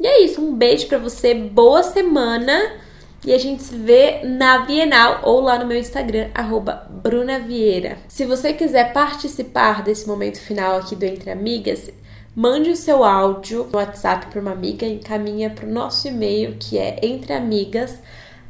E 0.00 0.06
é 0.06 0.24
isso, 0.24 0.40
um 0.40 0.54
beijo 0.54 0.86
para 0.86 0.98
você, 0.98 1.34
boa 1.34 1.82
semana. 1.82 2.80
E 3.24 3.32
a 3.32 3.38
gente 3.38 3.62
se 3.62 3.76
vê 3.76 4.22
na 4.24 4.58
Bienal 4.58 5.20
ou 5.22 5.40
lá 5.40 5.56
no 5.56 5.64
meu 5.64 5.78
Instagram, 5.78 6.30
arroba 6.34 6.88
Bruna 6.90 7.38
Vieira. 7.38 7.98
Se 8.08 8.24
você 8.24 8.52
quiser 8.52 8.92
participar 8.92 9.82
desse 9.82 10.08
momento 10.08 10.40
final 10.40 10.78
aqui 10.78 10.96
do 10.96 11.04
Entre 11.04 11.30
Amigas, 11.30 11.88
mande 12.34 12.70
o 12.70 12.76
seu 12.76 13.04
áudio 13.04 13.68
no 13.70 13.78
WhatsApp 13.78 14.26
para 14.26 14.40
uma 14.40 14.50
amiga, 14.50 14.84
encaminha 14.84 15.50
para 15.50 15.66
o 15.66 15.70
nosso 15.70 16.08
e-mail 16.08 16.56
que 16.58 16.78
é 16.78 16.98
entreamigas, 17.00 18.00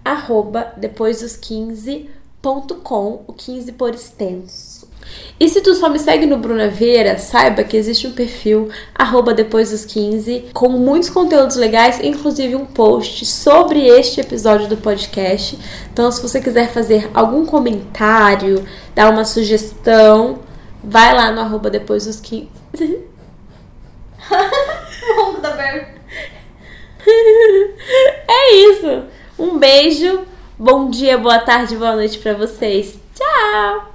arroba 0.03 0.73
depois 0.79 1.21
dos 1.21 1.37
15.com, 1.37 3.25
o 3.27 3.33
15 3.35 3.73
por 3.73 3.95
extenso. 3.95 4.72
E 5.39 5.49
se 5.49 5.61
tu 5.61 5.75
só 5.75 5.89
me 5.89 5.99
segue 5.99 6.27
no 6.27 6.39
Bruna 6.39 6.69
Vieira, 6.69 7.19
saiba 7.19 7.65
que 7.65 7.77
existe 7.77 8.07
um 8.07 8.13
perfil, 8.13 8.69
arroba 8.95 9.35
depois 9.35 9.71
dos 9.71 9.85
15, 9.85 10.47
com 10.53 10.69
muitos 10.69 11.11
conteúdos 11.11 11.57
legais, 11.57 11.99
inclusive 12.03 12.55
um 12.55 12.65
post 12.65 13.27
sobre 13.27 13.87
este 13.87 14.21
episódio 14.21 14.69
do 14.69 14.77
podcast. 14.77 15.59
Então, 15.93 16.11
se 16.13 16.23
você 16.23 16.41
quiser 16.41 16.69
fazer 16.71 17.11
algum 17.13 17.45
comentário, 17.45 18.65
dar 18.95 19.11
uma 19.11 19.25
sugestão, 19.25 20.41
vai 20.83 21.15
lá 21.15 21.33
no 21.33 21.41
arroba 21.41 21.69
depois 21.71 22.07
dos 22.07 22.21
15. 22.21 22.49
é 28.29 28.55
isso. 28.55 29.05
Um 29.39 29.59
beijo, 29.59 30.25
bom 30.59 30.89
dia, 30.91 31.19
boa 31.19 31.39
tarde, 31.39 31.77
boa 31.77 31.97
noite 31.97 32.19
para 32.19 32.35
vocês. 32.35 32.99
Tchau! 33.15 33.92